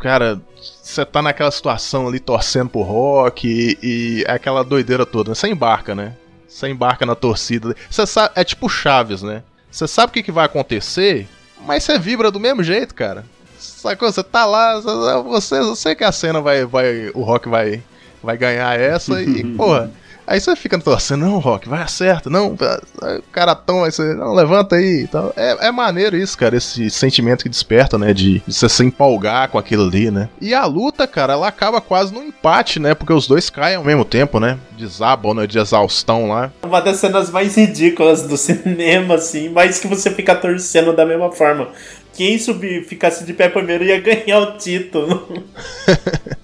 Cara, 0.00 0.40
você 0.82 1.04
tá 1.04 1.22
naquela 1.22 1.52
situação 1.52 2.08
ali 2.08 2.18
torcendo 2.18 2.70
pro 2.70 2.82
rock 2.82 3.46
e, 3.46 3.78
e 3.82 4.24
é 4.26 4.32
aquela 4.32 4.64
doideira 4.64 5.06
toda. 5.06 5.30
né? 5.30 5.34
Você 5.36 5.46
embarca, 5.46 5.94
né? 5.94 6.14
Você 6.48 6.68
embarca 6.68 7.06
na 7.06 7.14
torcida. 7.14 7.76
Você 7.88 8.04
sabe, 8.04 8.32
é 8.34 8.42
tipo 8.42 8.68
Chaves, 8.68 9.22
né? 9.22 9.44
Você 9.70 9.86
sabe 9.86 10.10
o 10.10 10.12
que, 10.12 10.24
que 10.24 10.32
vai 10.32 10.46
acontecer, 10.46 11.28
mas 11.64 11.84
você 11.84 11.98
vibra 12.00 12.32
do 12.32 12.40
mesmo 12.40 12.64
jeito, 12.64 12.96
cara. 12.96 13.24
Sacou? 13.56 14.10
Você 14.10 14.24
tá 14.24 14.44
lá, 14.44 14.80
você, 15.22 15.58
eu 15.58 15.76
sei 15.76 15.94
que 15.94 16.02
a 16.02 16.10
cena 16.10 16.40
vai, 16.40 16.64
vai. 16.64 17.10
O 17.14 17.22
rock 17.22 17.48
vai, 17.48 17.80
vai 18.20 18.36
ganhar 18.36 18.78
essa 18.78 19.22
e, 19.22 19.44
porra. 19.54 19.92
Aí 20.26 20.40
você 20.40 20.56
fica 20.56 20.78
torcendo, 20.78 21.26
não, 21.26 21.38
Rock, 21.38 21.68
vai 21.68 21.82
acerta, 21.82 22.30
não, 22.30 22.54
o 22.54 23.22
cara 23.30 23.54
toma, 23.54 23.86
aí 23.86 23.92
você, 23.92 24.14
não, 24.14 24.32
levanta 24.32 24.76
aí 24.76 25.02
e 25.02 25.06
tal. 25.06 25.32
É, 25.36 25.68
é 25.68 25.70
maneiro 25.70 26.16
isso, 26.16 26.36
cara, 26.36 26.56
esse 26.56 26.88
sentimento 26.90 27.42
que 27.42 27.48
desperta, 27.48 27.98
né, 27.98 28.12
de, 28.12 28.40
de 28.40 28.52
você 28.52 28.68
se 28.68 28.84
empolgar 28.84 29.48
com 29.48 29.58
aquilo 29.58 29.84
ali, 29.84 30.10
né. 30.10 30.28
E 30.40 30.54
a 30.54 30.64
luta, 30.64 31.06
cara, 31.06 31.34
ela 31.34 31.48
acaba 31.48 31.80
quase 31.80 32.12
no 32.12 32.22
empate, 32.22 32.80
né, 32.80 32.94
porque 32.94 33.12
os 33.12 33.26
dois 33.26 33.50
caem 33.50 33.76
ao 33.76 33.84
mesmo 33.84 34.04
tempo, 34.04 34.40
né, 34.40 34.58
desabam, 34.78 35.34
né, 35.34 35.46
de 35.46 35.58
exaustão 35.58 36.28
lá. 36.28 36.50
Uma 36.62 36.80
das 36.80 36.96
cenas 36.96 37.30
mais 37.30 37.56
ridículas 37.56 38.22
do 38.22 38.36
cinema, 38.36 39.16
assim, 39.16 39.50
mas 39.50 39.78
que 39.78 39.86
você 39.86 40.10
fica 40.10 40.34
torcendo 40.34 40.94
da 40.94 41.04
mesma 41.04 41.30
forma. 41.30 41.68
Quem 42.14 42.38
subir, 42.38 42.84
ficasse 42.84 43.24
de 43.24 43.32
pé 43.32 43.48
primeiro 43.48 43.84
ia 43.84 44.00
ganhar 44.00 44.38
o 44.38 44.56
título. 44.56 45.44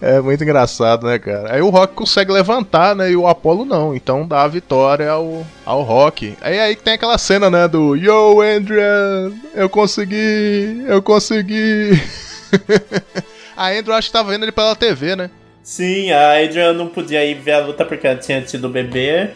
É 0.00 0.20
muito 0.20 0.42
engraçado, 0.42 1.06
né, 1.06 1.18
cara? 1.18 1.54
Aí 1.54 1.62
o 1.62 1.70
Rock 1.70 1.94
consegue 1.94 2.32
levantar, 2.32 2.94
né? 2.94 3.10
E 3.10 3.16
o 3.16 3.26
Apollo 3.26 3.64
não. 3.64 3.94
Então 3.94 4.26
dá 4.26 4.42
a 4.42 4.48
vitória 4.48 5.10
ao, 5.10 5.46
ao 5.64 5.82
Rock. 5.82 6.36
Aí 6.40 6.58
aí 6.58 6.76
que 6.76 6.82
tem 6.82 6.94
aquela 6.94 7.18
cena, 7.18 7.50
né? 7.50 7.66
Do 7.66 7.96
Yo, 7.96 8.40
Andrea, 8.40 9.32
eu 9.54 9.68
consegui, 9.68 10.84
eu 10.86 11.02
consegui. 11.02 12.00
a 13.56 13.70
Andrew 13.70 13.94
acho 13.94 14.08
que 14.08 14.12
tava 14.12 14.30
vendo 14.30 14.44
ele 14.44 14.52
pela 14.52 14.76
TV, 14.76 15.16
né? 15.16 15.30
Sim, 15.62 16.12
a 16.12 16.38
Adrian 16.40 16.72
não 16.74 16.86
podia 16.86 17.24
ir 17.24 17.34
ver 17.34 17.52
a 17.52 17.66
luta 17.66 17.84
porque 17.84 18.06
ela 18.06 18.16
tinha 18.16 18.40
tido 18.40 18.68
bebê. 18.68 19.30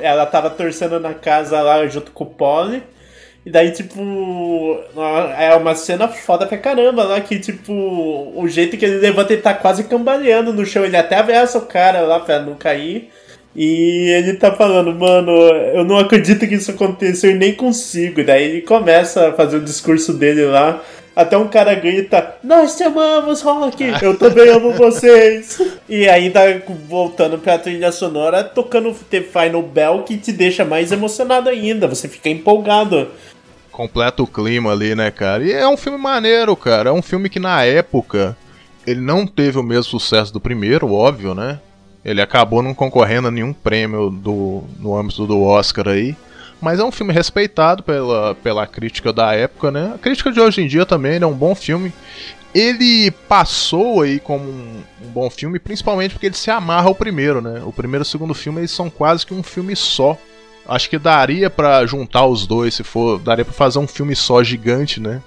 Ela 0.00 0.24
tava 0.24 0.48
torcendo 0.48 0.98
na 0.98 1.12
casa 1.12 1.60
lá 1.60 1.86
junto 1.86 2.10
com 2.10 2.24
o 2.24 2.26
Polly. 2.26 2.82
E 3.48 3.50
daí, 3.50 3.70
tipo, 3.70 4.78
é 5.38 5.54
uma 5.54 5.74
cena 5.74 6.06
foda 6.06 6.44
pra 6.44 6.58
caramba 6.58 7.02
lá, 7.02 7.18
que, 7.18 7.38
tipo, 7.38 7.72
o 7.72 8.46
jeito 8.46 8.76
que 8.76 8.84
ele 8.84 8.98
levanta, 8.98 9.32
ele 9.32 9.40
tá 9.40 9.54
quase 9.54 9.84
cambaleando 9.84 10.52
no 10.52 10.66
chão. 10.66 10.84
Ele 10.84 10.98
até 10.98 11.16
abraça 11.16 11.56
o 11.56 11.64
cara 11.64 12.02
lá 12.02 12.20
pra 12.20 12.40
não 12.40 12.56
cair. 12.56 13.08
E 13.56 14.10
ele 14.10 14.34
tá 14.34 14.52
falando, 14.52 14.94
mano, 14.94 15.32
eu 15.32 15.82
não 15.82 15.96
acredito 15.96 16.46
que 16.46 16.56
isso 16.56 16.72
aconteceu 16.72 17.30
e 17.30 17.34
nem 17.34 17.54
consigo. 17.54 18.20
E 18.20 18.24
daí 18.24 18.44
ele 18.44 18.60
começa 18.60 19.28
a 19.28 19.32
fazer 19.32 19.56
o 19.56 19.64
discurso 19.64 20.12
dele 20.12 20.44
lá. 20.44 20.82
Até 21.16 21.38
um 21.38 21.48
cara 21.48 21.74
grita: 21.74 22.36
Nós 22.44 22.76
te 22.76 22.82
amamos, 22.82 23.40
Rock! 23.40 23.82
Eu 24.02 24.18
também 24.18 24.50
amo 24.50 24.72
vocês! 24.72 25.58
E 25.88 26.06
tá 26.30 26.42
voltando 26.86 27.38
pra 27.38 27.56
trilha 27.56 27.90
sonora, 27.90 28.44
tocando 28.44 28.94
The 29.10 29.22
Final 29.22 29.62
Bell, 29.62 30.02
que 30.02 30.18
te 30.18 30.30
deixa 30.32 30.66
mais 30.66 30.92
emocionado 30.92 31.48
ainda. 31.48 31.88
Você 31.88 32.06
fica 32.06 32.28
empolgado. 32.28 33.08
Completa 33.78 34.24
o 34.24 34.26
clima 34.26 34.72
ali, 34.72 34.96
né, 34.96 35.08
cara? 35.08 35.44
E 35.44 35.52
é 35.52 35.68
um 35.68 35.76
filme 35.76 35.96
maneiro, 35.96 36.56
cara. 36.56 36.90
É 36.90 36.92
um 36.92 37.00
filme 37.00 37.28
que 37.28 37.38
na 37.38 37.62
época 37.62 38.36
ele 38.84 39.00
não 39.00 39.24
teve 39.24 39.56
o 39.56 39.62
mesmo 39.62 39.84
sucesso 39.84 40.32
do 40.32 40.40
primeiro, 40.40 40.92
óbvio, 40.92 41.32
né? 41.32 41.60
Ele 42.04 42.20
acabou 42.20 42.60
não 42.60 42.74
concorrendo 42.74 43.28
a 43.28 43.30
nenhum 43.30 43.52
prêmio 43.52 44.10
do, 44.10 44.64
no 44.80 44.96
âmbito 44.96 45.28
do 45.28 45.40
Oscar 45.40 45.86
aí. 45.86 46.16
Mas 46.60 46.80
é 46.80 46.84
um 46.84 46.90
filme 46.90 47.12
respeitado 47.12 47.84
pela, 47.84 48.34
pela 48.34 48.66
crítica 48.66 49.12
da 49.12 49.32
época, 49.32 49.70
né? 49.70 49.92
A 49.94 49.98
crítica 49.98 50.32
de 50.32 50.40
hoje 50.40 50.60
em 50.60 50.66
dia 50.66 50.84
também 50.84 51.14
ele 51.14 51.24
é 51.24 51.28
um 51.28 51.32
bom 51.32 51.54
filme. 51.54 51.92
Ele 52.52 53.12
passou 53.28 54.02
aí 54.02 54.18
como 54.18 54.42
um, 54.42 54.82
um 55.04 55.08
bom 55.08 55.30
filme, 55.30 55.60
principalmente 55.60 56.14
porque 56.14 56.26
ele 56.26 56.34
se 56.34 56.50
amarra 56.50 56.88
ao 56.88 56.96
primeiro, 56.96 57.40
né? 57.40 57.62
O 57.64 57.72
primeiro 57.72 58.02
e 58.02 58.06
o 58.08 58.10
segundo 58.10 58.34
filme 58.34 58.58
eles 58.58 58.72
são 58.72 58.90
quase 58.90 59.24
que 59.24 59.32
um 59.32 59.42
filme 59.44 59.76
só. 59.76 60.18
Acho 60.68 60.90
que 60.90 60.98
daria 60.98 61.48
pra 61.48 61.86
juntar 61.86 62.26
os 62.26 62.46
dois, 62.46 62.74
se 62.74 62.84
for, 62.84 63.18
daria 63.18 63.44
pra 63.44 63.54
fazer 63.54 63.78
um 63.78 63.86
filme 63.86 64.14
só 64.14 64.42
gigante, 64.42 65.00
né? 65.00 65.22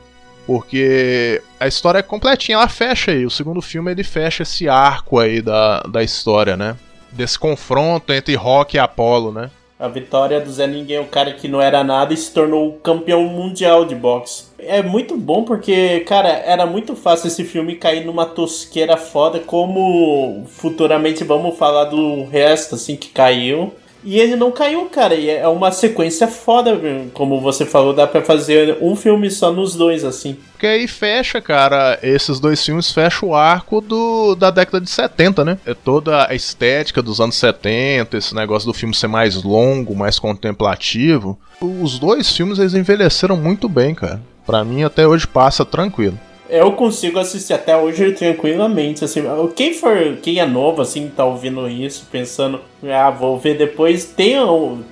Porque 0.46 1.42
a 1.60 1.68
história 1.68 2.00
é 2.00 2.04
completinha, 2.04 2.58
ela 2.58 2.68
fecha 2.68 3.12
aí. 3.12 3.26
O 3.26 3.32
segundo 3.32 3.62
filme 3.62 3.92
ele 3.92 4.04
fecha 4.04 4.44
esse 4.44 4.70
arco 4.70 5.20
aí 5.20 5.42
da, 5.42 5.82
da 5.82 6.04
história, 6.04 6.56
né? 6.56 6.76
Desse 7.12 7.40
confronto 7.40 8.14
entre 8.14 8.36
Rock 8.36 8.76
e 8.76 8.80
Apollo, 8.80 9.32
né? 9.32 9.50
A 9.80 9.88
vitória 9.88 10.40
do 10.40 10.52
Zé 10.52 10.68
Ninguém, 10.68 11.00
o 11.00 11.06
cara 11.06 11.34
que 11.34 11.48
não 11.48 11.60
era 11.60 11.84
nada, 11.84 12.14
e 12.14 12.18
se 12.18 12.32
tornou 12.32 12.74
campeão 12.84 13.24
mundial 13.24 13.84
de 13.84 13.96
boxe. 13.96 14.44
É 14.60 14.84
muito 14.84 15.18
bom 15.18 15.44
porque, 15.44 16.02
cara, 16.02 16.30
era 16.30 16.68
muito 16.68 16.96
fácil 16.96 17.28
esse 17.28 17.44
filme 17.44 17.76
cair 17.78 18.06
numa 18.06 18.28
tosqueira 18.28 18.96
foda, 18.96 19.40
como 19.40 20.46
futuramente 20.48 21.24
vamos 21.24 21.58
falar 21.58 21.86
do 21.86 22.26
resto, 22.26 22.76
assim, 22.76 22.96
que 22.96 23.10
caiu. 23.10 23.74
E 24.04 24.20
ele 24.20 24.36
não 24.36 24.52
caiu, 24.52 24.86
cara. 24.86 25.16
E 25.16 25.30
é 25.30 25.48
uma 25.48 25.72
sequência 25.72 26.28
foda, 26.28 26.80
como 27.14 27.40
você 27.40 27.66
falou, 27.66 27.94
dá 27.94 28.08
pra 28.08 28.22
fazer 28.22 28.78
um 28.82 28.96
filme 28.96 29.30
só 29.30 29.52
nos 29.52 29.76
dois, 29.76 30.04
assim. 30.04 30.38
Porque 30.52 30.68
aí 30.68 30.88
fecha, 30.88 31.42
cara, 31.42 31.98
esses 32.04 32.40
dois 32.40 32.64
filmes 32.64 32.92
fecham 32.92 33.30
o 33.30 33.36
arco 33.36 33.82
do, 33.82 34.36
da 34.36 34.52
década 34.52 34.82
de 34.82 34.90
70, 34.90 35.46
né? 35.46 35.58
É 35.66 35.74
toda 35.74 36.28
a 36.30 36.36
estética 36.36 37.02
dos 37.02 37.20
anos 37.20 37.36
70, 37.36 38.18
esse 38.18 38.36
negócio 38.36 38.68
do 38.68 38.74
filme 38.74 38.94
ser 38.94 39.08
mais 39.08 39.42
longo, 39.42 39.96
mais 39.96 40.20
contemplativo. 40.20 41.40
Os 41.60 41.98
dois 42.00 42.36
filmes 42.36 42.60
eles 42.60 42.74
envelheceram 42.74 43.38
muito 43.38 43.68
bem, 43.68 43.96
cara. 43.96 44.22
Pra 44.46 44.64
mim 44.64 44.84
até 44.84 45.08
hoje 45.08 45.28
passa 45.28 45.64
tranquilo 45.64 46.18
eu 46.52 46.74
consigo 46.74 47.18
assistir 47.18 47.54
até 47.54 47.78
hoje 47.78 48.12
tranquilamente, 48.12 49.06
assim, 49.06 49.22
quem 49.56 49.74
for, 49.74 50.18
quem 50.22 50.40
é 50.40 50.46
novo, 50.46 50.82
assim, 50.82 51.08
tá 51.08 51.24
ouvindo 51.24 51.68
isso, 51.70 52.06
pensando, 52.12 52.60
ah, 52.84 53.10
vou 53.10 53.40
ver 53.40 53.58
depois, 53.58 54.04
tem, 54.04 54.36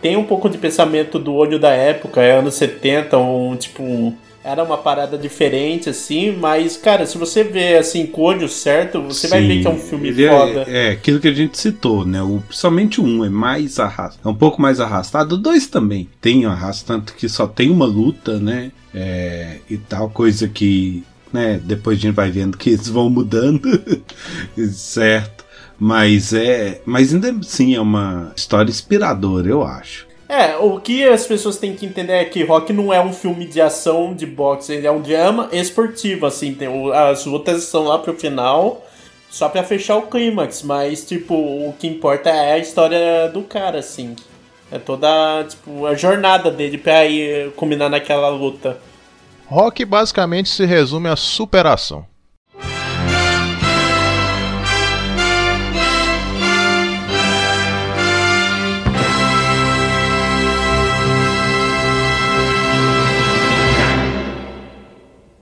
tem 0.01 0.15
um 0.15 0.23
pouco 0.23 0.49
de 0.49 0.57
pensamento 0.57 1.19
do 1.19 1.33
olho 1.33 1.59
da 1.59 1.71
época, 1.71 2.21
é 2.21 2.39
anos 2.39 2.55
70, 2.55 3.17
um, 3.17 3.57
tipo, 3.57 4.15
era 4.41 4.63
uma 4.63 4.77
parada 4.77 5.17
diferente, 5.17 5.89
assim, 5.89 6.31
mas, 6.31 6.77
cara, 6.77 7.05
se 7.05 7.17
você 7.17 7.43
vê, 7.43 7.75
assim, 7.75 8.05
com 8.05 8.21
o 8.21 8.25
olho 8.25 8.47
certo, 8.47 9.01
você 9.01 9.27
Sim, 9.27 9.29
vai 9.31 9.45
ver 9.45 9.61
que 9.61 9.67
é 9.67 9.69
um 9.69 9.77
filme 9.77 10.13
foda. 10.13 10.63
É, 10.65 10.87
é, 10.87 10.91
aquilo 10.91 11.19
que 11.19 11.27
a 11.27 11.33
gente 11.33 11.57
citou, 11.57 12.05
né, 12.05 12.21
o, 12.21 12.41
somente 12.49 13.01
um 13.01 13.25
é 13.25 13.29
mais 13.29 13.79
arrastado, 13.79 14.21
é 14.23 14.29
um 14.29 14.35
pouco 14.35 14.61
mais 14.61 14.79
arrastado, 14.79 15.37
dois 15.37 15.67
também 15.67 16.07
tem 16.21 16.45
arrasto, 16.45 16.85
tanto 16.85 17.13
que 17.15 17.27
só 17.27 17.45
tem 17.45 17.69
uma 17.69 17.85
luta, 17.85 18.39
né, 18.39 18.71
é, 18.95 19.57
e 19.69 19.77
tal, 19.77 20.09
coisa 20.09 20.47
que 20.47 21.03
né? 21.31 21.59
Depois 21.63 21.97
a 21.97 22.01
gente 22.01 22.15
vai 22.15 22.31
vendo 22.31 22.57
que 22.57 22.71
eles 22.71 22.87
vão 22.87 23.09
mudando, 23.09 23.61
certo? 24.71 25.45
Mas 25.77 26.33
é, 26.33 26.81
mas 26.85 27.13
ainda 27.13 27.31
assim 27.39 27.75
é 27.75 27.79
uma 27.79 28.33
história 28.35 28.69
inspiradora, 28.69 29.47
eu 29.47 29.63
acho. 29.63 30.07
É, 30.27 30.57
o 30.57 30.79
que 30.79 31.03
as 31.07 31.25
pessoas 31.25 31.57
têm 31.57 31.75
que 31.75 31.87
entender 31.87 32.13
é 32.13 32.25
que 32.25 32.43
Rock 32.43 32.71
não 32.71 32.93
é 32.93 33.01
um 33.01 33.11
filme 33.11 33.47
de 33.47 33.59
ação, 33.59 34.13
de 34.13 34.27
boxe, 34.27 34.73
ele 34.73 34.85
é 34.85 34.91
um 34.91 35.01
drama 35.01 35.49
esportivo, 35.51 36.27
assim, 36.27 36.53
tem, 36.53 36.67
as 36.93 37.25
lutas 37.25 37.63
são 37.63 37.85
lá 37.85 37.97
pro 37.97 38.13
final, 38.13 38.85
só 39.29 39.49
para 39.49 39.63
fechar 39.63 39.95
o 39.95 40.03
clímax, 40.03 40.61
mas, 40.61 41.03
tipo, 41.03 41.33
o 41.33 41.73
que 41.79 41.87
importa 41.87 42.29
é 42.29 42.53
a 42.53 42.59
história 42.59 43.27
do 43.29 43.41
cara, 43.41 43.79
assim. 43.79 44.15
É 44.71 44.77
toda, 44.77 45.43
tipo, 45.49 45.87
a 45.87 45.95
jornada 45.95 46.51
dele 46.51 46.77
pra 46.77 47.05
ir 47.05 47.51
combinar 47.53 47.89
naquela 47.89 48.29
luta. 48.29 48.77
Rock 49.49 49.83
basicamente 49.83 50.47
se 50.47 50.63
resume 50.63 51.07
à 51.07 51.15
superação. 51.15 52.05